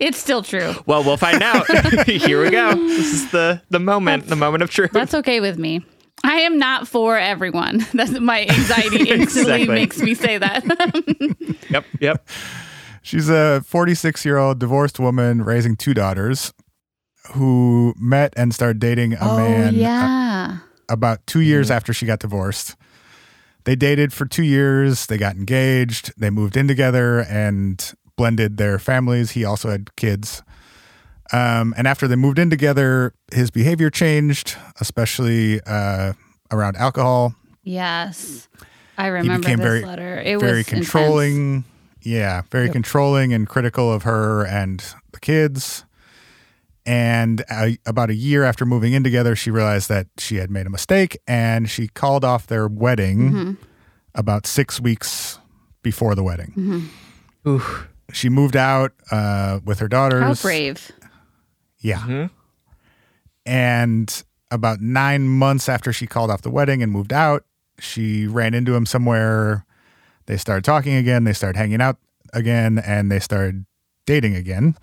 It's 0.00 0.18
still 0.18 0.42
true. 0.42 0.74
Well, 0.86 1.02
we'll 1.02 1.16
find 1.16 1.42
out. 1.42 1.66
Here 2.06 2.42
we 2.42 2.50
go. 2.50 2.74
This 2.74 3.12
is 3.12 3.30
the 3.32 3.60
the 3.70 3.80
moment, 3.80 4.26
the 4.28 4.36
moment 4.36 4.62
of 4.62 4.70
truth. 4.70 4.92
That's 4.92 5.12
okay 5.14 5.40
with 5.40 5.58
me. 5.58 5.84
I 6.24 6.40
am 6.40 6.56
not 6.58 6.86
for 6.86 7.18
everyone. 7.18 7.84
That's 7.94 8.12
my 8.20 8.42
anxiety 8.46 9.10
instantly 9.10 9.62
Exactly. 9.62 9.66
makes 9.74 9.98
me 9.98 10.14
say 10.14 10.38
that. 10.38 10.64
Yep, 11.70 11.84
yep. 12.00 12.28
She's 13.02 13.28
a 13.28 13.62
46 13.66 14.24
year 14.24 14.36
old 14.36 14.58
divorced 14.60 14.98
woman 15.00 15.42
raising 15.42 15.74
two 15.76 15.94
daughters 15.94 16.52
who 17.32 17.92
met 17.98 18.32
and 18.36 18.54
started 18.54 18.78
dating 18.78 19.14
a 19.14 19.24
man 19.24 19.68
uh, 19.68 19.70
yeah. 19.78 20.58
About 20.88 21.26
two 21.26 21.40
years 21.40 21.70
after 21.70 21.92
she 21.92 22.06
got 22.06 22.20
divorced. 22.20 22.76
They 23.64 23.76
dated 23.76 24.12
for 24.12 24.24
two 24.24 24.44
years. 24.44 25.06
They 25.06 25.18
got 25.18 25.36
engaged. 25.36 26.12
They 26.16 26.30
moved 26.30 26.56
in 26.56 26.68
together 26.68 27.20
and 27.20 27.92
blended 28.16 28.56
their 28.56 28.78
families. 28.78 29.32
He 29.32 29.44
also 29.44 29.70
had 29.70 29.94
kids. 29.96 30.42
Um, 31.32 31.74
and 31.76 31.86
after 31.86 32.08
they 32.08 32.16
moved 32.16 32.38
in 32.38 32.48
together, 32.48 33.12
his 33.32 33.50
behavior 33.50 33.90
changed, 33.90 34.56
especially 34.80 35.60
uh, 35.66 36.14
around 36.50 36.76
alcohol. 36.76 37.34
Yes. 37.62 38.48
I 38.96 39.08
remember 39.08 39.40
became 39.40 39.58
this 39.58 39.66
very- 39.66 39.84
letter. 39.84 40.22
It 40.24 40.36
was 40.36 40.42
very 40.42 40.58
was 40.58 40.66
controlling. 40.68 41.64
Yeah, 42.00 42.42
very 42.50 42.70
controlling 42.70 43.34
and 43.34 43.46
critical 43.46 43.92
of 43.92 44.04
her 44.04 44.46
and 44.46 44.82
the 45.12 45.20
kids. 45.20 45.84
And 46.88 47.44
uh, 47.50 47.72
about 47.84 48.08
a 48.08 48.14
year 48.14 48.44
after 48.44 48.64
moving 48.64 48.94
in 48.94 49.04
together, 49.04 49.36
she 49.36 49.50
realized 49.50 49.90
that 49.90 50.06
she 50.16 50.36
had 50.36 50.50
made 50.50 50.66
a 50.66 50.70
mistake 50.70 51.18
and 51.26 51.68
she 51.68 51.86
called 51.88 52.24
off 52.24 52.46
their 52.46 52.66
wedding 52.66 53.18
Mm-hmm. 53.30 53.52
about 54.14 54.46
six 54.46 54.80
weeks 54.80 55.38
before 55.82 56.14
the 56.14 56.22
wedding. 56.22 56.88
Ooh. 57.46 57.62
She 58.12 58.30
moved 58.30 58.56
out 58.56 58.92
uh, 59.10 59.60
with 59.66 59.80
her 59.80 59.88
daughters. 59.88 60.22
How 60.22 60.34
brave. 60.48 60.90
Yeah. 61.80 61.98
Mhm. 62.00 62.30
And 63.44 64.22
about 64.50 64.80
nine 64.80 65.28
months 65.28 65.68
after 65.68 65.92
she 65.92 66.06
called 66.06 66.30
off 66.30 66.40
the 66.42 66.50
wedding 66.50 66.82
and 66.82 66.90
moved 66.90 67.12
out, 67.12 67.44
she 67.78 68.26
ran 68.26 68.54
into 68.54 68.74
him 68.74 68.86
somewhere. 68.86 69.66
They 70.26 70.36
started 70.38 70.64
talking 70.64 70.94
again. 70.94 71.24
They 71.24 71.32
started 71.34 71.58
hanging 71.58 71.80
out 71.82 71.98
again 72.32 72.78
and 72.78 73.10
they 73.12 73.18
started 73.20 73.66
dating 74.06 74.34
again. 74.36 74.74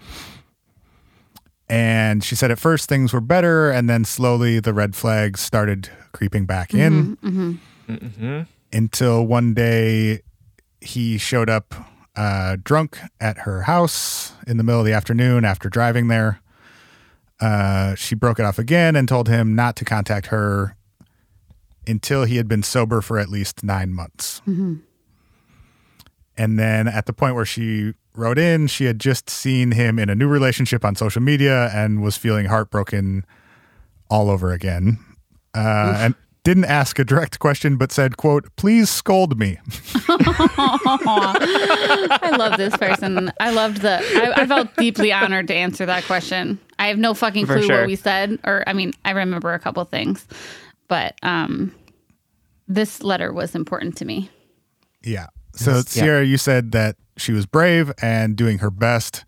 And 1.67 2.23
she 2.23 2.35
said 2.35 2.51
at 2.51 2.59
first 2.59 2.87
things 2.87 3.11
were 3.13 3.21
better. 3.21 3.71
And 3.71 3.89
then 3.89 4.05
slowly 4.05 4.59
the 4.59 4.73
red 4.73 4.95
flags 4.95 5.39
started 5.41 5.89
creeping 6.11 6.45
back 6.45 6.73
in 6.73 7.17
hmm 7.21 8.41
until 8.73 9.25
one 9.25 9.53
day 9.53 10.21
he 10.81 11.17
showed 11.17 11.49
up 11.49 11.73
uh, 12.15 12.57
drunk 12.63 12.97
at 13.19 13.39
her 13.39 13.63
house 13.63 14.33
in 14.47 14.57
the 14.57 14.63
middle 14.63 14.81
of 14.81 14.85
the 14.85 14.93
afternoon 14.93 15.45
after 15.45 15.69
driving 15.69 16.07
there. 16.07 16.41
Uh, 17.39 17.93
she 17.95 18.15
broke 18.15 18.39
it 18.39 18.43
off 18.45 18.57
again 18.59 18.95
and 18.95 19.07
told 19.07 19.27
him 19.27 19.55
not 19.55 19.75
to 19.75 19.85
contact 19.85 20.27
her 20.27 20.75
until 21.87 22.23
he 22.23 22.37
had 22.37 22.47
been 22.47 22.63
sober 22.63 23.01
for 23.01 23.19
at 23.19 23.29
least 23.29 23.63
nine 23.63 23.93
months. 23.93 24.41
And 26.37 26.57
then 26.59 26.87
at 26.87 27.05
the 27.05 27.13
point 27.13 27.35
where 27.35 27.45
she 27.45 27.93
wrote 28.17 28.37
in, 28.37 28.67
she 28.67 28.85
had 28.85 28.99
just 28.99 29.29
seen 29.29 29.71
him 29.71 29.99
in 29.99 30.09
a 30.09 30.15
new 30.15 30.27
relationship 30.27 30.85
on 30.85 30.95
social 30.95 31.21
media 31.21 31.69
and 31.73 32.01
was 32.01 32.17
feeling 32.17 32.45
heartbroken 32.45 33.25
all 34.09 34.29
over 34.29 34.51
again. 34.51 34.99
Uh, 35.53 35.95
and 35.97 36.15
didn't 36.45 36.65
ask 36.65 36.99
a 36.99 37.03
direct 37.03 37.39
question, 37.39 37.75
but 37.75 37.91
said, 37.91 38.17
quote, 38.17 38.55
please 38.55 38.87
scold 38.89 39.39
me. 39.39 39.57
I 40.07 42.35
love 42.37 42.57
this 42.57 42.77
person. 42.77 43.31
I 43.39 43.49
loved 43.49 43.81
the. 43.81 43.97
I, 43.97 44.43
I 44.43 44.45
felt 44.45 44.73
deeply 44.75 45.11
honored 45.11 45.47
to 45.47 45.55
answer 45.55 45.87
that 45.87 46.03
question. 46.03 46.59
I 46.77 46.87
have 46.87 46.99
no 46.99 47.15
fucking 47.15 47.47
clue 47.47 47.63
sure. 47.63 47.79
what 47.79 47.87
we 47.87 47.95
said, 47.95 48.37
or 48.43 48.63
I 48.67 48.73
mean, 48.73 48.93
I 49.03 49.11
remember 49.11 49.53
a 49.53 49.59
couple 49.59 49.83
things, 49.85 50.27
but 50.87 51.15
um, 51.23 51.73
this 52.67 53.01
letter 53.01 53.33
was 53.33 53.55
important 53.55 53.97
to 53.97 54.05
me. 54.05 54.29
Yeah. 55.03 55.27
So, 55.55 55.71
Yes. 55.77 55.95
Yeah. 55.95 56.03
Sierra, 56.03 56.25
you 56.25 56.37
said 56.37 56.71
that 56.73 56.95
she 57.17 57.31
was 57.31 57.45
brave 57.45 57.91
and 58.01 58.35
doing 58.35 58.57
her 58.59 58.69
best, 58.69 59.23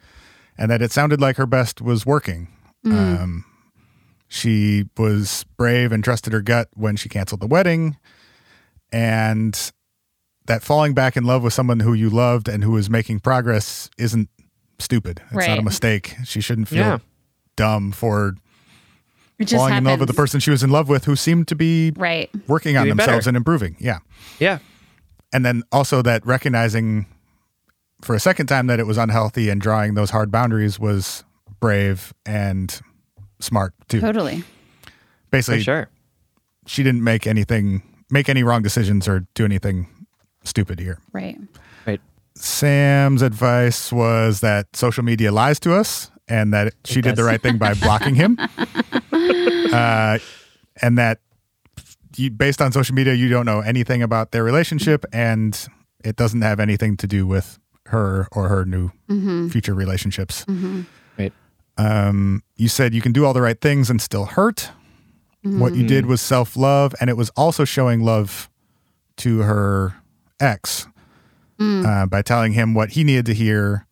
and 0.57 0.69
that 0.71 0.82
it 0.82 0.91
sounded 0.91 1.21
like 1.21 1.38
her 1.38 1.45
best 1.45 1.82
was 1.82 2.05
working. 2.05 2.49
Um, 2.86 3.43
she 4.30 4.86
was 4.97 5.45
brave 5.57 5.91
and 5.91 6.03
trusted 6.03 6.32
her 6.34 6.41
gut 6.41 6.69
when 6.73 6.95
she 6.95 7.09
canceled 7.09 7.41
the 7.41 7.47
wedding, 7.47 7.97
and 8.91 9.71
that 10.45 10.63
falling 10.63 10.93
back 10.93 11.17
in 11.17 11.25
love 11.25 11.43
with 11.43 11.53
someone 11.53 11.82
who 11.82 11.93
you 11.93 12.09
loved 12.09 12.47
and 12.47 12.63
who 12.63 12.71
was 12.71 12.89
making 12.89 13.19
progress 13.19 13.89
isn't 13.97 14.30
stupid. 14.80 15.21
It's 15.32 15.47
not 15.47 15.59
a 15.59 15.63
mistake. 15.63 16.15
She 16.23 16.39
shouldn't 16.39 16.67
feel 16.69 16.78
Yeah. 16.80 16.97
dumb 17.57 17.91
for 17.91 18.36
It 19.39 19.45
just 19.45 19.55
falling 19.59 19.75
in 19.75 19.84
love 19.84 19.99
with 19.99 20.07
the 20.07 20.13
person 20.13 20.39
she 20.39 20.51
was 20.51 20.63
in 20.63 20.69
love 20.69 20.88
with 20.88 21.05
who 21.05 21.15
seemed 21.15 21.47
to 21.49 21.55
be 21.55 21.91
Right. 21.97 22.30
working 22.47 22.78
on 22.78 22.86
Doing 22.86 22.95
themselves 22.97 23.25
better. 23.25 23.30
and 23.32 23.38
improving. 23.38 23.75
Yeah. 23.80 23.99
Yeah. 24.39 24.59
And 25.38 25.45
then 25.45 25.61
also 25.71 26.01
that 26.01 26.25
recognizing 26.25 27.05
for 28.01 28.15
a 28.15 28.19
second 28.19 28.47
time 28.47 28.65
that 28.65 28.79
it 28.79 28.88
was 28.88 28.97
unhealthy 28.97 29.49
and 29.49 29.61
drawing 29.61 29.93
those 29.93 30.09
hard 30.09 30.31
boundaries 30.31 30.79
was 30.79 31.23
brave 31.59 32.11
and 32.25 32.81
smart 33.39 33.75
too. 33.88 34.01
Totally. 34.01 34.41
For 34.41 34.91
Basically, 35.29 35.61
sure. 35.61 35.89
she 36.65 36.81
didn't 36.81 37.03
make 37.03 37.27
anything 37.27 37.83
make 38.09 38.29
any 38.29 38.41
wrong 38.41 38.63
decisions 38.63 39.07
or 39.07 39.27
do 39.35 39.45
anything 39.45 39.88
stupid 40.43 40.79
here. 40.79 40.97
Right. 41.11 41.38
Right. 41.85 42.01
Sam's 42.33 43.21
advice 43.21 43.91
was 43.91 44.39
that 44.39 44.75
social 44.75 45.03
media 45.03 45.31
lies 45.31 45.59
to 45.59 45.75
us 45.75 46.09
and 46.27 46.51
that 46.51 46.73
she 46.83 46.99
did 47.01 47.15
the 47.15 47.23
right 47.23 47.41
thing 47.43 47.59
by 47.59 47.75
blocking 47.75 48.15
him. 48.15 48.39
uh, 49.71 50.17
and 50.81 50.97
that 50.97 51.19
you, 52.20 52.32
based 52.32 52.61
on 52.61 52.72
social 52.72 52.95
media, 52.95 53.13
you 53.13 53.30
don't 53.30 53.45
know 53.45 53.61
anything 53.61 54.01
about 54.01 54.32
their 54.32 54.43
relationship 54.43 55.05
and 55.11 55.68
it 56.03 56.15
doesn't 56.15 56.41
have 56.41 56.59
anything 56.59 56.97
to 56.97 57.07
do 57.07 57.26
with 57.26 57.59
her 57.88 58.28
or 58.32 58.49
her 58.49 58.65
new 58.65 58.89
mm-hmm. 59.09 59.47
future 59.47 59.74
relationships. 59.74 60.45
Mm-hmm. 60.45 60.82
Right. 61.18 61.34
Um, 61.78 62.43
you 62.55 62.68
said 62.68 62.93
you 62.93 63.01
can 63.01 63.11
do 63.11 63.26
all 63.26 63.34
the 63.34 63.41
right 63.41 63.59
things 63.59 63.89
and 63.89 64.01
still 64.01 64.26
hurt. 64.26 64.72
What 65.43 65.74
you 65.74 65.80
mm-hmm. 65.80 65.88
did 65.88 66.05
was 66.07 66.20
self 66.20 66.57
love, 66.57 66.93
and 66.99 67.09
it 67.09 67.15
was 67.15 67.30
also 67.38 67.63
showing 67.63 68.01
love 68.01 68.49
to 69.18 69.39
her 69.39 69.95
ex 70.39 70.88
mm. 71.59 71.86
uh, 71.86 72.05
by 72.05 72.22
telling 72.22 72.53
him 72.53 72.74
what 72.74 72.91
he 72.91 73.03
needed 73.03 73.26
to 73.28 73.34
hear. 73.34 73.86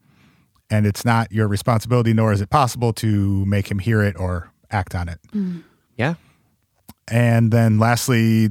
And 0.69 0.85
it's 0.85 1.05
not 1.05 1.31
your 1.31 1.47
responsibility, 1.47 2.13
nor 2.13 2.33
is 2.33 2.41
it 2.41 2.49
possible 2.49 2.91
to 2.93 3.45
make 3.45 3.69
him 3.69 3.79
hear 3.79 4.01
it 4.01 4.19
or 4.19 4.51
act 4.71 4.95
on 4.95 5.07
it. 5.07 5.19
Mm. 5.31 5.63
Yeah. 5.95 6.15
And 7.09 7.51
then 7.51 7.77
lastly, 7.79 8.49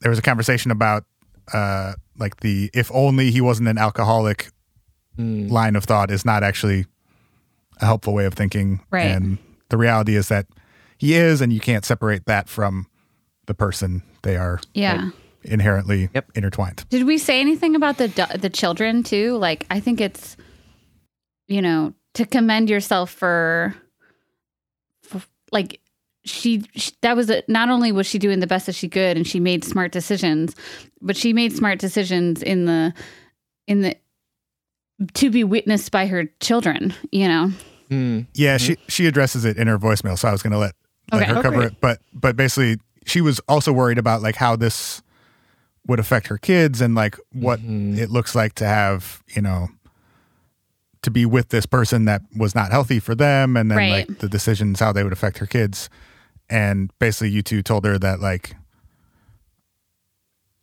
there 0.00 0.10
was 0.10 0.18
a 0.18 0.22
conversation 0.22 0.70
about 0.70 1.04
uh, 1.52 1.94
like 2.18 2.40
the 2.40 2.70
if 2.74 2.90
only 2.92 3.30
he 3.30 3.40
wasn't 3.40 3.68
an 3.68 3.78
alcoholic 3.78 4.48
line 5.18 5.76
of 5.76 5.84
thought 5.84 6.10
is 6.10 6.24
not 6.26 6.42
actually 6.42 6.84
a 7.80 7.86
helpful 7.86 8.12
way 8.12 8.26
of 8.26 8.34
thinking. 8.34 8.80
Right. 8.90 9.06
And 9.06 9.38
the 9.70 9.78
reality 9.78 10.14
is 10.16 10.28
that 10.28 10.46
he 10.98 11.14
is, 11.14 11.40
and 11.40 11.52
you 11.52 11.60
can't 11.60 11.84
separate 11.84 12.26
that 12.26 12.48
from 12.48 12.86
the 13.46 13.54
person. 13.54 14.02
They 14.22 14.36
are 14.36 14.60
Yeah. 14.74 15.10
inherently 15.42 16.10
Yep. 16.14 16.32
intertwined. 16.34 16.84
Did 16.90 17.04
we 17.06 17.16
say 17.16 17.40
anything 17.40 17.74
about 17.76 17.96
the 17.98 18.08
the 18.38 18.50
children 18.50 19.02
too? 19.02 19.36
Like, 19.38 19.64
I 19.70 19.80
think 19.80 20.00
it's, 20.00 20.36
you 21.48 21.62
know, 21.62 21.94
to 22.14 22.26
commend 22.26 22.68
yourself 22.68 23.10
for, 23.10 23.74
for 25.02 25.22
like, 25.52 25.80
she, 26.26 26.64
she 26.74 26.92
that 27.00 27.16
was 27.16 27.30
a, 27.30 27.42
not 27.48 27.70
only 27.70 27.92
was 27.92 28.06
she 28.06 28.18
doing 28.18 28.40
the 28.40 28.46
best 28.46 28.66
that 28.66 28.74
she 28.74 28.88
could 28.88 29.16
and 29.16 29.26
she 29.26 29.40
made 29.40 29.64
smart 29.64 29.92
decisions, 29.92 30.54
but 31.00 31.16
she 31.16 31.32
made 31.32 31.52
smart 31.56 31.78
decisions 31.78 32.42
in 32.42 32.66
the, 32.66 32.92
in 33.66 33.80
the, 33.80 33.96
to 35.14 35.30
be 35.30 35.44
witnessed 35.44 35.90
by 35.92 36.06
her 36.06 36.24
children. 36.40 36.92
You 37.12 37.28
know. 37.28 37.50
Mm. 37.90 38.26
Yeah, 38.34 38.56
she 38.56 38.76
she 38.88 39.06
addresses 39.06 39.44
it 39.44 39.56
in 39.56 39.68
her 39.68 39.78
voicemail, 39.78 40.18
so 40.18 40.26
I 40.28 40.32
was 40.32 40.42
going 40.42 40.52
to 40.52 40.58
let, 40.58 40.74
let 41.12 41.22
Okay. 41.22 41.32
her 41.34 41.42
cover 41.42 41.56
great. 41.58 41.72
it. 41.72 41.80
But 41.80 42.00
but 42.12 42.34
basically, 42.36 42.78
she 43.04 43.20
was 43.20 43.40
also 43.48 43.72
worried 43.72 43.98
about 43.98 44.22
like 44.22 44.34
how 44.36 44.56
this 44.56 45.02
would 45.86 46.00
affect 46.00 46.26
her 46.26 46.36
kids 46.38 46.80
and 46.80 46.96
like 46.96 47.16
what 47.32 47.60
Mhm. 47.60 47.96
it 47.96 48.10
looks 48.10 48.34
like 48.34 48.54
to 48.54 48.64
have 48.66 49.22
you 49.36 49.40
know 49.42 49.68
to 51.02 51.10
be 51.12 51.24
with 51.24 51.50
this 51.50 51.66
person 51.66 52.06
that 52.06 52.22
was 52.36 52.56
not 52.56 52.72
healthy 52.72 52.98
for 52.98 53.14
them, 53.14 53.56
and 53.56 53.70
then 53.70 53.78
Right. 53.78 54.08
like 54.08 54.18
the 54.18 54.28
decisions 54.28 54.80
how 54.80 54.90
they 54.92 55.04
would 55.04 55.12
affect 55.12 55.38
her 55.38 55.46
kids. 55.46 55.88
And 56.48 56.90
basically, 56.98 57.30
you 57.30 57.42
two 57.42 57.62
told 57.62 57.84
her 57.84 57.98
that 57.98 58.20
like 58.20 58.54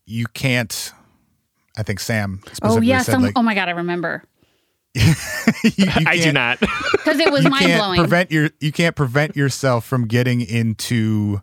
you 0.05 0.25
can't. 0.34 0.91
I 1.77 1.81
think 1.84 1.99
Sam 1.99 2.41
Oh 2.61 2.79
yeah. 2.81 2.99
said 3.01 3.13
Some, 3.13 3.23
like 3.23 3.34
oh 3.36 3.41
my 3.41 3.55
god, 3.55 3.67
I 3.67 3.71
remember 3.71 4.23
you, 4.93 5.01
you 5.75 5.86
I 6.05 6.17
do 6.17 6.31
can't- 6.31 6.59
because 6.59 7.19
it 7.19 7.31
was 7.31 7.47
mind 7.49 7.65
blowing. 7.77 7.97
prevent 7.99 8.31
your 8.31 8.49
you 8.59 8.71
can't 8.71 8.95
prevent 8.95 9.36
yourself 9.36 9.84
from 9.86 10.07
getting 10.07 10.41
into 10.41 11.41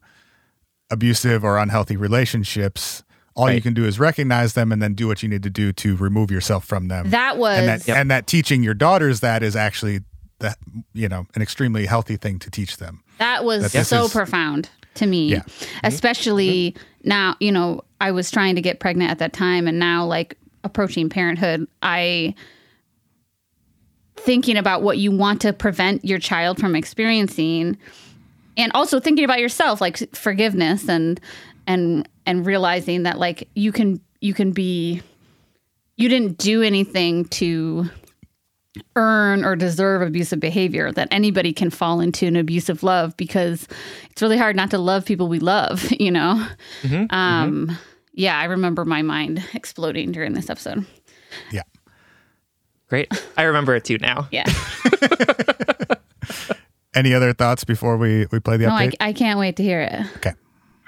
abusive 0.91 1.45
or 1.45 1.59
unhealthy 1.59 1.97
relationships. 1.97 3.03
All 3.36 3.51
you 3.51 3.62
can 3.62 3.72
do 3.74 3.86
is 3.86 3.99
recognize 3.99 4.53
them 4.53 4.70
and 4.70 4.82
then 4.82 4.93
do 4.95 5.07
what 5.07 5.22
you 5.22 5.28
need 5.28 5.43
to 5.45 5.51
do 5.51 5.72
to 5.72 5.97
remove 5.97 6.30
yourself 6.30 6.64
from 6.66 6.88
them. 6.88 7.11
that 7.11 7.38
was 7.38 7.59
and 7.59 7.68
that 7.68 7.88
and 7.88 8.11
that 8.11 8.26
teaching 8.26 8.62
your 8.62 8.74
daughters 8.74 9.20
that 9.20 9.43
is 9.43 9.57
actually 9.57 10.01
that 10.41 10.59
you 10.93 11.09
know 11.09 11.26
an 11.34 11.41
extremely 11.43 11.86
healthy 11.86 12.16
thing 12.16 12.38
to 12.41 12.51
teach 12.51 12.76
them. 12.76 13.03
That 13.21 13.45
was 13.45 13.71
so 13.87 14.09
profound 14.09 14.68
to 14.95 15.07
me. 15.07 15.29
Yeah. 15.29 15.43
Especially 15.85 16.75
now, 17.05 17.37
you 17.39 17.53
know, 17.53 17.83
I 18.01 18.11
was 18.12 18.31
trying 18.31 18.57
to 18.57 18.62
get 18.62 18.81
pregnant 18.81 19.11
at 19.11 19.18
that 19.18 19.33
time 19.33 19.68
and 19.68 19.79
now 19.79 20.07
like 20.07 20.37
approaching 20.64 21.09
parenthood, 21.09 21.68
I 21.83 22.35
thinking 24.16 24.57
about 24.57 24.83
what 24.83 24.99
you 24.99 25.12
want 25.12 25.43
to 25.43 25.53
prevent 25.53 26.05
your 26.05 26.18
child 26.18 26.59
from 26.59 26.75
experiencing 26.75 27.79
and 28.57 28.73
also 28.75 29.01
thinking 29.01 29.25
about 29.25 29.41
yourself 29.41 29.81
like 29.81 30.14
forgiveness 30.14 30.89
and 30.89 31.21
and 31.66 32.09
and 32.27 32.45
realizing 32.45 33.05
that 33.05 33.18
like 33.18 33.49
you 33.55 33.73
can 33.73 34.01
you 34.21 34.35
can 34.35 34.53
be 34.53 35.01
you 35.97 36.09
didn't 36.09 36.37
do 36.39 36.62
anything 36.62 37.25
to 37.27 37.89
earn 38.95 39.45
or 39.45 39.57
deserve 39.57 40.03
abusive 40.03 40.39
behavior 40.41 40.93
that 40.93 41.09
anybody 41.11 41.53
can 41.53 41.71
fall 41.71 42.01
into 42.01 42.27
an 42.27 42.37
abusive 42.37 42.83
love 42.83 43.16
because 43.16 43.66
it's 44.11 44.23
really 44.23 44.39
hard 44.39 44.55
not 44.55 44.71
to 44.71 44.79
love 44.79 45.05
people 45.05 45.29
we 45.29 45.41
love 45.41 45.85
you 45.99 46.11
know 46.11 46.47
um 47.11 47.77
yeah 48.12 48.39
i 48.39 48.45
remember 48.45 48.85
my 48.85 49.03
mind 49.03 49.43
exploding 49.55 50.12
during 50.12 50.35
this 50.35 50.49
episode 50.49 50.87
Yeah. 51.51 51.62
Great. 52.89 53.09
I 53.37 53.45
remember 53.45 53.77
it 53.77 53.85
too 53.85 53.99
now. 53.99 54.27
yeah 54.33 54.45
Any 56.95 57.14
other 57.14 57.33
thoughts 57.33 57.64
before 57.64 57.97
we 57.97 58.27
we 58.33 58.41
play 58.41 58.57
the 58.57 58.66
no 58.66 58.73
I. 58.75 58.91
I 59.01 59.12
can't 59.12 59.39
wait 59.39 59.57
to 59.57 59.62
hear 59.62 59.81
it 59.81 60.07
okay. 60.16 60.33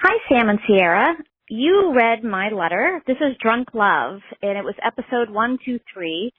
Hi, 0.03 0.17
Sam 0.29 0.49
and 0.49 0.59
Sierra. 0.67 1.15
You 1.49 1.93
read 1.95 2.25
my 2.25 2.49
letter. 2.49 3.01
This 3.07 3.19
is 3.19 3.37
Drunk 3.41 3.69
Love, 3.73 4.21
and 4.43 4.59
it 4.59 4.65
was 4.65 4.75
episode 4.85 5.31
one, 5.31 5.59
two, 5.65 5.79
three. 5.95 6.33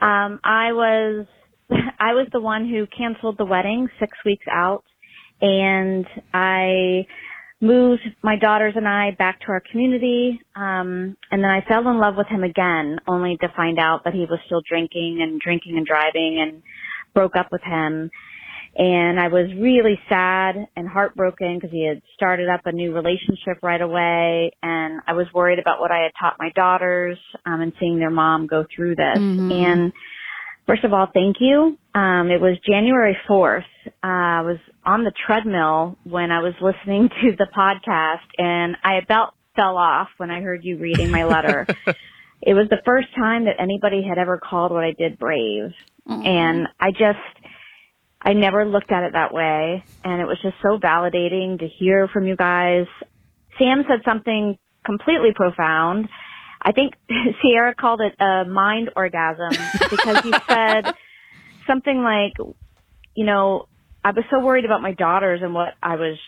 Um, 0.00 0.40
I 0.44 0.72
was, 0.72 1.26
I 1.70 2.14
was 2.14 2.28
the 2.32 2.40
one 2.40 2.68
who 2.68 2.86
canceled 2.86 3.38
the 3.38 3.44
wedding 3.44 3.88
six 4.00 4.16
weeks 4.24 4.46
out, 4.50 4.84
and 5.40 6.06
I 6.32 7.06
moved 7.60 8.02
my 8.22 8.36
daughters 8.36 8.74
and 8.76 8.86
I 8.86 9.10
back 9.18 9.40
to 9.40 9.46
our 9.48 9.62
community. 9.72 10.40
Um, 10.54 11.16
and 11.30 11.42
then 11.42 11.50
I 11.50 11.64
fell 11.68 11.88
in 11.88 11.98
love 11.98 12.14
with 12.16 12.28
him 12.28 12.44
again, 12.44 12.98
only 13.08 13.36
to 13.40 13.48
find 13.56 13.78
out 13.78 14.04
that 14.04 14.14
he 14.14 14.20
was 14.20 14.38
still 14.46 14.62
drinking 14.68 15.18
and 15.22 15.40
drinking 15.40 15.76
and 15.76 15.86
driving, 15.86 16.38
and 16.40 16.62
broke 17.14 17.36
up 17.36 17.48
with 17.50 17.62
him 17.62 18.10
and 18.78 19.18
I 19.18 19.26
was 19.26 19.52
really 19.58 19.98
sad 20.08 20.54
and 20.76 20.88
heartbroken 20.88 21.56
because 21.56 21.72
he 21.72 21.84
had 21.84 22.00
started 22.14 22.48
up 22.48 22.60
a 22.64 22.70
new 22.70 22.94
relationship 22.94 23.58
right 23.60 23.80
away, 23.80 24.52
and 24.62 25.00
I 25.04 25.14
was 25.14 25.26
worried 25.34 25.58
about 25.58 25.80
what 25.80 25.90
I 25.90 26.04
had 26.04 26.12
taught 26.18 26.36
my 26.38 26.50
daughters 26.54 27.18
um, 27.44 27.60
and 27.60 27.72
seeing 27.80 27.98
their 27.98 28.10
mom 28.10 28.46
go 28.46 28.64
through 28.74 28.94
this. 28.94 29.18
Mhm. 29.18 29.52
And 29.52 29.92
first 30.66 30.84
of 30.84 30.92
all, 30.92 31.06
thank 31.12 31.40
you. 31.40 31.76
Um, 31.92 32.30
it 32.30 32.40
was 32.40 32.56
January 32.60 33.18
fourth. 33.26 33.64
Uh, 33.86 34.06
I 34.06 34.40
was 34.42 34.58
on 34.86 35.02
the 35.02 35.12
treadmill 35.26 35.98
when 36.04 36.30
I 36.30 36.38
was 36.38 36.54
listening 36.60 37.08
to 37.22 37.32
the 37.36 37.48
podcast, 37.56 38.28
and 38.38 38.76
I 38.84 38.98
about 38.98 39.34
fell 39.56 39.76
off 39.76 40.08
when 40.18 40.30
I 40.30 40.40
heard 40.40 40.64
you 40.64 40.78
reading 40.78 41.10
my 41.10 41.24
letter. 41.24 41.66
it 42.42 42.54
was 42.54 42.68
the 42.70 42.80
first 42.84 43.08
time 43.16 43.46
that 43.46 43.56
anybody 43.58 44.04
had 44.08 44.18
ever 44.18 44.38
called 44.38 44.70
what 44.70 44.84
I 44.84 44.92
did 44.92 45.18
brave, 45.18 45.72
and 46.06 46.68
I 46.78 46.92
just. 46.92 47.18
I 48.20 48.32
never 48.32 48.64
looked 48.64 48.90
at 48.90 49.04
it 49.04 49.12
that 49.12 49.32
way 49.32 49.84
and 50.04 50.20
it 50.20 50.26
was 50.26 50.38
just 50.42 50.56
so 50.62 50.78
validating 50.78 51.58
to 51.60 51.68
hear 51.68 52.08
from 52.08 52.26
you 52.26 52.36
guys. 52.36 52.86
Sam 53.58 53.84
said 53.88 54.00
something 54.04 54.58
completely 54.84 55.32
profound. 55.34 56.08
I 56.60 56.72
think 56.72 56.94
Sierra 57.42 57.74
called 57.74 58.00
it 58.00 58.14
a 58.20 58.44
mind 58.44 58.90
orgasm 58.96 59.50
because 59.90 60.22
he 60.22 60.32
said 60.48 60.92
something 61.66 62.02
like, 62.02 62.32
you 63.14 63.24
know, 63.24 63.68
I 64.04 64.12
was 64.12 64.24
so 64.30 64.40
worried 64.40 64.64
about 64.64 64.82
my 64.82 64.92
daughters 64.92 65.40
and 65.42 65.54
what 65.54 65.74
I 65.82 65.96
was 65.96 66.18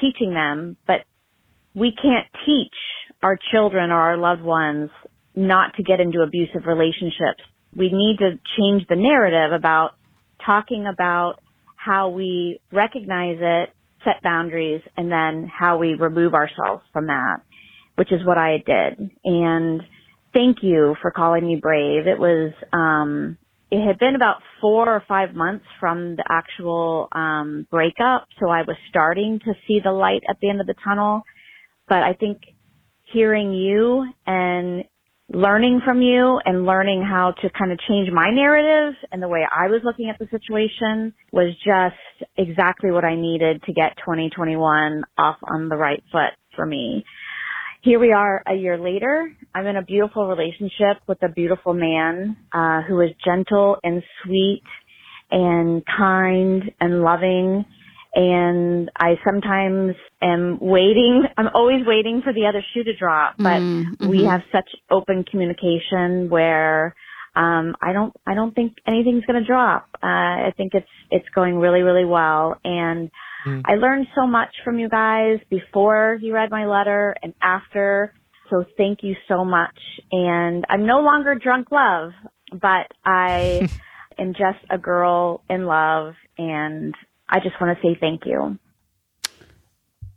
teaching 0.00 0.34
them, 0.34 0.76
but 0.86 1.04
we 1.74 1.92
can't 1.92 2.26
teach 2.44 2.74
our 3.22 3.38
children 3.52 3.90
or 3.90 4.00
our 4.00 4.16
loved 4.16 4.42
ones 4.42 4.90
not 5.34 5.74
to 5.76 5.82
get 5.82 6.00
into 6.00 6.20
abusive 6.20 6.66
relationships. 6.66 7.42
We 7.76 7.90
need 7.92 8.18
to 8.18 8.38
change 8.58 8.86
the 8.88 8.96
narrative 8.96 9.52
about 9.52 9.92
talking 10.48 10.86
about 10.86 11.34
how 11.76 12.08
we 12.08 12.58
recognize 12.72 13.36
it, 13.38 13.68
set 14.02 14.22
boundaries, 14.22 14.80
and 14.96 15.12
then 15.12 15.46
how 15.46 15.76
we 15.76 15.94
remove 15.94 16.32
ourselves 16.32 16.82
from 16.92 17.08
that, 17.08 17.42
which 17.96 18.10
is 18.10 18.24
what 18.24 18.38
I 18.38 18.62
did. 18.64 19.10
And 19.24 19.82
thank 20.32 20.58
you 20.62 20.96
for 21.02 21.10
calling 21.10 21.46
me 21.46 21.56
brave. 21.60 22.06
It 22.06 22.18
was, 22.18 22.52
um, 22.72 23.36
it 23.70 23.86
had 23.86 23.98
been 23.98 24.14
about 24.14 24.36
four 24.62 24.88
or 24.88 25.04
five 25.06 25.34
months 25.34 25.66
from 25.78 26.16
the 26.16 26.24
actual 26.28 27.08
um, 27.12 27.66
breakup, 27.70 28.26
so 28.40 28.48
I 28.48 28.62
was 28.62 28.76
starting 28.88 29.40
to 29.44 29.52
see 29.66 29.80
the 29.84 29.92
light 29.92 30.22
at 30.28 30.38
the 30.40 30.48
end 30.48 30.62
of 30.62 30.66
the 30.66 30.74
tunnel. 30.82 31.22
But 31.88 31.98
I 31.98 32.14
think 32.14 32.38
hearing 33.12 33.52
you 33.52 34.06
and 34.26 34.84
learning 35.30 35.80
from 35.84 36.00
you 36.00 36.40
and 36.44 36.64
learning 36.64 37.02
how 37.02 37.32
to 37.42 37.50
kind 37.50 37.70
of 37.70 37.78
change 37.86 38.08
my 38.10 38.30
narrative 38.30 38.94
and 39.12 39.22
the 39.22 39.28
way 39.28 39.44
I 39.44 39.66
was 39.66 39.82
looking 39.84 40.08
at 40.08 40.18
the 40.18 40.26
situation 40.30 41.12
was 41.32 41.54
just 41.64 42.30
exactly 42.36 42.90
what 42.90 43.04
I 43.04 43.14
needed 43.14 43.62
to 43.64 43.72
get 43.72 43.96
2021 43.98 45.04
off 45.18 45.36
on 45.42 45.68
the 45.68 45.76
right 45.76 46.02
foot 46.10 46.32
for 46.56 46.64
me. 46.64 47.04
Here 47.82 48.00
we 48.00 48.12
are 48.12 48.42
a 48.46 48.54
year 48.54 48.78
later. 48.78 49.30
I'm 49.54 49.66
in 49.66 49.76
a 49.76 49.82
beautiful 49.82 50.26
relationship 50.26 51.02
with 51.06 51.22
a 51.22 51.28
beautiful 51.28 51.74
man, 51.74 52.36
uh, 52.52 52.82
who 52.82 53.00
is 53.00 53.10
gentle 53.24 53.76
and 53.84 54.02
sweet 54.24 54.62
and 55.30 55.82
kind 55.86 56.72
and 56.80 57.02
loving 57.02 57.64
and 58.14 58.90
I 58.96 59.14
sometimes 59.24 59.94
am 60.22 60.58
waiting. 60.60 61.24
I'm 61.36 61.48
always 61.54 61.86
waiting 61.86 62.22
for 62.22 62.32
the 62.32 62.46
other 62.46 62.62
shoe 62.74 62.84
to 62.84 62.96
drop, 62.96 63.36
but 63.38 63.62
Mm, 63.62 63.84
we 64.00 64.18
mhm. 64.18 64.30
have 64.30 64.42
such 64.52 64.68
open 64.90 65.24
communication 65.24 66.28
where 66.30 66.94
um, 67.36 67.76
I 67.80 67.92
don't 67.92 68.12
I 68.26 68.34
don't 68.34 68.54
think 68.54 68.74
anything's 68.86 69.24
going 69.24 69.40
to 69.40 69.46
drop. 69.46 69.88
Uh, 70.02 70.06
I 70.48 70.52
think 70.56 70.74
it's 70.74 70.88
it's 71.10 71.28
going 71.34 71.56
really 71.56 71.82
really 71.82 72.04
well, 72.04 72.56
and 72.64 73.10
Mm. 73.46 73.62
I 73.64 73.74
learned 73.76 74.06
so 74.16 74.26
much 74.26 74.50
from 74.64 74.78
you 74.78 74.88
guys 74.88 75.38
before 75.48 76.18
you 76.20 76.34
read 76.34 76.50
my 76.50 76.66
letter 76.66 77.14
and 77.22 77.34
after. 77.40 78.12
So 78.50 78.64
thank 78.76 79.02
you 79.02 79.14
so 79.28 79.44
much. 79.44 79.78
And 80.10 80.64
I'm 80.68 80.86
no 80.86 81.00
longer 81.00 81.34
drunk 81.36 81.70
love, 81.70 82.10
but 82.50 82.88
I 83.04 83.60
am 84.18 84.32
just 84.32 84.58
a 84.70 84.78
girl 84.78 85.42
in 85.48 85.66
love, 85.66 86.14
and 86.36 86.94
I 87.28 87.40
just 87.40 87.60
want 87.60 87.76
to 87.78 87.82
say 87.82 87.94
thank 87.98 88.24
you. 88.26 88.58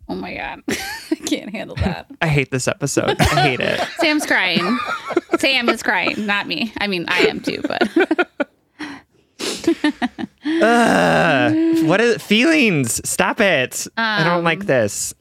Oh 0.10 0.16
my 0.16 0.36
god, 0.36 0.62
I 0.70 1.16
can't 1.26 1.50
handle 1.52 1.76
that. 1.78 2.08
I 2.22 2.28
hate 2.28 2.52
this 2.52 2.68
episode. 2.68 3.20
I 3.20 3.42
hate 3.42 3.60
it. 3.62 3.80
Sam's 4.00 4.26
crying. 4.26 4.78
Sam 5.40 5.70
is 5.70 5.82
crying, 5.84 6.26
not 6.26 6.48
me. 6.48 6.74
I 6.80 6.88
mean, 6.88 7.06
I 7.08 7.20
am 7.28 7.40
too, 7.40 7.62
but 7.62 7.88
Ugh. 10.62 11.86
what 11.88 12.02
is 12.02 12.22
feelings? 12.22 13.02
Stop 13.10 13.40
it. 13.40 13.88
I 13.98 14.24
don't 14.24 14.40
Um, 14.40 14.44
like 14.44 14.66
this. 14.66 15.14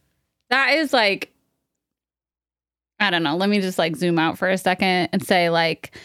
that 0.50 0.70
is 0.74 0.92
like 0.92 1.32
I 2.98 3.10
don't 3.10 3.22
know. 3.22 3.36
Let 3.36 3.48
me 3.48 3.60
just 3.60 3.78
like 3.78 3.96
zoom 3.96 4.18
out 4.18 4.36
for 4.38 4.48
a 4.48 4.58
second 4.58 5.08
and 5.12 5.24
say 5.24 5.48
like 5.50 5.96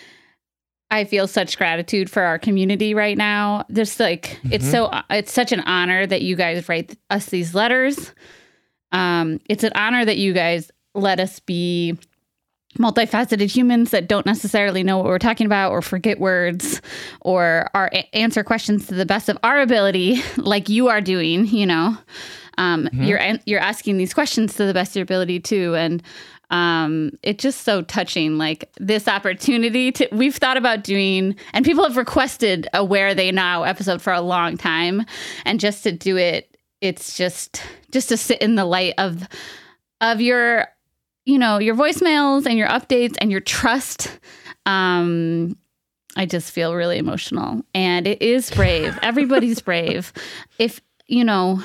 I 0.91 1.03
feel 1.03 1.27
such 1.27 1.57
gratitude 1.57 2.09
for 2.09 2.21
our 2.23 2.37
community 2.39 2.93
right 2.93 3.17
now. 3.17 3.65
Just 3.71 3.99
like 3.99 4.39
it's 4.51 4.65
Mhm. 4.67 4.71
so 4.71 5.01
it's 5.09 5.31
such 5.31 5.51
an 5.51 5.61
honor 5.61 6.05
that 6.05 6.21
you 6.21 6.35
guys 6.35 6.67
write 6.69 6.95
us 7.09 7.25
these 7.27 7.55
letters. 7.55 8.13
Um 8.91 9.39
it's 9.49 9.63
an 9.63 9.71
honor 9.75 10.05
that 10.05 10.17
you 10.17 10.31
guys 10.33 10.71
let 10.93 11.19
us 11.19 11.39
be 11.39 11.97
multifaceted 12.79 13.49
humans 13.49 13.91
that 13.91 14.07
don't 14.07 14.25
necessarily 14.25 14.83
know 14.83 14.97
what 14.97 15.05
we're 15.05 15.17
talking 15.17 15.45
about 15.45 15.71
or 15.71 15.81
forget 15.81 16.19
words 16.19 16.81
or 17.21 17.69
are 17.73 17.89
a- 17.93 18.15
answer 18.15 18.43
questions 18.43 18.87
to 18.87 18.93
the 18.95 19.05
best 19.05 19.29
of 19.29 19.37
our 19.43 19.61
ability 19.61 20.21
like 20.37 20.67
you 20.67 20.89
are 20.89 20.99
doing 20.99 21.45
you 21.47 21.65
know 21.65 21.97
um, 22.57 22.87
you're 22.93 23.19
you're 23.45 23.59
asking 23.59 23.97
these 23.97 24.13
questions 24.13 24.55
to 24.55 24.65
the 24.65 24.73
best 24.73 24.91
of 24.91 24.95
your 24.97 25.03
ability 25.03 25.39
too 25.41 25.73
and 25.75 26.01
um, 26.49 27.11
it's 27.23 27.41
just 27.41 27.61
so 27.61 27.81
touching 27.81 28.37
like 28.37 28.71
this 28.79 29.07
opportunity 29.07 29.91
to 29.91 30.07
we've 30.11 30.35
thought 30.35 30.57
about 30.57 30.83
doing 30.83 31.35
and 31.53 31.65
people 31.65 31.83
have 31.83 31.97
requested 31.97 32.67
a 32.73 32.83
where 32.83 33.15
they 33.15 33.31
now 33.31 33.63
episode 33.63 34.01
for 34.01 34.13
a 34.13 34.21
long 34.21 34.57
time. 34.57 35.05
And 35.45 35.59
just 35.59 35.83
to 35.83 35.91
do 35.91 36.17
it 36.17 36.55
it's 36.81 37.17
just 37.17 37.63
just 37.91 38.09
to 38.09 38.17
sit 38.17 38.41
in 38.41 38.55
the 38.55 38.65
light 38.65 38.93
of 38.97 39.27
of 40.01 40.21
your 40.21 40.67
you 41.25 41.37
know 41.39 41.57
your 41.57 41.75
voicemails 41.75 42.45
and 42.45 42.57
your 42.57 42.67
updates 42.67 43.15
and 43.19 43.31
your 43.31 43.41
trust. 43.41 44.19
Um 44.65 45.57
i 46.15 46.25
just 46.25 46.51
feel 46.51 46.75
really 46.75 46.97
emotional. 46.97 47.63
And 47.73 48.07
it 48.07 48.21
is 48.21 48.51
brave. 48.51 48.97
Everybody's 49.01 49.61
brave. 49.61 50.13
If 50.59 50.79
you 51.07 51.23
know 51.23 51.63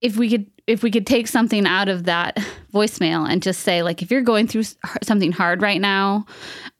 if 0.00 0.16
we 0.16 0.28
could 0.30 0.46
if 0.66 0.82
we 0.82 0.90
could 0.90 1.06
take 1.06 1.28
something 1.28 1.64
out 1.66 1.88
of 1.88 2.04
that 2.04 2.36
voicemail 2.74 3.28
and 3.28 3.42
just 3.42 3.60
say 3.60 3.82
like 3.82 4.02
if 4.02 4.10
you're 4.10 4.22
going 4.22 4.46
through 4.46 4.64
something 5.02 5.32
hard 5.32 5.62
right 5.62 5.80
now 5.80 6.26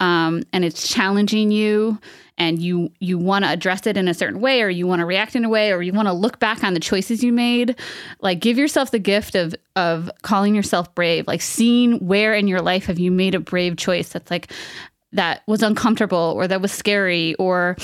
um, 0.00 0.42
and 0.52 0.64
it's 0.64 0.88
challenging 0.88 1.50
you 1.50 1.98
and 2.38 2.60
you 2.60 2.90
you 2.98 3.16
want 3.16 3.44
to 3.44 3.50
address 3.50 3.86
it 3.86 3.96
in 3.96 4.08
a 4.08 4.14
certain 4.14 4.40
way 4.40 4.60
or 4.62 4.68
you 4.68 4.86
want 4.86 5.00
to 5.00 5.06
react 5.06 5.34
in 5.34 5.44
a 5.44 5.48
way 5.48 5.72
or 5.72 5.80
you 5.82 5.92
want 5.92 6.08
to 6.08 6.12
look 6.12 6.38
back 6.38 6.62
on 6.62 6.74
the 6.74 6.80
choices 6.80 7.22
you 7.24 7.32
made 7.32 7.76
like 8.20 8.40
give 8.40 8.58
yourself 8.58 8.90
the 8.90 8.98
gift 8.98 9.34
of 9.34 9.54
of 9.76 10.10
calling 10.22 10.54
yourself 10.54 10.94
brave 10.94 11.26
like 11.26 11.40
seeing 11.40 12.04
where 12.06 12.34
in 12.34 12.48
your 12.48 12.60
life 12.60 12.86
have 12.86 12.98
you 12.98 13.10
made 13.10 13.34
a 13.34 13.40
brave 13.40 13.76
choice 13.76 14.10
that's 14.10 14.30
like 14.30 14.52
that 15.12 15.42
was 15.46 15.62
uncomfortable 15.62 16.34
or 16.36 16.46
that 16.46 16.60
was 16.60 16.72
scary 16.72 17.34
or 17.36 17.76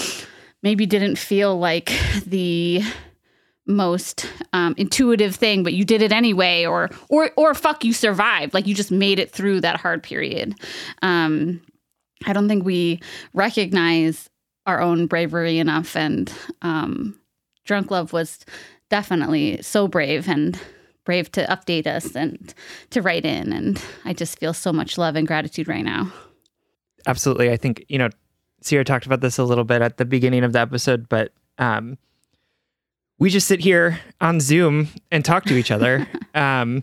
maybe 0.62 0.84
didn't 0.84 1.16
feel 1.16 1.58
like 1.58 1.92
the 2.26 2.82
most 3.66 4.26
um, 4.52 4.74
intuitive 4.76 5.34
thing, 5.34 5.62
but 5.62 5.72
you 5.72 5.84
did 5.84 6.02
it 6.02 6.12
anyway, 6.12 6.64
or 6.64 6.90
or 7.08 7.30
or 7.36 7.54
fuck, 7.54 7.84
you 7.84 7.92
survived. 7.92 8.54
Like 8.54 8.66
you 8.66 8.74
just 8.74 8.90
made 8.90 9.18
it 9.18 9.30
through 9.30 9.60
that 9.60 9.76
hard 9.76 10.02
period. 10.02 10.54
Um, 11.02 11.60
I 12.26 12.32
don't 12.32 12.48
think 12.48 12.64
we 12.64 13.00
recognize 13.34 14.28
our 14.66 14.80
own 14.80 15.06
bravery 15.06 15.58
enough, 15.58 15.96
and 15.96 16.32
um, 16.62 17.18
drunk 17.64 17.90
love 17.90 18.12
was 18.12 18.44
definitely 18.90 19.62
so 19.62 19.88
brave 19.88 20.28
and 20.28 20.58
brave 21.04 21.32
to 21.32 21.44
update 21.46 21.86
us 21.86 22.14
and 22.14 22.54
to 22.90 23.02
write 23.02 23.24
in, 23.24 23.52
and 23.52 23.82
I 24.04 24.12
just 24.12 24.38
feel 24.38 24.54
so 24.54 24.72
much 24.72 24.98
love 24.98 25.16
and 25.16 25.26
gratitude 25.26 25.68
right 25.68 25.84
now. 25.84 26.12
Absolutely. 27.06 27.50
I 27.50 27.56
think, 27.56 27.84
you 27.88 27.98
know, 27.98 28.10
Sierra 28.60 28.84
talked 28.84 29.06
about 29.06 29.20
this 29.20 29.38
a 29.38 29.44
little 29.44 29.64
bit 29.64 29.82
at 29.82 29.96
the 29.96 30.04
beginning 30.04 30.44
of 30.44 30.52
the 30.52 30.60
episode, 30.60 31.08
but 31.08 31.32
um, 31.58 31.98
we 33.22 33.30
just 33.30 33.46
sit 33.46 33.60
here 33.60 34.00
on 34.20 34.40
Zoom 34.40 34.88
and 35.12 35.24
talk 35.24 35.44
to 35.44 35.54
each 35.54 35.70
other. 35.70 36.08
um, 36.34 36.82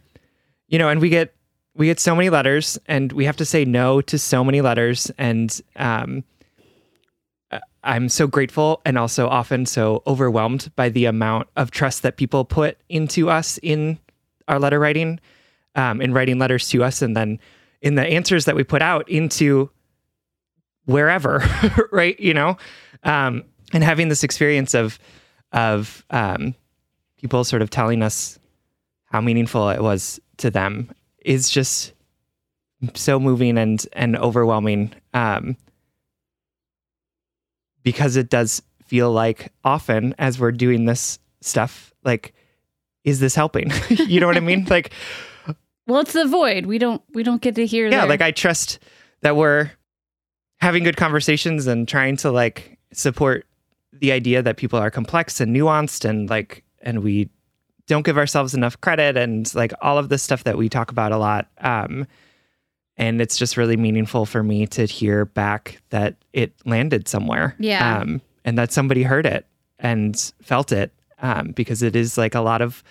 you 0.69 0.79
know, 0.79 0.87
and 0.87 1.01
we 1.01 1.09
get 1.09 1.35
we 1.75 1.87
get 1.87 1.99
so 1.99 2.15
many 2.15 2.29
letters 2.29 2.79
and 2.85 3.11
we 3.11 3.25
have 3.25 3.35
to 3.35 3.45
say 3.45 3.65
no 3.65 3.99
to 3.99 4.17
so 4.17 4.41
many 4.41 4.61
letters 4.61 5.11
and 5.17 5.61
um, 5.75 6.23
I'm 7.83 8.07
so 8.07 8.25
grateful 8.25 8.81
and 8.85 8.97
also 8.97 9.27
often 9.27 9.65
so 9.65 10.01
overwhelmed 10.07 10.71
by 10.77 10.87
the 10.87 11.05
amount 11.05 11.49
of 11.57 11.71
trust 11.71 12.03
that 12.03 12.15
people 12.15 12.45
put 12.45 12.77
into 12.87 13.29
us 13.29 13.59
in 13.61 13.99
our 14.47 14.59
letter 14.59 14.79
writing, 14.79 15.19
um, 15.75 16.01
in 16.01 16.13
writing 16.13 16.39
letters 16.39 16.69
to 16.69 16.85
us, 16.85 17.01
and 17.01 17.17
then 17.17 17.37
in 17.81 17.95
the 17.95 18.05
answers 18.05 18.45
that 18.45 18.55
we 18.55 18.63
put 18.63 18.81
out 18.81 19.09
into 19.09 19.69
wherever, 20.85 21.43
right? 21.91 22.17
You 22.17 22.33
know, 22.33 22.57
um, 23.03 23.43
and 23.73 23.83
having 23.83 24.07
this 24.07 24.23
experience 24.23 24.73
of 24.73 24.99
of 25.51 26.05
um, 26.09 26.53
people 27.17 27.43
sort 27.43 27.61
of 27.61 27.69
telling 27.69 28.01
us 28.01 28.37
how 29.05 29.21
meaningful 29.21 29.69
it 29.69 29.81
was 29.81 30.19
to 30.37 30.49
them 30.51 30.89
is 31.25 31.49
just 31.49 31.93
so 32.93 33.19
moving 33.19 33.57
and 33.57 33.85
and 33.93 34.15
overwhelming 34.17 34.93
um, 35.13 35.57
because 37.83 38.15
it 38.15 38.29
does 38.29 38.61
feel 38.85 39.11
like 39.11 39.51
often 39.63 40.15
as 40.17 40.39
we're 40.39 40.51
doing 40.51 40.85
this 40.85 41.19
stuff 41.41 41.93
like 42.03 42.33
is 43.03 43.19
this 43.19 43.35
helping 43.35 43.71
you 43.89 44.19
know 44.19 44.27
what 44.27 44.37
i 44.37 44.41
mean 44.41 44.65
like 44.69 44.91
Well, 45.87 46.01
it's 46.01 46.13
the 46.13 46.25
void. 46.27 46.65
We 46.67 46.77
don't 46.77 47.01
we 47.13 47.23
don't 47.23 47.41
get 47.41 47.55
to 47.55 47.65
hear. 47.65 47.89
That 47.89 47.95
yeah 47.95 48.01
their- 48.01 48.09
like 48.09 48.21
i 48.21 48.31
trust 48.31 48.79
that 49.21 49.35
we're 49.35 49.71
having 50.61 50.83
good 50.83 50.97
conversations 50.97 51.67
and 51.67 51.87
trying 51.87 52.15
to 52.17 52.31
like 52.31 52.77
support 52.93 53.45
the 53.99 54.11
idea 54.11 54.41
that 54.41 54.57
people 54.57 54.79
are 54.79 54.89
complex 54.91 55.39
and 55.41 55.55
nuanced 55.55 56.05
and 56.07 56.29
like 56.29 56.63
and 56.81 57.03
we 57.03 57.29
don't 57.87 58.05
give 58.05 58.17
ourselves 58.17 58.53
enough 58.53 58.79
credit 58.81 59.17
and 59.17 59.53
like 59.55 59.73
all 59.81 59.97
of 59.97 60.09
this 60.09 60.21
stuff 60.23 60.43
that 60.43 60.57
we 60.57 60.69
talk 60.69 60.91
about 60.91 61.11
a 61.11 61.17
lot 61.17 61.47
um 61.59 62.05
and 62.97 63.21
it's 63.21 63.37
just 63.37 63.55
really 63.57 63.77
meaningful 63.77 64.25
for 64.25 64.43
me 64.43 64.67
to 64.67 64.85
hear 64.85 65.25
back 65.25 65.81
that 65.89 66.15
it 66.33 66.53
landed 66.65 67.07
somewhere 67.07 67.55
Yeah. 67.59 67.99
um 67.99 68.21
and 68.45 68.57
that 68.57 68.71
somebody 68.71 69.03
heard 69.03 69.25
it 69.25 69.45
and 69.79 70.15
felt 70.41 70.71
it 70.71 70.91
um 71.21 71.51
because 71.51 71.81
it 71.83 71.95
is 71.95 72.17
like 72.17 72.35
a 72.35 72.41
lot 72.41 72.61
of 72.61 72.83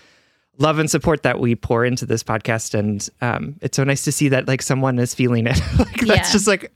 love 0.59 0.79
and 0.79 0.91
support 0.91 1.23
that 1.23 1.41
we 1.41 1.55
pour 1.55 1.85
into 1.85 2.05
this 2.05 2.23
podcast. 2.23 2.75
And 2.75 3.09
um, 3.21 3.57
it's 3.63 3.77
so 3.77 3.85
nice 3.85 4.05
to 4.05 4.13
see 4.13 4.29
that 4.29 4.47
like 4.49 4.61
someone 4.61 4.99
is 4.99 5.15
feeling 5.15 5.47
it. 5.47 5.61
Like 5.79 6.01
that's 6.07 6.33
just 6.33 6.47
like 6.47 6.73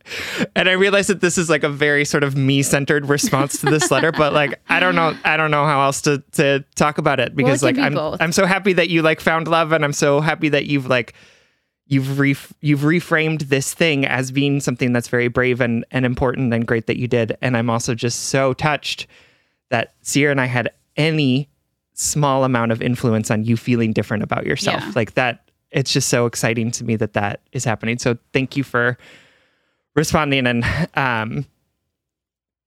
and 0.55 0.69
i 0.69 0.73
realize 0.73 1.07
that 1.09 1.21
this 1.21 1.37
is 1.39 1.51
like 1.51 1.65
a 1.65 1.69
very 1.69 2.05
sort 2.05 2.23
of 2.23 2.37
me-centered 2.37 3.07
response 3.07 3.61
to 3.61 3.67
this 3.67 3.91
letter 3.91 4.13
but 4.13 4.33
like 4.33 4.61
i 4.69 4.79
don't 4.79 4.95
know 4.95 5.17
i 5.25 5.37
don't 5.37 5.51
know 5.51 5.65
how 5.65 5.83
else 5.83 6.03
to 6.03 6.23
to 6.33 6.65
talk 6.75 6.99
about 6.99 7.19
it 7.19 7.35
because 7.35 7.61
can 7.61 7.67
like 7.67 7.77
be 7.77 7.83
i'm 7.83 7.95
both. 7.95 8.21
i'm 8.21 8.33
so 8.33 8.47
happy 8.47 8.73
that 8.73 8.91
you 8.91 9.03
like 9.03 9.21
found 9.21 9.49
love 9.49 9.73
and 9.73 9.85
i'm 9.85 9.93
so 9.93 10.21
happy 10.21 10.49
that 10.49 10.67
you've 10.67 10.87
like 10.87 11.15
you've 11.87 12.19
re- 12.19 12.37
you've 12.61 12.81
reframed 12.81 13.49
this 13.49 13.75
thing 13.75 14.07
as 14.07 14.31
being 14.31 14.61
something 14.61 14.93
that's 14.93 15.09
very 15.09 15.29
brave 15.29 15.61
and 15.61 15.85
and 15.91 16.07
important 16.07 16.53
and 16.53 16.67
great 16.67 16.87
that 16.87 16.97
you 16.97 17.07
did. 17.07 17.37
And 17.43 17.57
i'm 17.57 17.69
also 17.69 17.95
just 17.95 18.25
so 18.25 18.55
touched 18.55 19.07
that 19.73 19.95
Sierra 20.03 20.31
and 20.31 20.41
I 20.41 20.47
had 20.47 20.71
any 20.97 21.49
small 22.03 22.45
amount 22.45 22.73
of 22.73 22.83
influence 22.83 23.31
on 23.31 23.45
you 23.45 23.57
feeling 23.57 23.93
different 23.93 24.23
about 24.23 24.47
yourself. 24.47 24.83
Yeah. 24.83 24.93
Like 24.95 25.15
that, 25.15 25.49
it's 25.71 25.93
just 25.93 26.09
so 26.09 26.27
exciting 26.27 26.71
to 26.73 26.85
me 26.85 26.97
that 26.97 27.13
that 27.15 27.41
is 27.53 27.65
happening. 27.65 27.99
So 27.99 28.19
thank 28.33 28.57
you 28.57 28.65
for 28.65 28.99
responding 29.95 30.47
and 30.47 30.65
um 30.95 31.47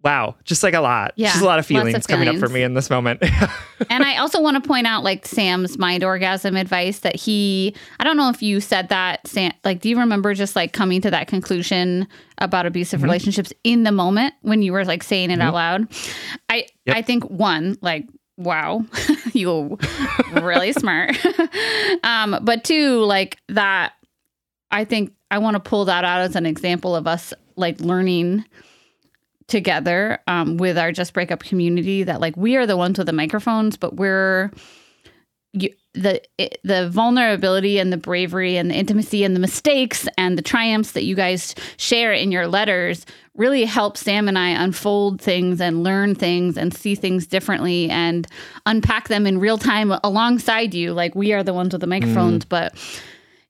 wow, 0.03 0.36
just 0.43 0.61
like 0.61 0.75
a 0.75 0.81
lot. 0.81 1.13
Yeah, 1.15 1.29
just 1.29 1.41
a 1.41 1.45
lot 1.45 1.57
of 1.57 1.67
lots 1.71 1.71
of 1.71 1.88
feelings 1.88 2.05
coming 2.05 2.27
up 2.27 2.36
for 2.36 2.47
me 2.47 2.61
in 2.61 2.75
this 2.75 2.91
moment. 2.91 3.23
and 3.89 4.03
I 4.03 4.17
also 4.17 4.39
want 4.39 4.61
to 4.61 4.67
point 4.67 4.86
out 4.86 5.03
like 5.03 5.25
Sam's 5.25 5.79
mind 5.79 6.03
orgasm 6.03 6.55
advice 6.55 6.99
that 6.99 7.15
he 7.15 7.75
I 7.99 8.03
don't 8.03 8.15
know 8.15 8.29
if 8.29 8.43
you 8.43 8.59
said 8.59 8.89
that 8.89 9.25
Sam 9.27 9.51
like 9.63 9.81
do 9.81 9.89
you 9.89 9.97
remember 9.97 10.36
just 10.36 10.55
like 10.55 10.73
coming 10.73 11.01
to 11.01 11.09
that 11.11 11.27
conclusion 11.27 12.07
about 12.38 12.65
abusive 12.67 12.99
Mm-hmm. 12.99 13.05
relationships 13.05 13.51
in 13.63 13.81
the 13.83 13.91
moment 13.91 14.36
when 14.41 14.61
you 14.61 14.73
were 14.73 14.86
like 14.86 15.01
saying 15.01 15.31
it 15.31 15.41
out 15.41 15.55
loud? 15.55 15.88
I 16.49 16.67
Yep. 16.86 16.95
I 16.97 17.01
think 17.01 17.23
one 17.31 17.77
like 17.81 18.05
wow 18.38 18.83
you're 19.33 19.77
really 20.41 20.71
smart. 20.73 21.15
Um 22.03 22.39
but 22.41 22.63
two 22.63 22.99
like 23.05 23.38
that 23.49 23.93
I 24.71 24.86
think 24.86 25.13
I 25.31 25.38
want 25.38 25.55
to 25.55 25.59
pull 25.59 25.86
that 25.86 26.03
out 26.03 26.21
as 26.21 26.36
an 26.36 26.45
example 26.45 26.95
of 26.95 27.07
us 27.07 27.33
like 27.55 27.79
learning 27.79 28.45
together 29.47 30.19
um, 30.27 30.57
with 30.57 30.77
our 30.77 30.91
just 30.91 31.13
breakup 31.13 31.43
community 31.43 32.03
that 32.03 32.19
like 32.19 32.36
we 32.36 32.55
are 32.55 32.65
the 32.65 32.77
ones 32.77 32.97
with 32.97 33.07
the 33.07 33.13
microphones 33.13 33.77
but 33.77 33.95
we're 33.95 34.51
you, 35.56 35.70
the 35.93 36.22
the 36.64 36.89
vulnerability 36.89 37.80
and 37.80 37.91
the 37.91 37.97
bravery 37.97 38.58
and 38.58 38.70
the 38.70 38.76
intimacy 38.76 39.24
and 39.24 39.36
the 39.36 39.39
mistakes 39.39 40.08
and 40.18 40.38
the 40.38 40.41
triumphs 40.41 40.91
that 40.91 41.03
you 41.03 41.16
guys 41.16 41.56
share 41.78 42.12
in 42.12 42.32
your 42.32 42.47
letters 42.47 43.06
really 43.36 43.66
help 43.66 43.97
Sam 43.97 44.28
and 44.28 44.38
I 44.38 44.49
unfold 44.49 45.22
things 45.22 45.60
and 45.60 45.84
learn 45.84 46.16
things 46.16 46.58
and 46.58 46.74
see 46.74 46.95
things 46.95 47.28
differently 47.28 47.89
and 47.89 48.28
unpack 48.66 49.08
them 49.08 49.26
in 49.26 49.39
real 49.39 49.58
time 49.58 49.91
alongside 50.03 50.74
you. 50.74 50.93
Like 50.93 51.16
we 51.16 51.34
are 51.34 51.43
the 51.43 51.53
ones 51.53 51.74
with 51.74 51.82
the 51.82 51.88
microphones 51.88 52.45
mm. 52.45 52.49
but 52.49 52.76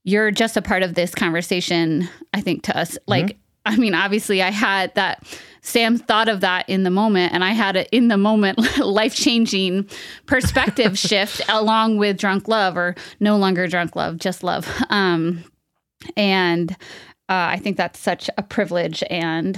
you're 0.04 0.30
just 0.30 0.56
a 0.56 0.62
part 0.62 0.84
of 0.84 0.94
this 0.94 1.16
conversation 1.16 2.08
i 2.34 2.42
think 2.42 2.64
to 2.64 2.78
us. 2.78 2.98
Like 3.08 3.26
mm-hmm. 3.26 3.74
i 3.74 3.76
mean 3.78 3.96
obviously 3.96 4.42
i 4.42 4.52
had 4.52 4.94
that 4.96 5.24
sam 5.66 5.98
thought 5.98 6.30
of 6.30 6.42
that 6.42 6.68
in 6.70 6.84
the 6.84 6.90
moment 6.92 7.34
and 7.34 7.44
i 7.44 7.52
had 7.52 7.76
an 7.76 7.86
in 7.92 8.08
the 8.08 8.18
moment 8.18 8.58
life 8.80 9.16
changing 9.16 9.88
perspective 10.28 10.98
shift 11.10 11.42
along 11.50 11.98
with 11.98 12.18
drunk 12.18 12.48
love 12.48 12.78
or 12.78 12.96
no 13.20 13.36
longer 13.38 13.66
drunk 13.68 13.96
love 13.96 14.18
just 14.18 14.44
love 14.44 14.68
um 14.90 15.44
and 16.16 16.72
uh, 16.72 16.76
i 17.54 17.58
think 17.58 17.78
that's 17.78 18.00
such 18.00 18.30
a 18.38 18.44
privilege 18.44 19.04
and 19.10 19.58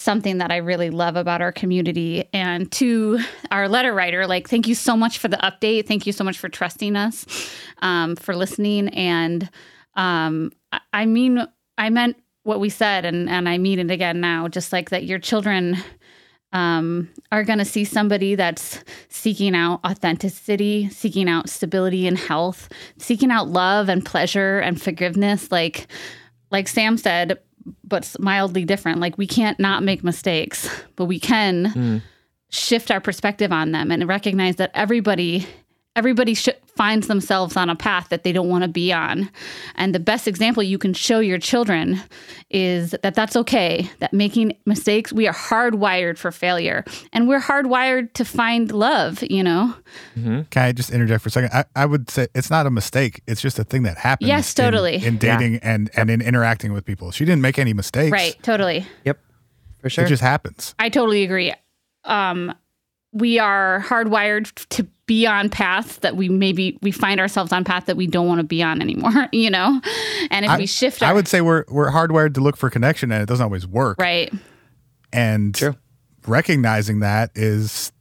something 0.00 0.38
that 0.38 0.52
I 0.52 0.58
really 0.58 0.90
love 0.90 1.16
about 1.16 1.42
our 1.42 1.50
community. 1.50 2.28
And 2.32 2.70
to 2.70 3.18
our 3.50 3.68
letter 3.68 3.92
writer, 3.92 4.28
like, 4.28 4.48
thank 4.48 4.68
you 4.68 4.76
so 4.76 4.96
much 4.96 5.18
for 5.18 5.26
the 5.26 5.38
update. 5.38 5.86
Thank 5.88 6.06
you 6.06 6.12
so 6.12 6.22
much 6.22 6.38
for 6.38 6.48
trusting 6.48 6.94
us, 6.94 7.26
um, 7.82 8.14
for 8.14 8.36
listening. 8.36 8.90
And 8.90 9.50
um, 9.96 10.52
I- 10.70 10.78
I 10.92 11.06
mean, 11.06 11.44
I 11.78 11.90
meant 11.90 12.16
what 12.48 12.60
we 12.60 12.70
said, 12.70 13.04
and, 13.04 13.28
and 13.28 13.46
I 13.46 13.58
mean 13.58 13.78
it 13.78 13.90
again 13.90 14.22
now, 14.22 14.48
just 14.48 14.72
like 14.72 14.88
that 14.88 15.04
your 15.04 15.18
children 15.18 15.76
um, 16.54 17.10
are 17.30 17.44
going 17.44 17.58
to 17.58 17.64
see 17.66 17.84
somebody 17.84 18.36
that's 18.36 18.82
seeking 19.10 19.54
out 19.54 19.80
authenticity, 19.84 20.88
seeking 20.88 21.28
out 21.28 21.50
stability 21.50 22.06
and 22.06 22.16
health, 22.16 22.70
seeking 22.96 23.30
out 23.30 23.48
love 23.48 23.90
and 23.90 24.02
pleasure 24.02 24.60
and 24.60 24.80
forgiveness. 24.80 25.52
Like, 25.52 25.88
like 26.50 26.68
Sam 26.68 26.96
said, 26.96 27.38
but 27.84 28.16
mildly 28.18 28.64
different. 28.64 28.98
Like 28.98 29.18
we 29.18 29.26
can't 29.26 29.60
not 29.60 29.82
make 29.82 30.02
mistakes, 30.02 30.70
but 30.96 31.04
we 31.04 31.20
can 31.20 32.00
shift 32.48 32.90
our 32.90 33.00
perspective 33.00 33.52
on 33.52 33.72
them 33.72 33.90
and 33.90 34.08
recognize 34.08 34.56
that 34.56 34.70
everybody 34.72 35.46
everybody 35.94 36.32
sh- 36.32 36.48
finds 36.78 37.08
themselves 37.08 37.56
on 37.56 37.68
a 37.68 37.74
path 37.74 38.08
that 38.10 38.22
they 38.22 38.30
don't 38.30 38.48
want 38.48 38.62
to 38.62 38.68
be 38.68 38.92
on. 38.92 39.28
And 39.74 39.92
the 39.92 39.98
best 39.98 40.28
example 40.28 40.62
you 40.62 40.78
can 40.78 40.94
show 40.94 41.18
your 41.18 41.38
children 41.38 42.00
is 42.50 42.94
that 43.02 43.16
that's 43.16 43.34
okay, 43.34 43.90
that 43.98 44.12
making 44.12 44.56
mistakes, 44.64 45.12
we 45.12 45.26
are 45.26 45.34
hardwired 45.34 46.18
for 46.18 46.30
failure 46.30 46.84
and 47.12 47.26
we're 47.26 47.40
hardwired 47.40 48.12
to 48.12 48.24
find 48.24 48.70
love, 48.70 49.24
you 49.28 49.42
know? 49.42 49.74
Can 50.14 50.46
I 50.54 50.70
just 50.70 50.90
interject 50.90 51.24
for 51.24 51.30
a 51.30 51.32
second? 51.32 51.50
I, 51.52 51.64
I 51.74 51.84
would 51.84 52.08
say 52.08 52.28
it's 52.32 52.48
not 52.48 52.64
a 52.64 52.70
mistake. 52.70 53.22
It's 53.26 53.40
just 53.40 53.58
a 53.58 53.64
thing 53.64 53.82
that 53.82 53.98
happens. 53.98 54.28
Yes, 54.28 54.54
totally. 54.54 55.04
In, 55.04 55.18
dating 55.18 55.56
and, 55.56 55.90
and 55.96 56.08
in 56.08 56.22
interacting 56.22 56.72
with 56.72 56.84
people. 56.84 57.10
She 57.10 57.24
didn't 57.24 57.42
make 57.42 57.58
any 57.58 57.74
mistakes. 57.74 58.12
Right, 58.12 58.36
totally. 58.44 58.86
yep. 59.04 59.18
For 59.80 59.90
sure. 59.90 60.04
It 60.04 60.08
just 60.08 60.22
happens. 60.22 60.76
I 60.78 60.90
totally 60.90 61.24
agree. 61.24 61.52
Um, 62.04 62.54
we 63.18 63.38
are 63.38 63.84
hardwired 63.86 64.52
to 64.70 64.84
be 65.06 65.26
on 65.26 65.48
paths 65.48 65.96
that 65.98 66.16
we 66.16 66.28
maybe 66.28 66.78
we 66.82 66.90
find 66.90 67.18
ourselves 67.20 67.52
on 67.52 67.64
path 67.64 67.86
that 67.86 67.96
we 67.96 68.06
don't 68.06 68.26
want 68.26 68.38
to 68.40 68.44
be 68.44 68.62
on 68.62 68.80
anymore, 68.82 69.28
you 69.32 69.50
know? 69.50 69.80
And 70.30 70.44
if 70.44 70.50
I, 70.50 70.58
we 70.58 70.66
shift 70.66 71.02
our 71.02 71.10
I 71.10 71.12
would 71.12 71.26
say 71.28 71.40
we're 71.40 71.64
we're 71.68 71.90
hardwired 71.90 72.34
to 72.34 72.40
look 72.40 72.56
for 72.56 72.68
connection 72.70 73.10
and 73.12 73.22
it 73.22 73.26
doesn't 73.26 73.44
always 73.44 73.66
work. 73.66 73.98
right. 74.00 74.32
And 75.12 75.54
True. 75.54 75.74
recognizing 76.26 77.00
that 77.00 77.30
is 77.34 77.92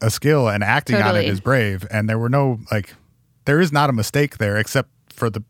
a 0.00 0.10
skill 0.10 0.48
and 0.48 0.62
acting 0.62 0.96
on 0.96 1.16
it 1.16 1.24
is 1.26 1.40
brave. 1.40 1.86
And 1.90 2.08
there 2.08 2.18
were 2.18 2.28
no 2.28 2.60
like 2.70 2.94
there 3.44 3.60
is 3.60 3.72
not 3.72 3.90
a 3.90 3.92
mistake 3.92 4.38
there 4.38 4.56
except 4.56 4.90
for 5.12 5.28
the 5.30 5.42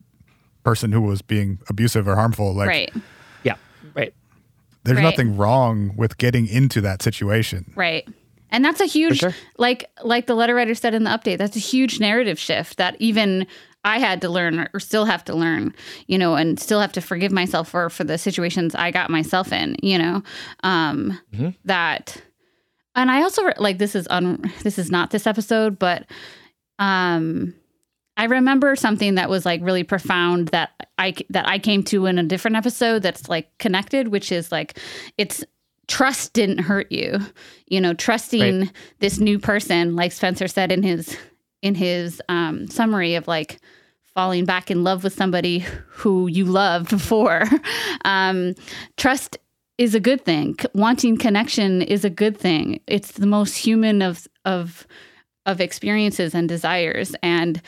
person 0.64 0.92
who 0.92 1.00
was 1.02 1.20
being 1.22 1.58
abusive 1.68 2.08
or 2.08 2.14
harmful. 2.14 2.54
Like 2.54 2.68
right. 2.68 2.92
yeah. 3.42 3.56
Right. 3.94 4.14
there's 4.84 4.96
Right. 4.96 5.02
nothing 5.02 5.36
wrong 5.36 5.92
with 5.96 6.16
getting 6.16 6.46
into 6.46 6.80
that 6.80 7.02
situation. 7.02 7.72
Right. 7.76 8.08
And 8.52 8.64
that's 8.64 8.80
a 8.80 8.86
huge 8.86 9.18
sure. 9.18 9.34
like 9.58 9.90
like 10.04 10.26
the 10.26 10.34
letter 10.34 10.54
writer 10.54 10.74
said 10.74 10.94
in 10.94 11.04
the 11.04 11.10
update, 11.10 11.38
that's 11.38 11.56
a 11.56 11.60
huge 11.60 11.98
narrative 11.98 12.38
shift 12.38 12.76
that 12.76 12.96
even 13.00 13.46
I 13.84 13.98
had 13.98 14.20
to 14.20 14.28
learn 14.28 14.68
or 14.72 14.78
still 14.78 15.06
have 15.06 15.24
to 15.24 15.34
learn, 15.34 15.74
you 16.06 16.18
know, 16.18 16.36
and 16.36 16.60
still 16.60 16.80
have 16.80 16.92
to 16.92 17.00
forgive 17.00 17.32
myself 17.32 17.70
for 17.70 17.90
for 17.90 18.04
the 18.04 18.18
situations 18.18 18.74
I 18.74 18.90
got 18.90 19.10
myself 19.10 19.52
in, 19.52 19.76
you 19.82 19.98
know. 19.98 20.22
Um 20.62 21.18
that 21.64 22.22
and 22.94 23.10
I 23.10 23.22
also 23.22 23.50
like 23.56 23.78
this 23.78 23.94
is 23.94 24.06
un 24.10 24.52
this 24.62 24.78
is 24.78 24.90
not 24.90 25.10
this 25.10 25.26
episode, 25.26 25.78
but 25.78 26.04
um 26.78 27.54
I 28.18 28.24
remember 28.24 28.76
something 28.76 29.14
that 29.14 29.30
was 29.30 29.46
like 29.46 29.62
really 29.62 29.84
profound 29.84 30.48
that 30.48 30.70
I 30.98 31.14
that 31.30 31.48
I 31.48 31.58
came 31.58 31.82
to 31.84 32.04
in 32.06 32.18
a 32.18 32.22
different 32.22 32.56
episode 32.58 33.02
that's 33.02 33.28
like 33.28 33.56
connected, 33.58 34.08
which 34.08 34.30
is 34.30 34.52
like 34.52 34.78
it's 35.16 35.42
trust 35.92 36.32
didn't 36.32 36.60
hurt 36.60 36.90
you. 36.90 37.18
You 37.66 37.78
know, 37.78 37.92
trusting 37.92 38.60
Right. 38.60 38.72
this 39.00 39.18
new 39.18 39.38
person, 39.38 39.94
like 39.94 40.10
Spencer 40.12 40.48
said 40.48 40.72
in 40.72 40.82
his 40.82 41.16
in 41.60 41.74
his 41.74 42.20
um, 42.30 42.66
summary 42.68 43.14
of 43.14 43.28
like 43.28 43.60
falling 44.14 44.46
back 44.46 44.70
in 44.70 44.82
love 44.84 45.04
with 45.04 45.12
somebody 45.12 45.58
who 45.88 46.28
you 46.28 46.46
loved 46.46 46.88
before. 46.90 47.44
Um, 48.04 48.54
trust 48.96 49.38
is 49.78 49.94
a 49.94 50.00
good 50.00 50.24
thing. 50.24 50.56
Wanting 50.74 51.18
connection 51.18 51.82
is 51.82 52.04
a 52.04 52.10
good 52.10 52.36
thing. 52.36 52.80
It's 52.88 53.12
the 53.12 53.26
most 53.26 53.54
human 53.54 54.02
of 54.02 54.26
of 54.44 54.86
of 55.44 55.60
experiences 55.60 56.34
and 56.34 56.48
desires 56.48 57.14
and 57.22 57.60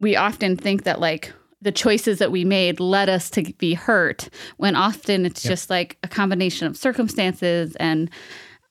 we 0.00 0.16
often 0.16 0.56
think 0.56 0.84
that 0.84 1.00
like 1.00 1.32
the 1.62 1.72
choices 1.72 2.18
that 2.18 2.32
we 2.32 2.44
made 2.44 2.80
led 2.80 3.08
us 3.08 3.28
to 3.30 3.42
be 3.58 3.74
hurt 3.74 4.28
when 4.56 4.74
often 4.76 5.26
it's 5.26 5.42
just 5.42 5.68
like 5.70 5.98
a 6.02 6.08
combination 6.08 6.66
of 6.66 6.76
circumstances 6.76 7.76
and 7.76 8.10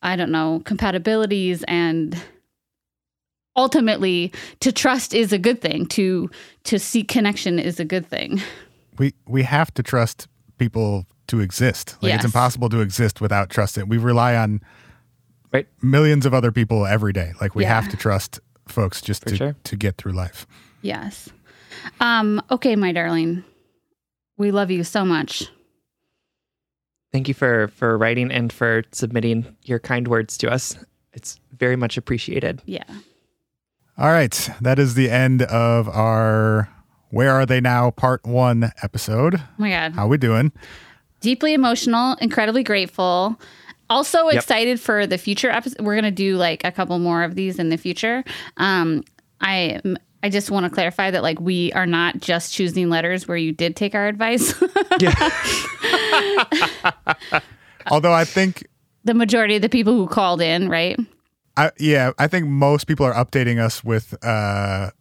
i 0.01 0.15
don't 0.15 0.31
know 0.31 0.61
compatibilities 0.65 1.63
and 1.67 2.21
ultimately 3.55 4.31
to 4.59 4.71
trust 4.71 5.13
is 5.13 5.33
a 5.33 5.37
good 5.37 5.61
thing 5.61 5.85
to 5.87 6.29
to 6.63 6.79
seek 6.79 7.07
connection 7.07 7.59
is 7.59 7.79
a 7.79 7.85
good 7.85 8.05
thing 8.07 8.41
We 8.97 9.13
we 9.27 9.43
have 9.43 9.73
to 9.75 9.83
trust 9.83 10.27
people 10.57 11.05
to 11.27 11.39
exist. 11.39 11.95
Like 12.01 12.09
Yes. 12.09 12.15
it's 12.17 12.25
impossible 12.25 12.69
to 12.69 12.81
exist 12.81 13.21
without 13.21 13.49
trust. 13.49 13.75
trusting. 13.75 13.87
We 13.89 13.97
rely 13.97 14.35
on 14.35 14.61
Right. 15.53 15.67
millions 15.81 16.25
of 16.25 16.33
other 16.33 16.51
people 16.51 16.85
every 16.85 17.13
day. 17.13 17.31
Like 17.39 17.55
we 17.55 17.63
Yeah. 17.63 17.75
have 17.75 17.87
to 17.89 17.97
trust 17.97 18.39
folks 18.67 18.99
just 19.01 19.23
For 19.23 19.29
to, 19.29 19.35
sure. 19.35 19.55
to 19.63 19.75
get 19.77 19.97
through 19.97 20.13
life. 20.13 20.45
yes 20.81 21.29
um 22.01 22.41
okay 22.51 22.75
my 22.75 22.91
darling 22.91 23.43
we 24.37 24.51
love 24.51 24.71
you 24.71 24.83
so 24.83 25.03
much 25.05 25.49
Thank 27.11 27.27
you 27.27 27.33
for 27.33 27.69
for 27.69 27.97
writing 27.97 28.31
and 28.31 28.53
for 28.53 28.83
submitting 28.91 29.55
your 29.63 29.79
kind 29.79 30.07
words 30.07 30.37
to 30.37 30.51
us. 30.51 30.77
It's 31.11 31.39
very 31.57 31.75
much 31.75 31.97
appreciated. 31.97 32.61
yeah 32.65 32.83
All 33.97 34.09
right. 34.11 34.49
That 34.61 34.77
is 34.77 34.93
the 34.93 35.09
end 35.09 35.41
of 35.41 35.89
our 35.89 36.69
Where 37.09 37.31
Are 37.31 37.47
They 37.47 37.61
Now 37.61 37.89
Part 37.89 38.25
1 38.27 38.71
episode. 38.83 39.35
oh 39.37 39.47
my 39.57 39.71
god 39.71 39.93
How 39.93 40.07
we 40.07 40.17
doing? 40.19 40.51
deeply 41.21 41.53
emotional, 41.55 42.15
incredibly 42.21 42.63
grateful. 42.63 43.39
Also 43.89 44.25
Yep. 44.27 44.35
excited 44.35 44.79
for 44.79 45.07
the 45.07 45.17
future 45.17 45.49
episode. 45.49 45.81
We're 45.81 45.95
gonna 45.95 46.11
do 46.11 46.37
like 46.37 46.63
a 46.63 46.71
couple 46.71 46.99
more 46.99 47.23
of 47.23 47.33
these 47.33 47.57
in 47.57 47.69
the 47.69 47.77
future. 47.77 48.23
Um, 48.57 49.03
I 49.41 49.81
I 50.21 50.29
just 50.29 50.51
want 50.51 50.65
to 50.65 50.69
clarify 50.69 51.11
that 51.11 51.23
like 51.23 51.39
we 51.39 51.71
are 51.73 51.85
not 51.85 52.19
just 52.19 52.53
choosing 52.53 52.89
letters 52.89 53.27
where 53.27 53.37
you 53.37 53.51
did 53.53 53.75
take 53.75 53.95
our 53.95 54.07
advice. 54.07 54.53
Although 57.91 58.13
I 58.13 58.25
think 58.25 58.67
the 59.05 59.13
majority 59.13 59.55
of 59.55 59.61
the 59.61 59.69
people 59.69 59.93
who 59.93 60.07
called 60.07 60.41
in, 60.41 60.69
right? 60.69 60.99
I, 61.55 61.71
yeah, 61.79 62.11
I 62.17 62.27
think 62.27 62.47
most 62.47 62.85
people 62.85 63.05
are 63.05 63.13
updating 63.13 63.59
us 63.59 63.83
with 63.83 64.13
uh, 64.23 64.91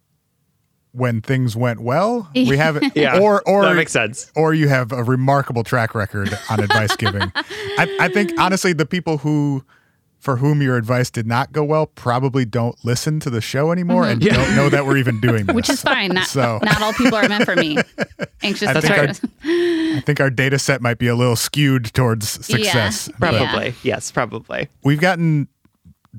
when 0.91 1.21
things 1.21 1.55
went 1.55 1.81
well. 1.81 2.29
We 2.33 2.57
have 2.57 2.81
Yeah, 2.95 3.19
or 3.19 3.41
or 3.47 3.63
that 3.63 3.75
makes 3.75 3.91
sense. 3.91 4.31
or 4.35 4.53
you 4.53 4.67
have 4.69 4.91
a 4.91 5.03
remarkable 5.03 5.63
track 5.63 5.93
record 5.95 6.37
on 6.49 6.59
advice 6.59 6.95
giving. 6.95 7.31
I, 7.35 7.97
I 7.99 8.07
think 8.09 8.31
honestly, 8.39 8.73
the 8.73 8.85
people 8.85 9.19
who 9.19 9.63
for 10.19 10.37
whom 10.37 10.61
your 10.61 10.75
advice 10.77 11.09
did 11.09 11.25
not 11.25 11.51
go 11.51 11.63
well 11.63 11.85
probably 11.87 12.43
don't 12.45 12.75
listen 12.83 13.19
to 13.21 13.29
the 13.29 13.39
show 13.41 13.71
anymore 13.71 14.03
mm-hmm. 14.03 14.11
and 14.11 14.23
Yeah. 14.23 14.33
don't 14.35 14.55
know 14.55 14.69
that 14.69 14.85
we're 14.85 14.97
even 14.97 15.19
doing 15.21 15.45
this. 15.47 15.55
Which 15.55 15.69
is 15.69 15.81
fine. 15.81 16.11
Not, 16.11 16.27
So- 16.27 16.59
not 16.61 16.81
all 16.81 16.93
people 16.93 17.15
are 17.15 17.27
meant 17.29 17.45
for 17.45 17.55
me. 17.55 17.77
Anxious 18.43 18.67
I 18.69 18.73
to 18.73 18.81
think 18.81 19.15
start. 19.15 19.31
I 19.43 20.01
think 20.05 20.19
our 20.19 20.29
data 20.29 20.59
set 20.59 20.81
might 20.81 20.97
be 20.97 21.07
a 21.07 21.15
little 21.15 21.35
skewed 21.35 21.93
towards 21.93 22.29
success. 22.29 23.07
Yeah. 23.09 23.15
Probably. 23.17 23.73
Yes, 23.83 24.11
probably. 24.11 24.67
We've 24.83 25.01
gotten 25.01 25.47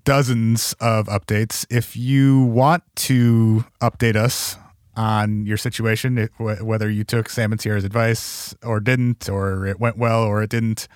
dozens 0.05 0.75
of 0.81 1.07
updates. 1.07 1.67
If 1.71 1.97
you 1.97 2.43
want 2.45 2.83
to 2.97 3.65
update 3.81 4.17
us 4.17 4.57
on 4.97 5.47
your 5.47 5.57
situation, 5.57 6.29
whether 6.39 6.91
you 6.91 7.05
took 7.05 7.29
Sam 7.29 7.53
and 7.53 7.61
Sierra's 7.61 7.85
advice 7.85 8.55
or 8.63 8.81
didn't, 8.81 9.29
or 9.29 9.67
it 9.67 9.81
went 9.81 9.97
well 9.99 10.23
or 10.23 10.43
it 10.43 10.51
didn't, 10.51 10.89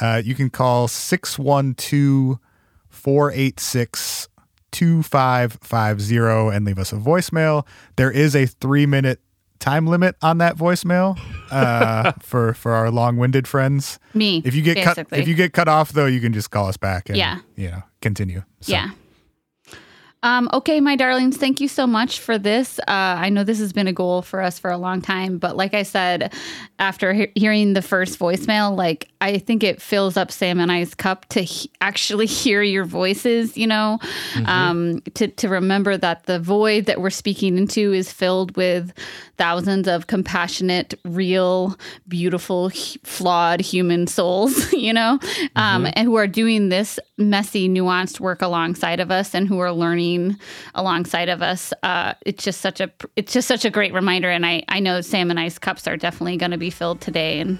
uh, 0.00 0.22
you 0.24 0.34
can 0.34 0.50
call 0.50 0.88
612 0.88 2.38
486 2.88 4.28
2550 4.70 6.16
and 6.54 6.64
leave 6.64 6.78
us 6.78 6.92
a 6.92 6.96
voicemail. 6.96 7.66
There 7.96 8.10
is 8.10 8.34
a 8.36 8.46
three 8.46 8.86
minute 8.86 9.20
time 9.58 9.86
limit 9.86 10.14
on 10.22 10.38
that 10.38 10.56
voicemail 10.56 11.18
uh, 11.50 12.12
for, 12.20 12.54
for 12.54 12.72
our 12.72 12.90
long 12.90 13.16
winded 13.16 13.48
friends. 13.48 13.98
Me, 14.14 14.42
If 14.44 14.54
you 14.54 14.62
get 14.62 14.82
cut, 14.84 15.06
if 15.12 15.26
you 15.26 15.34
get 15.34 15.52
cut 15.52 15.68
off 15.68 15.92
though, 15.92 16.06
you 16.06 16.20
can 16.20 16.32
just 16.32 16.50
call 16.50 16.66
us 16.68 16.76
back 16.76 17.08
and 17.08 17.18
Yeah. 17.18 17.38
you 17.56 17.70
know 17.70 17.82
continue. 18.00 18.42
So, 18.60 18.72
Yeah. 18.72 18.90
Um, 20.22 20.48
okay, 20.52 20.80
my 20.80 20.96
darlings, 20.96 21.36
thank 21.36 21.60
you 21.60 21.68
so 21.68 21.86
much 21.86 22.18
for 22.18 22.38
this. 22.38 22.80
Uh, 22.80 22.84
I 22.88 23.28
know 23.28 23.44
this 23.44 23.60
has 23.60 23.72
been 23.72 23.86
a 23.86 23.92
goal 23.92 24.22
for 24.22 24.40
us 24.42 24.58
for 24.58 24.68
a 24.70 24.76
long 24.76 25.00
time, 25.00 25.38
but 25.38 25.56
like 25.56 25.74
I 25.74 25.84
said, 25.84 26.32
after 26.80 27.12
he- 27.12 27.30
hearing 27.36 27.74
the 27.74 27.82
first 27.82 28.18
voicemail, 28.18 28.76
like 28.76 29.08
I 29.20 29.38
think 29.38 29.62
it 29.62 29.80
fills 29.80 30.16
up 30.16 30.32
Sam 30.32 30.58
and 30.58 30.72
I's 30.72 30.94
cup 30.94 31.26
to 31.30 31.42
he- 31.42 31.70
actually 31.80 32.26
hear 32.26 32.62
your 32.62 32.84
voices. 32.84 33.56
You 33.56 33.68
know, 33.68 33.98
um, 34.46 35.00
to 35.14 35.28
to 35.28 35.48
remember 35.48 35.96
that 35.96 36.24
the 36.26 36.40
void 36.40 36.86
that 36.86 37.00
we're 37.00 37.10
speaking 37.10 37.56
into 37.56 37.92
is 37.92 38.12
filled 38.12 38.56
with 38.56 38.92
thousands 39.36 39.86
of 39.86 40.08
compassionate, 40.08 40.94
real, 41.04 41.78
beautiful, 42.08 42.70
hu- 42.70 42.98
flawed 43.04 43.60
human 43.60 44.06
souls. 44.08 44.72
You 44.88 44.92
know, 44.94 45.18
um, 45.56 45.86
and 45.94 46.06
who 46.06 46.14
are 46.16 46.26
doing 46.28 46.68
this 46.70 46.98
messy, 47.18 47.68
nuanced 47.68 48.20
work 48.20 48.40
alongside 48.40 49.00
of 49.00 49.10
us, 49.10 49.34
and 49.34 49.46
who 49.48 49.58
are 49.58 49.72
learning 49.72 50.07
alongside 50.74 51.28
of 51.28 51.42
us. 51.42 51.72
Uh, 51.82 52.14
it's 52.24 52.44
just 52.44 52.60
such 52.60 52.80
a 52.80 52.90
it's 53.16 53.32
just 53.32 53.48
such 53.48 53.64
a 53.64 53.70
great 53.70 53.92
reminder, 53.92 54.30
and 54.30 54.46
I 54.46 54.62
I 54.68 54.80
know 54.80 55.00
Sam 55.00 55.30
and 55.30 55.38
I's 55.38 55.58
cups 55.58 55.86
are 55.86 55.96
definitely 55.96 56.36
going 56.36 56.52
to 56.52 56.58
be 56.58 56.70
filled 56.70 57.00
today 57.00 57.40
and 57.40 57.58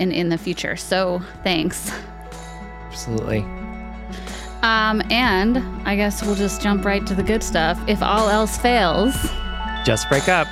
and 0.00 0.12
in 0.12 0.28
the 0.28 0.38
future. 0.38 0.76
So 0.76 1.20
thanks. 1.44 1.90
Absolutely. 2.88 3.40
Um, 4.62 5.02
and 5.10 5.58
I 5.86 5.94
guess 5.94 6.22
we'll 6.22 6.34
just 6.34 6.60
jump 6.60 6.84
right 6.84 7.06
to 7.06 7.14
the 7.14 7.22
good 7.22 7.42
stuff. 7.42 7.78
If 7.86 8.02
all 8.02 8.28
else 8.28 8.58
fails. 8.58 9.14
Just 9.84 10.08
break 10.08 10.28
up. 10.28 10.48